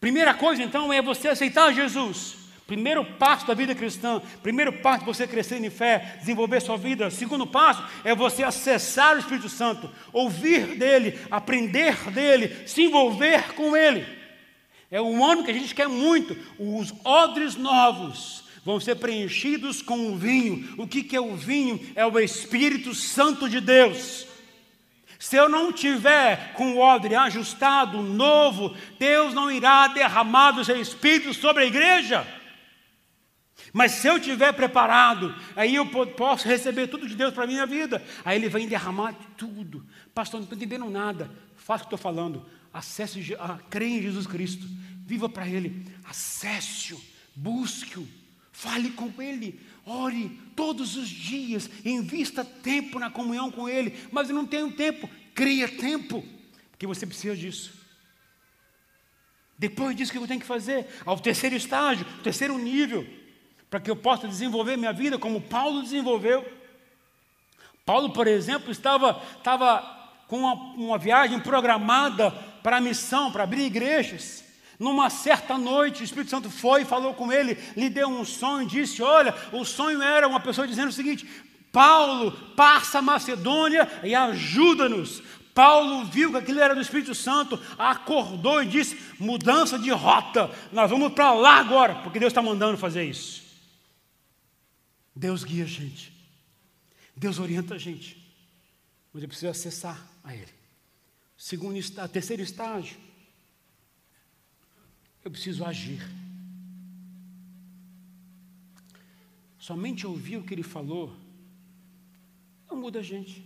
Primeira 0.00 0.34
coisa, 0.34 0.62
então, 0.62 0.92
é 0.92 1.02
você 1.02 1.28
aceitar 1.28 1.72
Jesus. 1.72 2.45
Primeiro 2.66 3.04
passo 3.04 3.46
da 3.46 3.54
vida 3.54 3.76
cristã, 3.76 4.20
primeiro 4.42 4.72
passo 4.72 5.00
de 5.00 5.06
você 5.06 5.24
crescer 5.24 5.64
em 5.64 5.70
fé, 5.70 6.16
desenvolver 6.18 6.60
sua 6.60 6.76
vida. 6.76 7.08
Segundo 7.10 7.46
passo 7.46 7.84
é 8.02 8.12
você 8.12 8.42
acessar 8.42 9.14
o 9.14 9.20
Espírito 9.20 9.48
Santo, 9.48 9.88
ouvir 10.12 10.76
dele, 10.76 11.16
aprender 11.30 11.94
dele, 12.10 12.66
se 12.66 12.82
envolver 12.82 13.54
com 13.54 13.76
ele. 13.76 14.04
É 14.90 15.00
um 15.00 15.24
ano 15.24 15.44
que 15.44 15.52
a 15.52 15.54
gente 15.54 15.74
quer 15.76 15.88
muito. 15.88 16.36
Os 16.58 16.92
odres 17.04 17.54
novos 17.54 18.44
vão 18.64 18.80
ser 18.80 18.96
preenchidos 18.96 19.80
com 19.80 20.10
o 20.10 20.16
vinho. 20.16 20.74
O 20.76 20.88
que, 20.88 21.04
que 21.04 21.14
é 21.14 21.20
o 21.20 21.36
vinho? 21.36 21.78
É 21.94 22.04
o 22.04 22.18
Espírito 22.18 22.94
Santo 22.94 23.48
de 23.48 23.60
Deus. 23.60 24.26
Se 25.20 25.36
eu 25.36 25.48
não 25.48 25.72
tiver 25.72 26.52
com 26.54 26.74
o 26.74 26.78
odre 26.78 27.14
ajustado, 27.14 28.02
novo, 28.02 28.76
Deus 28.98 29.32
não 29.32 29.52
irá 29.52 29.86
derramar 29.86 30.50
do 30.50 30.64
seu 30.64 30.80
Espírito 30.80 31.32
sobre 31.32 31.62
a 31.62 31.66
igreja. 31.66 32.26
Mas 33.76 33.92
se 33.92 34.08
eu 34.08 34.16
estiver 34.16 34.54
preparado, 34.54 35.34
aí 35.54 35.74
eu 35.74 35.84
posso 35.86 36.48
receber 36.48 36.86
tudo 36.86 37.06
de 37.06 37.14
Deus 37.14 37.34
para 37.34 37.44
a 37.44 37.46
minha 37.46 37.66
vida. 37.66 38.02
Aí 38.24 38.38
Ele 38.38 38.48
vem 38.48 38.66
derramar 38.66 39.12
tudo. 39.36 39.84
Pastor, 40.14 40.40
não 40.40 40.44
estou 40.44 40.56
entendendo 40.56 40.88
nada. 40.88 41.30
Faça 41.56 41.84
o 41.84 41.86
que 41.86 41.94
estou 41.94 41.98
falando. 41.98 42.46
Acesse, 42.72 43.36
a, 43.38 43.58
creia 43.68 43.98
em 43.98 44.00
Jesus 44.00 44.26
Cristo. 44.26 44.66
Viva 45.04 45.28
para 45.28 45.46
Ele. 45.46 45.84
Acesse-o. 46.04 46.98
Busque-o. 47.34 48.08
Fale 48.50 48.92
com 48.92 49.12
Ele. 49.20 49.60
Ore 49.84 50.40
todos 50.56 50.96
os 50.96 51.06
dias. 51.06 51.68
Invista 51.84 52.42
tempo 52.42 52.98
na 52.98 53.10
comunhão 53.10 53.50
com 53.50 53.68
Ele. 53.68 53.94
Mas 54.10 54.30
eu 54.30 54.36
não 54.36 54.46
tenho 54.46 54.72
tempo. 54.72 55.06
Cria 55.34 55.68
tempo. 55.68 56.24
Porque 56.70 56.86
você 56.86 57.06
precisa 57.06 57.36
disso. 57.36 57.74
Depois 59.58 59.94
disso, 59.94 60.12
o 60.12 60.12
que 60.12 60.18
eu 60.18 60.26
tenho 60.26 60.40
que 60.40 60.46
fazer? 60.46 60.86
Ao 61.04 61.18
terceiro 61.20 61.54
estágio, 61.54 62.06
terceiro 62.22 62.56
nível 62.56 63.06
para 63.70 63.80
que 63.80 63.90
eu 63.90 63.96
possa 63.96 64.28
desenvolver 64.28 64.76
minha 64.76 64.92
vida 64.92 65.18
como 65.18 65.40
Paulo 65.40 65.82
desenvolveu. 65.82 66.44
Paulo, 67.84 68.10
por 68.10 68.26
exemplo, 68.26 68.70
estava, 68.70 69.22
estava 69.36 69.80
com 70.26 70.38
uma, 70.38 70.54
uma 70.74 70.98
viagem 70.98 71.38
programada 71.40 72.30
para 72.62 72.78
a 72.78 72.80
missão, 72.80 73.30
para 73.30 73.44
abrir 73.44 73.64
igrejas. 73.64 74.44
Numa 74.78 75.08
certa 75.08 75.56
noite, 75.56 76.02
o 76.02 76.04
Espírito 76.04 76.30
Santo 76.30 76.50
foi, 76.50 76.84
falou 76.84 77.14
com 77.14 77.32
ele, 77.32 77.56
lhe 77.76 77.88
deu 77.88 78.08
um 78.08 78.24
sonho, 78.24 78.66
disse: 78.66 79.02
Olha, 79.02 79.34
o 79.52 79.64
sonho 79.64 80.02
era 80.02 80.28
uma 80.28 80.40
pessoa 80.40 80.66
dizendo 80.66 80.88
o 80.88 80.92
seguinte: 80.92 81.26
Paulo, 81.72 82.32
passa 82.54 82.98
a 82.98 83.02
Macedônia 83.02 83.88
e 84.02 84.14
ajuda-nos. 84.14 85.22
Paulo 85.54 86.04
viu 86.04 86.30
que 86.32 86.36
aquilo 86.36 86.60
era 86.60 86.74
do 86.74 86.82
Espírito 86.82 87.14
Santo, 87.14 87.58
acordou 87.78 88.62
e 88.62 88.66
disse: 88.66 88.98
Mudança 89.18 89.78
de 89.78 89.90
rota, 89.90 90.50
nós 90.72 90.90
vamos 90.90 91.12
para 91.14 91.32
lá 91.32 91.56
agora, 91.56 91.94
porque 91.96 92.18
Deus 92.18 92.30
está 92.30 92.42
mandando 92.42 92.76
fazer 92.76 93.04
isso. 93.04 93.45
Deus 95.16 95.42
guia 95.42 95.64
a 95.64 95.66
gente. 95.66 96.12
Deus 97.16 97.38
orienta 97.38 97.74
a 97.74 97.78
gente. 97.78 98.22
Mas 99.12 99.22
eu 99.22 99.28
preciso 99.28 99.48
acessar 99.48 100.06
a 100.22 100.36
Ele. 100.36 100.52
Segundo 101.38 101.78
estágio, 101.78 102.12
terceiro 102.12 102.42
estágio, 102.42 102.98
eu 105.24 105.30
preciso 105.30 105.64
agir. 105.64 106.02
Somente 109.58 110.06
ouvir 110.06 110.36
o 110.36 110.44
que 110.44 110.52
Ele 110.52 110.62
falou 110.62 111.16
não 112.70 112.76
muda 112.76 112.98
a 112.98 113.02
gente. 113.02 113.42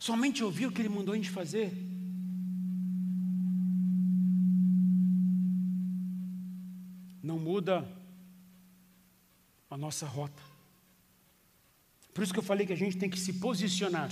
Somente 0.00 0.42
ouvir 0.42 0.66
o 0.66 0.72
que 0.72 0.82
Ele 0.82 0.88
mandou 0.88 1.14
a 1.14 1.16
gente 1.16 1.30
fazer 1.30 1.72
não 7.22 7.40
muda 7.40 7.86
a 9.70 9.76
nossa 9.76 10.06
rota. 10.06 10.42
Por 12.14 12.22
isso 12.22 12.32
que 12.32 12.38
eu 12.38 12.44
falei 12.44 12.66
que 12.66 12.72
a 12.72 12.76
gente 12.76 12.96
tem 12.96 13.10
que 13.10 13.18
se 13.18 13.34
posicionar. 13.34 14.10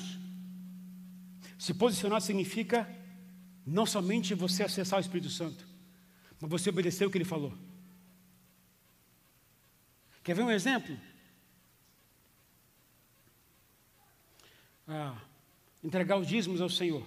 Se 1.59 1.73
posicionar 1.73 2.21
significa 2.21 2.89
não 3.67 3.87
somente 3.87 4.35
você 4.35 4.63
acessar 4.63 4.99
o 4.99 5.01
Espírito 5.01 5.31
Santo, 5.31 5.67
mas 6.41 6.51
você 6.51 6.69
obedecer 6.69 7.07
o 7.07 7.11
que 7.11 7.17
ele 7.17 7.25
falou. 7.25 7.57
Quer 10.23 10.35
ver 10.35 10.43
um 10.43 10.51
exemplo? 10.51 10.99
Ah, 14.87 15.17
entregar 15.83 16.19
os 16.19 16.27
dízimos 16.27 16.61
ao 16.61 16.69
Senhor. 16.69 17.07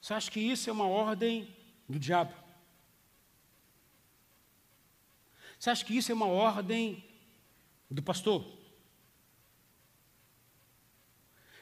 Você 0.00 0.14
acha 0.14 0.30
que 0.30 0.40
isso 0.40 0.70
é 0.70 0.72
uma 0.72 0.86
ordem 0.86 1.48
do 1.88 1.98
diabo? 1.98 2.45
Você 5.58 5.70
acha 5.70 5.84
que 5.84 5.96
isso 5.96 6.10
é 6.12 6.14
uma 6.14 6.26
ordem 6.26 7.04
do 7.90 8.02
pastor? 8.02 8.44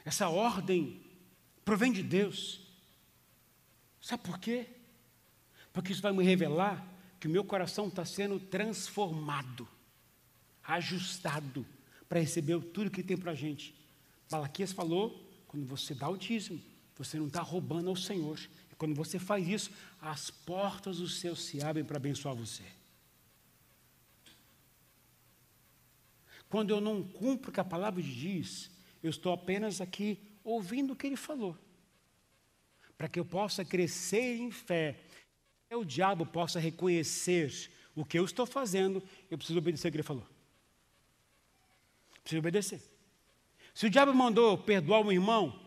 Essa 0.04 0.28
ordem 0.28 1.02
provém 1.64 1.92
de 1.92 2.02
Deus. 2.02 2.60
Sabe 4.00 4.22
por 4.22 4.38
quê? 4.38 4.66
Porque 5.72 5.92
isso 5.92 6.02
vai 6.02 6.12
me 6.12 6.22
revelar 6.22 6.86
que 7.18 7.26
o 7.26 7.30
meu 7.30 7.42
coração 7.42 7.88
está 7.88 8.04
sendo 8.04 8.38
transformado, 8.38 9.66
ajustado, 10.62 11.66
para 12.06 12.20
receber 12.20 12.60
tudo 12.60 12.90
que 12.90 13.02
tem 13.02 13.16
para 13.16 13.32
a 13.32 13.34
gente. 13.34 13.74
Malaquias 14.30 14.72
falou: 14.72 15.26
quando 15.48 15.66
você 15.66 15.94
dá 15.94 16.08
o 16.08 16.18
dízimo, 16.18 16.60
você 16.96 17.18
não 17.18 17.26
está 17.26 17.40
roubando 17.40 17.88
ao 17.88 17.96
Senhor. 17.96 18.38
E 18.70 18.74
quando 18.74 18.94
você 18.94 19.18
faz 19.18 19.48
isso, 19.48 19.70
as 20.00 20.30
portas 20.30 20.98
do 20.98 21.08
céu 21.08 21.34
se 21.34 21.62
abrem 21.62 21.84
para 21.84 21.96
abençoar 21.96 22.34
você. 22.34 22.64
Quando 26.54 26.70
eu 26.70 26.80
não 26.80 27.02
cumpro 27.02 27.50
o 27.50 27.52
que 27.52 27.58
a 27.58 27.64
palavra 27.64 28.00
diz, 28.00 28.70
eu 29.02 29.10
estou 29.10 29.32
apenas 29.32 29.80
aqui 29.80 30.20
ouvindo 30.44 30.92
o 30.92 30.96
que 30.96 31.04
ele 31.04 31.16
falou. 31.16 31.58
Para 32.96 33.08
que 33.08 33.18
eu 33.18 33.24
possa 33.24 33.64
crescer 33.64 34.36
em 34.36 34.52
fé, 34.52 35.00
e 35.68 35.74
o 35.74 35.84
diabo 35.84 36.24
possa 36.24 36.60
reconhecer 36.60 37.52
o 37.92 38.04
que 38.04 38.16
eu 38.16 38.24
estou 38.24 38.46
fazendo, 38.46 39.02
eu 39.28 39.36
preciso 39.36 39.58
obedecer 39.58 39.88
o 39.88 39.90
que 39.90 39.96
ele 39.96 40.04
falou. 40.04 40.24
Preciso 42.22 42.38
obedecer. 42.38 42.80
Se 43.74 43.86
o 43.86 43.90
diabo 43.90 44.14
mandou 44.14 44.56
perdoar 44.56 45.00
um 45.00 45.10
irmão 45.10 45.60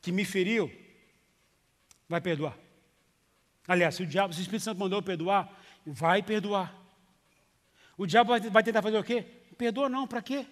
que 0.00 0.12
me 0.12 0.24
feriu, 0.24 0.70
vai 2.08 2.20
perdoar. 2.20 2.56
Aliás, 3.66 3.96
se 3.96 4.04
o 4.04 4.06
diabo, 4.06 4.32
se 4.32 4.38
o 4.38 4.42
Espírito 4.42 4.62
Santo 4.62 4.78
mandou 4.78 5.02
perdoar, 5.02 5.52
vai 5.84 6.22
perdoar. 6.22 6.72
O 7.96 8.06
diabo 8.06 8.38
vai 8.52 8.62
tentar 8.62 8.82
fazer 8.82 8.98
o 8.98 9.02
quê? 9.02 9.37
Perdoa 9.58 9.88
não, 9.88 10.06
para 10.06 10.22
quê? 10.22 10.46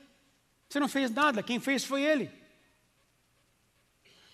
Você 0.69 0.81
não 0.81 0.89
fez 0.89 1.11
nada, 1.13 1.43
quem 1.43 1.61
fez 1.61 1.85
foi 1.85 2.03
ele. 2.03 2.31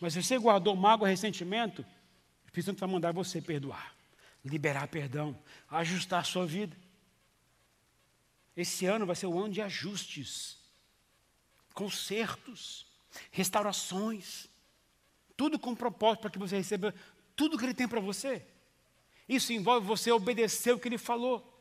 Mas 0.00 0.14
se 0.14 0.22
você 0.22 0.38
guardou 0.38 0.74
mágoa, 0.74 1.06
ressentimento, 1.06 1.82
o 1.82 2.46
Espírito 2.46 2.66
Santo 2.66 2.80
vai 2.80 2.88
mandar 2.88 3.12
você 3.12 3.40
perdoar, 3.40 3.94
liberar 4.42 4.88
perdão, 4.88 5.38
ajustar 5.68 6.20
a 6.20 6.24
sua 6.24 6.46
vida. 6.46 6.76
Esse 8.56 8.86
ano 8.86 9.06
vai 9.06 9.14
ser 9.14 9.26
o 9.26 9.38
ano 9.38 9.52
de 9.52 9.60
ajustes, 9.60 10.58
consertos, 11.74 12.86
restaurações, 13.30 14.48
tudo 15.36 15.58
com 15.58 15.74
propósito 15.74 16.22
para 16.22 16.30
que 16.30 16.38
você 16.38 16.56
receba 16.56 16.94
tudo 17.36 17.58
que 17.58 17.64
Ele 17.64 17.74
tem 17.74 17.86
para 17.86 18.00
você. 18.00 18.44
Isso 19.28 19.52
envolve 19.52 19.86
você 19.86 20.10
obedecer 20.10 20.72
o 20.72 20.78
que 20.78 20.88
Ele 20.88 20.98
falou. 20.98 21.51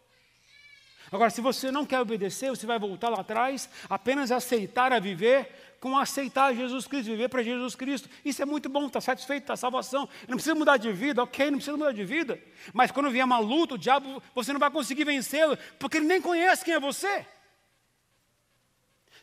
Agora, 1.10 1.30
se 1.30 1.42
você 1.42 1.72
não 1.72 1.86
quer 1.86 2.00
obedecer, 2.00 2.50
você 2.50 2.66
vai 2.66 2.78
voltar 2.78 3.10
lá 3.10 3.22
atrás, 3.22 3.70
apenas 3.90 4.32
aceitar 4.32 4.92
a 4.92 5.00
viver 5.00 5.50
com 5.80 5.98
aceitar 5.98 6.54
Jesus 6.54 6.86
Cristo, 6.86 7.10
viver 7.10 7.28
para 7.28 7.42
Jesus 7.42 7.76
Cristo. 7.76 8.08
Isso 8.24 8.42
é 8.42 8.46
muito 8.46 8.70
bom, 8.70 8.86
está 8.86 9.02
satisfeito, 9.02 9.44
está 9.44 9.56
salvação. 9.56 10.08
Não 10.28 10.36
precisa 10.36 10.54
mudar 10.54 10.78
de 10.78 10.92
vida, 10.92 11.24
ok, 11.24 11.50
não 11.50 11.58
precisa 11.58 11.76
mudar 11.76 11.92
de 11.92 12.06
vida. 12.06 12.40
Mas 12.72 12.92
quando 12.92 13.10
vier 13.10 13.26
uma 13.26 13.40
luta, 13.40 13.74
o 13.76 13.78
diabo, 13.78 14.22
você 14.36 14.54
não 14.54 14.60
vai 14.60 14.70
conseguir 14.70 15.06
vencê-lo, 15.06 15.58
porque 15.80 15.98
ele 15.98 16.06
nem 16.06 16.22
conhece 16.22 16.64
quem 16.64 16.76
é 16.76 16.80
você. 16.80 17.26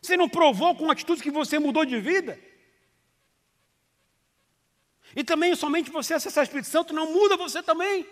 Você 0.01 0.17
não 0.17 0.27
provou 0.27 0.75
com 0.75 0.91
atitudes 0.91 1.23
que 1.23 1.31
você 1.31 1.59
mudou 1.59 1.85
de 1.85 1.99
vida. 1.99 2.37
E 5.15 5.23
também 5.23 5.55
somente 5.55 5.89
você 5.89 6.13
acessar 6.13 6.43
o 6.43 6.45
Espírito 6.45 6.67
Santo 6.67 6.93
não 6.93 7.13
muda 7.13 7.37
você 7.37 7.63
também. 7.63 8.05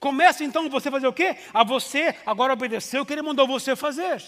Começa 0.00 0.44
então 0.44 0.68
você 0.68 0.90
fazer 0.90 1.06
o 1.06 1.12
quê? 1.12 1.36
A 1.52 1.62
você 1.62 2.16
agora 2.24 2.52
obedecer 2.52 3.00
o 3.00 3.06
que 3.06 3.12
ele 3.12 3.22
mandou 3.22 3.46
você 3.46 3.76
fazer. 3.76 4.22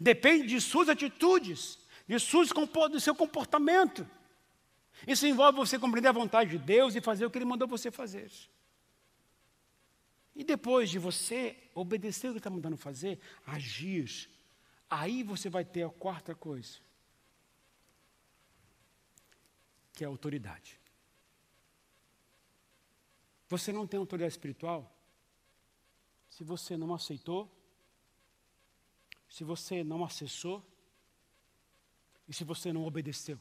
Depende 0.00 0.46
de 0.46 0.60
suas 0.60 0.88
atitudes, 0.88 1.78
de 2.06 2.18
suas, 2.18 2.48
do 2.90 3.00
seu 3.00 3.14
comportamento. 3.14 4.08
Isso 5.06 5.26
envolve 5.26 5.58
você 5.58 5.78
compreender 5.78 6.08
a 6.08 6.12
vontade 6.12 6.50
de 6.50 6.58
Deus 6.58 6.94
e 6.94 7.00
fazer 7.00 7.26
o 7.26 7.30
que 7.30 7.38
ele 7.38 7.44
mandou 7.44 7.68
você 7.68 7.90
fazer. 7.90 8.30
E 10.34 10.44
depois 10.44 10.90
de 10.90 10.98
você 10.98 11.56
obedecer 11.74 12.28
o 12.28 12.30
que 12.30 12.34
ele 12.34 12.38
está 12.38 12.50
mandando 12.50 12.76
fazer, 12.76 13.18
agir, 13.46 14.28
aí 14.88 15.22
você 15.22 15.48
vai 15.48 15.64
ter 15.64 15.84
a 15.84 15.90
quarta 15.90 16.34
coisa, 16.34 16.78
que 19.92 20.04
é 20.04 20.06
a 20.06 20.10
autoridade. 20.10 20.78
Você 23.48 23.72
não 23.72 23.86
tem 23.86 23.98
autoridade 23.98 24.32
espiritual 24.32 24.95
se 26.36 26.44
você 26.44 26.76
não 26.76 26.92
aceitou, 26.92 27.50
se 29.26 29.42
você 29.42 29.82
não 29.82 30.04
acessou 30.04 30.62
e 32.28 32.32
se 32.34 32.44
você 32.44 32.74
não 32.74 32.84
obedeceu. 32.84 33.40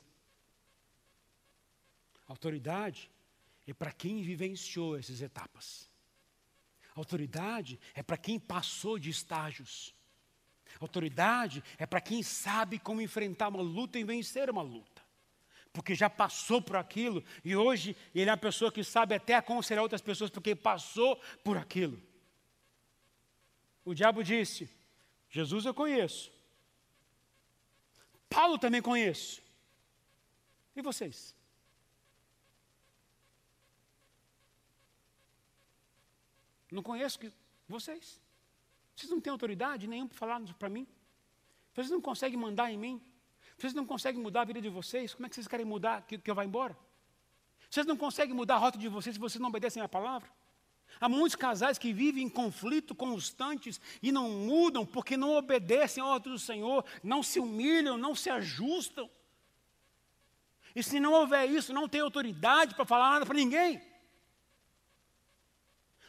Autoridade 2.25 3.11
é 3.67 3.73
para 3.73 3.91
quem 3.91 4.23
vivenciou 4.23 4.97
essas 4.97 5.21
etapas. 5.21 5.91
Autoridade 6.95 7.77
é 7.93 8.01
para 8.01 8.15
quem 8.15 8.39
passou 8.39 8.97
de 8.97 9.09
estágios. 9.09 9.93
Autoridade 10.79 11.61
é 11.77 11.85
para 11.85 11.99
quem 11.99 12.23
sabe 12.23 12.79
como 12.79 13.01
enfrentar 13.01 13.49
uma 13.49 13.61
luta 13.61 13.99
e 13.99 14.05
vencer 14.05 14.49
uma 14.49 14.61
luta. 14.61 15.03
Porque 15.73 15.93
já 15.93 16.09
passou 16.09 16.61
por 16.61 16.77
aquilo 16.77 17.21
e 17.43 17.57
hoje 17.57 17.93
ele 18.13 18.29
é 18.29 18.31
uma 18.31 18.37
pessoa 18.37 18.71
que 18.71 18.85
sabe 18.85 19.15
até 19.15 19.33
aconselhar 19.33 19.83
outras 19.83 20.01
pessoas 20.01 20.29
porque 20.29 20.55
passou 20.55 21.17
por 21.43 21.57
aquilo. 21.57 22.01
O 23.85 23.93
diabo 23.93 24.23
disse: 24.23 24.69
Jesus 25.29 25.65
eu 25.65 25.73
conheço. 25.73 26.31
Paulo 28.27 28.57
também 28.57 28.81
conheço. 28.81 29.41
E 30.75 30.81
vocês? 30.81 31.35
Não 36.71 36.83
conheço 36.83 37.17
que 37.17 37.31
vocês. 37.69 38.19
Vocês 38.95 39.09
não 39.09 39.21
têm 39.21 39.31
autoridade 39.31 39.87
nenhuma 39.87 40.09
para 40.09 40.17
falar 40.17 40.41
para 40.55 40.67
mim. 40.67 40.87
Vocês 41.73 41.89
não 41.89 42.01
conseguem 42.01 42.37
mandar 42.37 42.71
em 42.71 42.77
mim. 42.77 43.01
Vocês 43.57 43.73
não 43.73 43.85
conseguem 43.85 44.21
mudar 44.21 44.41
a 44.41 44.45
vida 44.45 44.61
de 44.61 44.69
vocês. 44.69 45.13
Como 45.13 45.25
é 45.25 45.29
que 45.29 45.35
vocês 45.35 45.47
querem 45.47 45.65
mudar 45.65 46.01
que, 46.01 46.17
que 46.17 46.29
eu 46.29 46.35
vá 46.35 46.43
embora? 46.43 46.77
Vocês 47.69 47.85
não 47.85 47.95
conseguem 47.95 48.35
mudar 48.35 48.55
a 48.55 48.57
rota 48.57 48.77
de 48.77 48.89
vocês 48.89 49.15
se 49.15 49.19
vocês 49.19 49.39
não 49.39 49.49
obedecem 49.49 49.81
a 49.81 49.87
palavra. 49.87 50.29
Há 50.99 51.09
muitos 51.09 51.35
casais 51.35 51.77
que 51.77 51.93
vivem 51.93 52.23
em 52.23 52.29
conflito 52.29 52.95
constantes 52.95 53.79
e 54.01 54.11
não 54.11 54.29
mudam 54.29 54.85
porque 54.85 55.17
não 55.17 55.35
obedecem 55.35 56.01
a 56.01 56.07
ordem 56.07 56.31
do 56.33 56.39
Senhor, 56.39 56.85
não 57.03 57.21
se 57.21 57.39
humilham, 57.39 57.97
não 57.97 58.15
se 58.15 58.29
ajustam. 58.29 59.09
E 60.75 60.83
se 60.83 60.99
não 60.99 61.13
houver 61.13 61.49
isso, 61.49 61.73
não 61.73 61.87
tem 61.87 62.01
autoridade 62.01 62.75
para 62.75 62.85
falar 62.85 63.11
nada 63.11 63.25
para 63.25 63.35
ninguém. 63.35 63.81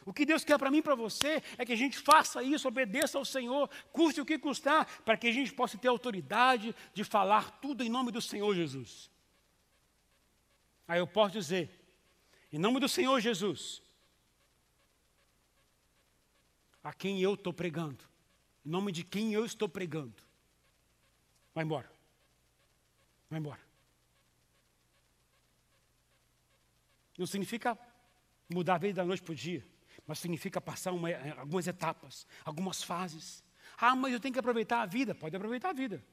O 0.05 0.13
que 0.13 0.25
Deus 0.25 0.45
quer 0.45 0.57
para 0.57 0.71
mim 0.71 0.77
e 0.77 0.81
para 0.81 0.95
você 0.95 1.43
é 1.57 1.65
que 1.65 1.73
a 1.73 1.75
gente 1.75 1.97
faça 1.99 2.41
isso, 2.41 2.65
obedeça 2.65 3.17
ao 3.17 3.25
Senhor, 3.25 3.69
custe 3.91 4.21
o 4.21 4.25
que 4.25 4.39
custar, 4.39 4.85
para 5.03 5.17
que 5.17 5.27
a 5.27 5.33
gente 5.33 5.53
possa 5.53 5.77
ter 5.77 5.89
autoridade 5.89 6.73
de 6.93 7.03
falar 7.03 7.59
tudo 7.59 7.83
em 7.83 7.89
nome 7.89 8.09
do 8.09 8.21
Senhor 8.21 8.55
Jesus. 8.55 9.11
Aí 10.87 10.99
eu 10.99 11.07
posso 11.07 11.33
dizer, 11.33 11.69
em 12.53 12.57
nome 12.57 12.79
do 12.79 12.87
Senhor 12.87 13.19
Jesus, 13.19 13.81
a 16.87 16.93
quem 16.93 17.21
eu 17.21 17.33
estou 17.33 17.53
pregando, 17.53 18.03
em 18.65 18.69
nome 18.69 18.91
de 18.91 19.03
quem 19.03 19.33
eu 19.33 19.45
estou 19.45 19.67
pregando, 19.67 20.15
vai 21.53 21.63
embora. 21.63 21.91
Vai 23.29 23.39
embora. 23.39 23.61
Não 27.17 27.25
significa 27.25 27.77
mudar 28.49 28.75
a 28.75 28.77
vida 28.77 29.01
da 29.01 29.05
noite 29.05 29.23
para 29.23 29.33
o 29.33 29.35
dia 29.35 29.65
mas 30.05 30.19
significa 30.19 30.61
passar 30.61 30.93
uma, 30.93 31.09
eh, 31.09 31.35
algumas 31.37 31.67
etapas, 31.67 32.25
algumas 32.45 32.81
fases. 32.81 33.43
Ah, 33.77 33.95
mas 33.95 34.13
eu 34.13 34.19
tenho 34.19 34.33
que 34.33 34.39
aproveitar 34.39 34.81
a 34.81 34.85
vida. 34.85 35.13
Pode 35.13 35.35
aproveitar 35.35 35.69
a 35.69 35.73
vida. 35.73 36.03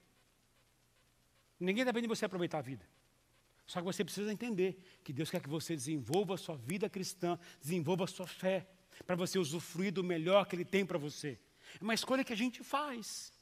Ninguém 1.58 1.84
depende 1.84 2.02
de 2.02 2.08
você 2.08 2.24
aproveitar 2.24 2.58
a 2.58 2.62
vida. 2.62 2.84
Só 3.64 3.78
que 3.78 3.84
você 3.84 4.04
precisa 4.04 4.32
entender 4.32 5.00
que 5.02 5.12
Deus 5.12 5.30
quer 5.30 5.40
que 5.40 5.48
você 5.48 5.74
desenvolva 5.74 6.34
a 6.34 6.36
sua 6.36 6.56
vida 6.56 6.90
cristã, 6.90 7.38
desenvolva 7.60 8.04
a 8.04 8.06
sua 8.06 8.26
fé, 8.26 8.66
para 9.06 9.16
você 9.16 9.38
usufruir 9.38 9.92
do 9.92 10.04
melhor 10.04 10.46
que 10.46 10.56
Ele 10.56 10.64
tem 10.64 10.84
para 10.84 10.98
você. 10.98 11.38
É 11.80 11.82
uma 11.82 11.94
escolha 11.94 12.24
que 12.24 12.32
a 12.32 12.36
gente 12.36 12.62
faz. 12.62 13.32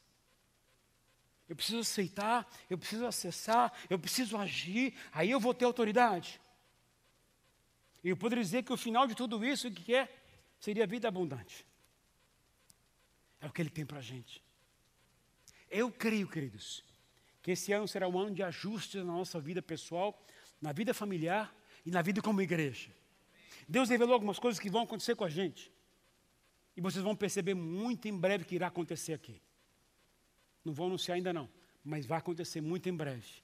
Eu 1.48 1.57
preciso 1.57 1.80
aceitar, 1.80 2.50
eu 2.70 2.78
preciso 2.78 3.07
acessar, 3.07 3.72
eu 3.90 3.98
preciso 3.98 4.36
agir, 4.36 4.94
aí 5.12 5.30
eu 5.30 5.38
vou 5.38 5.53
ter 5.53 5.64
autoridade. 5.64 6.40
E 8.03 8.09
eu 8.09 8.16
poderia 8.16 8.42
dizer 8.42 8.62
que 8.62 8.72
o 8.72 8.76
final 8.76 9.07
de 9.07 9.14
tudo 9.14 9.44
isso, 9.44 9.68
o 9.68 9.70
que 9.70 9.94
é? 9.94 10.09
seria 10.62 10.86
vida 10.86 11.09
abundante. 11.09 11.66
É 13.40 13.46
o 13.46 13.50
que 13.50 13.61
Ele 13.61 13.68
tem 13.68 13.84
para 13.84 13.98
a 13.98 14.03
gente. 14.03 14.40
Eu 15.68 15.90
creio, 15.90 16.28
queridos, 16.28 16.84
que 17.42 17.50
esse 17.50 17.72
ano 17.72 17.88
será 17.88 18.07
um 18.07 18.16
ano 18.16 18.32
de 18.32 18.44
ajuste 18.44 18.98
na 18.98 19.05
nossa 19.05 19.40
vida 19.40 19.61
pessoal, 19.61 20.24
na 20.61 20.72
vida 20.72 20.94
familiar 20.94 21.53
e 21.84 21.90
na 21.90 22.00
vida 22.00 22.22
como 22.22 22.40
igreja. 22.40 22.90
Deus 23.68 23.88
revelou 23.88 24.14
algumas 24.14 24.38
coisas 24.38 24.58
que 24.58 24.70
vão 24.70 24.82
acontecer 24.82 25.14
com 25.14 25.24
a 25.24 25.30
gente. 25.30 25.72
E 26.76 26.80
vocês 26.80 27.02
vão 27.04 27.14
perceber 27.14 27.54
muito 27.54 28.08
em 28.08 28.16
breve 28.16 28.44
que 28.44 28.54
irá 28.54 28.68
acontecer 28.68 29.12
aqui. 29.12 29.40
Não 30.64 30.72
vou 30.72 30.86
anunciar 30.86 31.16
ainda 31.16 31.32
não, 31.32 31.48
mas 31.84 32.06
vai 32.06 32.18
acontecer 32.18 32.60
muito 32.60 32.88
em 32.88 32.94
breve. 32.94 33.42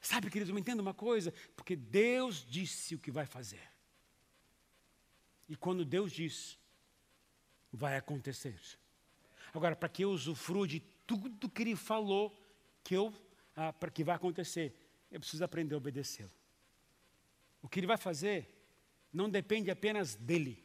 Sabe, 0.00 0.30
queridos, 0.30 0.50
eu 0.50 0.58
entendo 0.58 0.80
uma 0.80 0.94
coisa, 0.94 1.32
porque 1.54 1.74
Deus 1.74 2.44
disse 2.48 2.94
o 2.94 2.98
que 2.98 3.10
vai 3.10 3.26
fazer. 3.26 3.62
E 5.48 5.56
quando 5.56 5.84
Deus 5.84 6.12
diz, 6.12 6.58
vai 7.72 7.96
acontecer. 7.96 8.58
Agora, 9.54 9.76
para 9.76 9.88
que 9.88 10.02
eu 10.02 10.10
usufrua 10.10 10.66
de 10.66 10.80
tudo 11.06 11.48
que 11.48 11.62
Ele 11.62 11.76
falou 11.76 12.36
que, 12.82 12.94
eu, 12.94 13.12
ah, 13.54 13.72
para 13.72 13.90
que 13.90 14.04
vai 14.04 14.16
acontecer, 14.16 14.74
eu 15.10 15.20
preciso 15.20 15.44
aprender 15.44 15.74
a 15.74 15.78
obedecê-lo. 15.78 16.32
O 17.62 17.68
que 17.68 17.80
Ele 17.80 17.86
vai 17.86 17.96
fazer 17.96 18.55
não 19.12 19.28
depende 19.28 19.70
apenas 19.70 20.14
dele. 20.14 20.64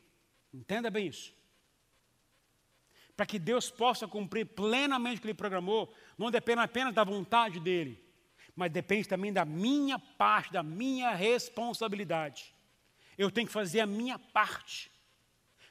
Entenda 0.53 0.89
bem 0.89 1.07
isso. 1.07 1.33
Para 3.15 3.25
que 3.25 3.37
Deus 3.37 3.69
possa 3.69 4.07
cumprir 4.07 4.45
plenamente 4.45 5.19
o 5.19 5.21
que 5.21 5.27
Ele 5.27 5.33
programou, 5.33 5.93
não 6.17 6.31
depende 6.31 6.61
apenas 6.61 6.93
da 6.93 7.03
vontade 7.03 7.59
dele, 7.59 8.03
mas 8.55 8.71
depende 8.71 9.07
também 9.07 9.31
da 9.31 9.45
minha 9.45 9.99
parte, 9.99 10.51
da 10.51 10.63
minha 10.63 11.11
responsabilidade 11.11 12.53
eu 13.17 13.31
tenho 13.31 13.47
que 13.47 13.53
fazer 13.53 13.81
a 13.81 13.85
minha 13.85 14.17
parte. 14.17 14.91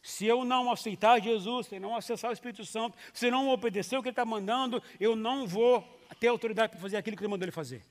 Se 0.02 0.24
eu 0.24 0.44
não 0.44 0.70
aceitar 0.70 1.20
Jesus, 1.20 1.66
se 1.66 1.78
não 1.78 1.94
acessar 1.94 2.30
o 2.30 2.32
Espírito 2.32 2.64
Santo, 2.64 2.96
se 3.12 3.30
não 3.30 3.48
obedecer 3.48 3.96
o 3.98 4.02
que 4.02 4.08
Ele 4.08 4.12
está 4.12 4.24
mandando, 4.24 4.82
eu 4.98 5.14
não 5.14 5.46
vou 5.46 5.82
ter 6.18 6.28
autoridade 6.28 6.72
para 6.72 6.80
fazer 6.80 6.96
aquilo 6.96 7.16
que 7.16 7.22
Ele 7.22 7.30
mandou 7.30 7.44
Ele 7.44 7.52
fazer. 7.52 7.84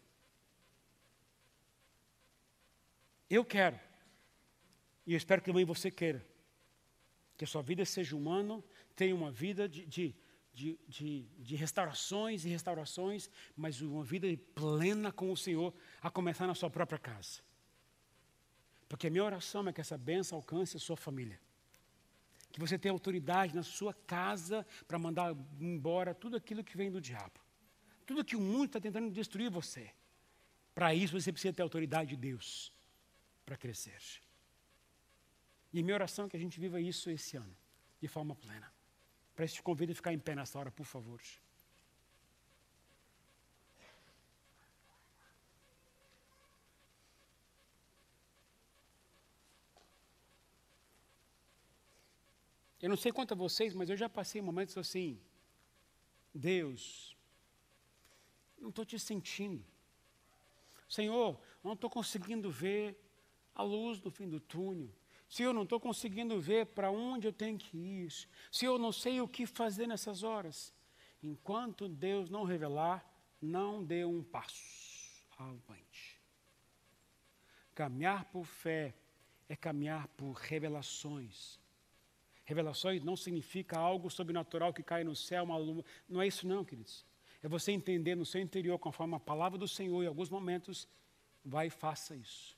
Eu 3.30 3.46
quero, 3.46 3.80
e 5.10 5.14
eu 5.14 5.18
espero 5.18 5.42
que 5.42 5.50
também 5.50 5.66
você 5.66 5.90
queira, 5.90 6.24
que 7.36 7.44
a 7.44 7.48
sua 7.48 7.64
vida 7.64 7.84
seja 7.84 8.16
humana, 8.16 8.64
tenha 8.96 9.16
uma 9.16 9.32
vida 9.32 9.68
de, 9.68 9.84
de, 9.84 10.16
de, 10.54 10.80
de, 10.88 11.24
de 11.40 11.56
restaurações 11.56 12.46
e 12.46 12.50
restaurações, 12.50 13.28
mas 13.58 13.82
uma 13.82 14.04
vida 14.04 14.28
plena 14.54 15.12
com 15.12 15.32
o 15.32 15.36
Senhor, 15.36 15.74
a 16.00 16.12
começar 16.12 16.46
na 16.46 16.54
sua 16.54 16.70
própria 16.70 17.00
casa. 17.00 17.42
Porque 18.88 19.08
a 19.08 19.10
minha 19.10 19.24
oração 19.24 19.68
é 19.68 19.74
que 19.74 19.82
essa 19.82 19.98
bênção 19.98 20.38
alcance 20.38 20.78
a 20.78 20.80
sua 20.80 20.96
família. 20.96 21.42
Que 22.52 22.60
você 22.60 22.78
tenha 22.78 22.92
autoridade 22.92 23.56
na 23.56 23.64
sua 23.64 23.96
casa 23.96 24.64
para 24.88 25.00
mandar 25.00 25.36
embora 25.60 26.14
tudo 26.14 26.38
aquilo 26.38 26.64
que 26.64 26.78
vem 26.78 26.92
do 26.92 27.02
diabo. 27.02 27.40
Tudo 28.06 28.24
que 28.24 28.36
o 28.36 28.40
mundo 28.40 28.66
está 28.66 28.80
tentando 28.80 29.10
destruir 29.10 29.50
você. 29.50 29.90
Para 30.76 30.94
isso 30.94 31.20
você 31.20 31.32
precisa 31.32 31.52
ter 31.52 31.64
autoridade 31.64 32.12
de 32.12 32.16
Deus 32.16 32.72
para 33.44 33.58
crescer. 33.58 33.98
E 35.72 35.84
minha 35.84 35.96
oração 35.96 36.26
é 36.26 36.30
que 36.30 36.38
a 36.38 36.40
gente 36.40 36.60
viva 36.60 36.82
isso 36.82 37.10
esse 37.10 37.38
ano, 37.38 37.56
de 38.02 38.08
forma 38.08 38.36
plena. 38.36 38.72
Para 39.36 39.46
isso 39.46 39.56
te 39.56 39.64
convido 39.64 39.92
a 39.92 39.96
ficar 39.96 40.12
em 40.12 40.20
pé 40.20 40.36
nessa 40.36 40.58
hora, 40.58 40.72
por 40.72 40.86
favor. 40.86 41.22
Eu 52.82 52.88
não 52.88 52.96
sei 52.96 53.12
quanto 53.12 53.34
a 53.34 53.36
vocês, 53.36 53.74
mas 53.74 53.90
eu 53.90 53.98
já 53.98 54.08
passei 54.08 54.42
momentos 54.42 54.78
assim. 54.78 55.20
Deus, 56.34 57.16
não 58.58 58.70
estou 58.70 58.86
te 58.86 58.98
sentindo. 58.98 59.66
Senhor, 60.88 61.40
não 61.64 61.74
estou 61.74 61.90
conseguindo 61.90 62.50
ver 62.50 62.98
a 63.54 63.64
luz 63.64 64.02
no 64.02 64.10
fim 64.10 64.28
do 64.30 64.40
túnel, 64.40 64.90
se 65.30 65.44
eu 65.44 65.54
não 65.54 65.62
estou 65.62 65.80
conseguindo 65.80 66.42
ver 66.42 66.66
para 66.66 66.90
onde 66.90 67.28
eu 67.28 67.32
tenho 67.32 67.56
que 67.56 67.78
ir, 67.78 68.12
se 68.52 68.66
eu 68.66 68.80
não 68.80 68.92
sei 68.92 69.22
o 69.22 69.28
que 69.28 69.46
fazer 69.46 69.86
nessas 69.86 70.24
horas, 70.24 70.74
enquanto 71.22 71.88
Deus 71.88 72.32
não 72.32 72.44
revelar, 72.44 73.06
não 73.40 73.84
dê 73.84 74.04
um 74.04 74.24
passo 74.24 75.24
avante. 75.38 76.20
Caminhar 77.76 78.26
por 78.26 78.44
fé 78.44 78.96
é 79.48 79.56
caminhar 79.56 80.08
por 80.10 80.34
revelações. 80.34 81.60
Revelações 82.44 83.04
não 83.04 83.16
significa 83.16 83.78
algo 83.78 84.10
sobrenatural 84.10 84.74
que 84.74 84.82
cai 84.82 85.04
no 85.04 85.16
céu, 85.16 85.44
uma 85.44 85.58
lua. 85.58 85.86
Não 86.10 86.20
é 86.20 86.28
isso 86.28 86.48
não, 86.48 86.66
queridos. 86.66 87.06
É 87.44 87.48
você 87.48 87.72
entender 87.72 88.16
no 88.16 88.26
seu 88.26 88.42
interior, 88.42 88.80
conforme 88.80 89.16
a 89.16 89.20
palavra 89.20 89.60
do 89.60 89.68
Senhor, 89.68 90.04
em 90.04 90.08
alguns 90.08 90.30
momentos, 90.30 90.88
vai 91.46 91.68
e 91.68 91.70
faça 91.70 92.16
isso. 92.16 92.58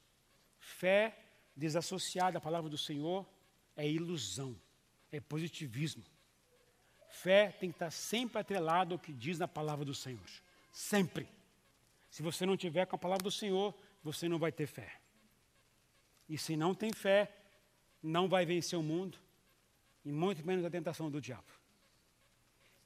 Fé 0.57 1.17
desassociada 1.55 2.37
à 2.37 2.41
palavra 2.41 2.69
do 2.69 2.77
Senhor 2.77 3.27
é 3.75 3.87
ilusão, 3.87 4.55
é 5.11 5.19
positivismo. 5.19 6.03
Fé 7.09 7.51
tem 7.51 7.69
que 7.69 7.75
estar 7.75 7.91
sempre 7.91 8.39
atrelado 8.39 8.93
ao 8.93 8.99
que 8.99 9.11
diz 9.11 9.37
na 9.37 9.47
palavra 9.47 9.83
do 9.83 9.93
Senhor. 9.93 10.29
Sempre. 10.71 11.27
Se 12.09 12.21
você 12.21 12.45
não 12.45 12.55
tiver 12.55 12.85
com 12.85 12.95
a 12.95 12.99
palavra 12.99 13.23
do 13.23 13.31
Senhor, 13.31 13.75
você 14.03 14.27
não 14.27 14.39
vai 14.39 14.51
ter 14.51 14.67
fé. 14.67 14.99
E 16.27 16.37
se 16.37 16.55
não 16.55 16.73
tem 16.73 16.93
fé, 16.93 17.33
não 18.01 18.27
vai 18.27 18.45
vencer 18.45 18.77
o 18.77 18.83
mundo, 18.83 19.17
e 20.03 20.11
muito 20.11 20.45
menos 20.45 20.65
a 20.65 20.69
tentação 20.69 21.11
do 21.11 21.21
diabo. 21.21 21.51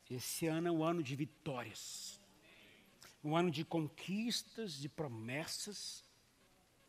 Esse 0.09 0.47
ano 0.47 0.67
é 0.67 0.71
um 0.71 0.83
ano 0.83 1.01
de 1.01 1.15
vitórias, 1.15 2.19
um 3.23 3.35
ano 3.35 3.49
de 3.49 3.65
conquistas, 3.65 4.73
de 4.73 4.87
promessas. 4.87 6.03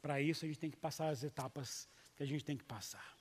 Para 0.07 0.20
isso, 0.20 0.44
a 0.44 0.46
gente 0.46 0.61
tem 0.61 0.70
que 0.70 0.76
passar 0.76 1.09
as 1.09 1.24
etapas 1.24 1.88
que 2.14 2.22
a 2.22 2.26
gente 2.26 2.44
tem 2.44 2.57
que 2.57 2.62
passar. 2.62 3.15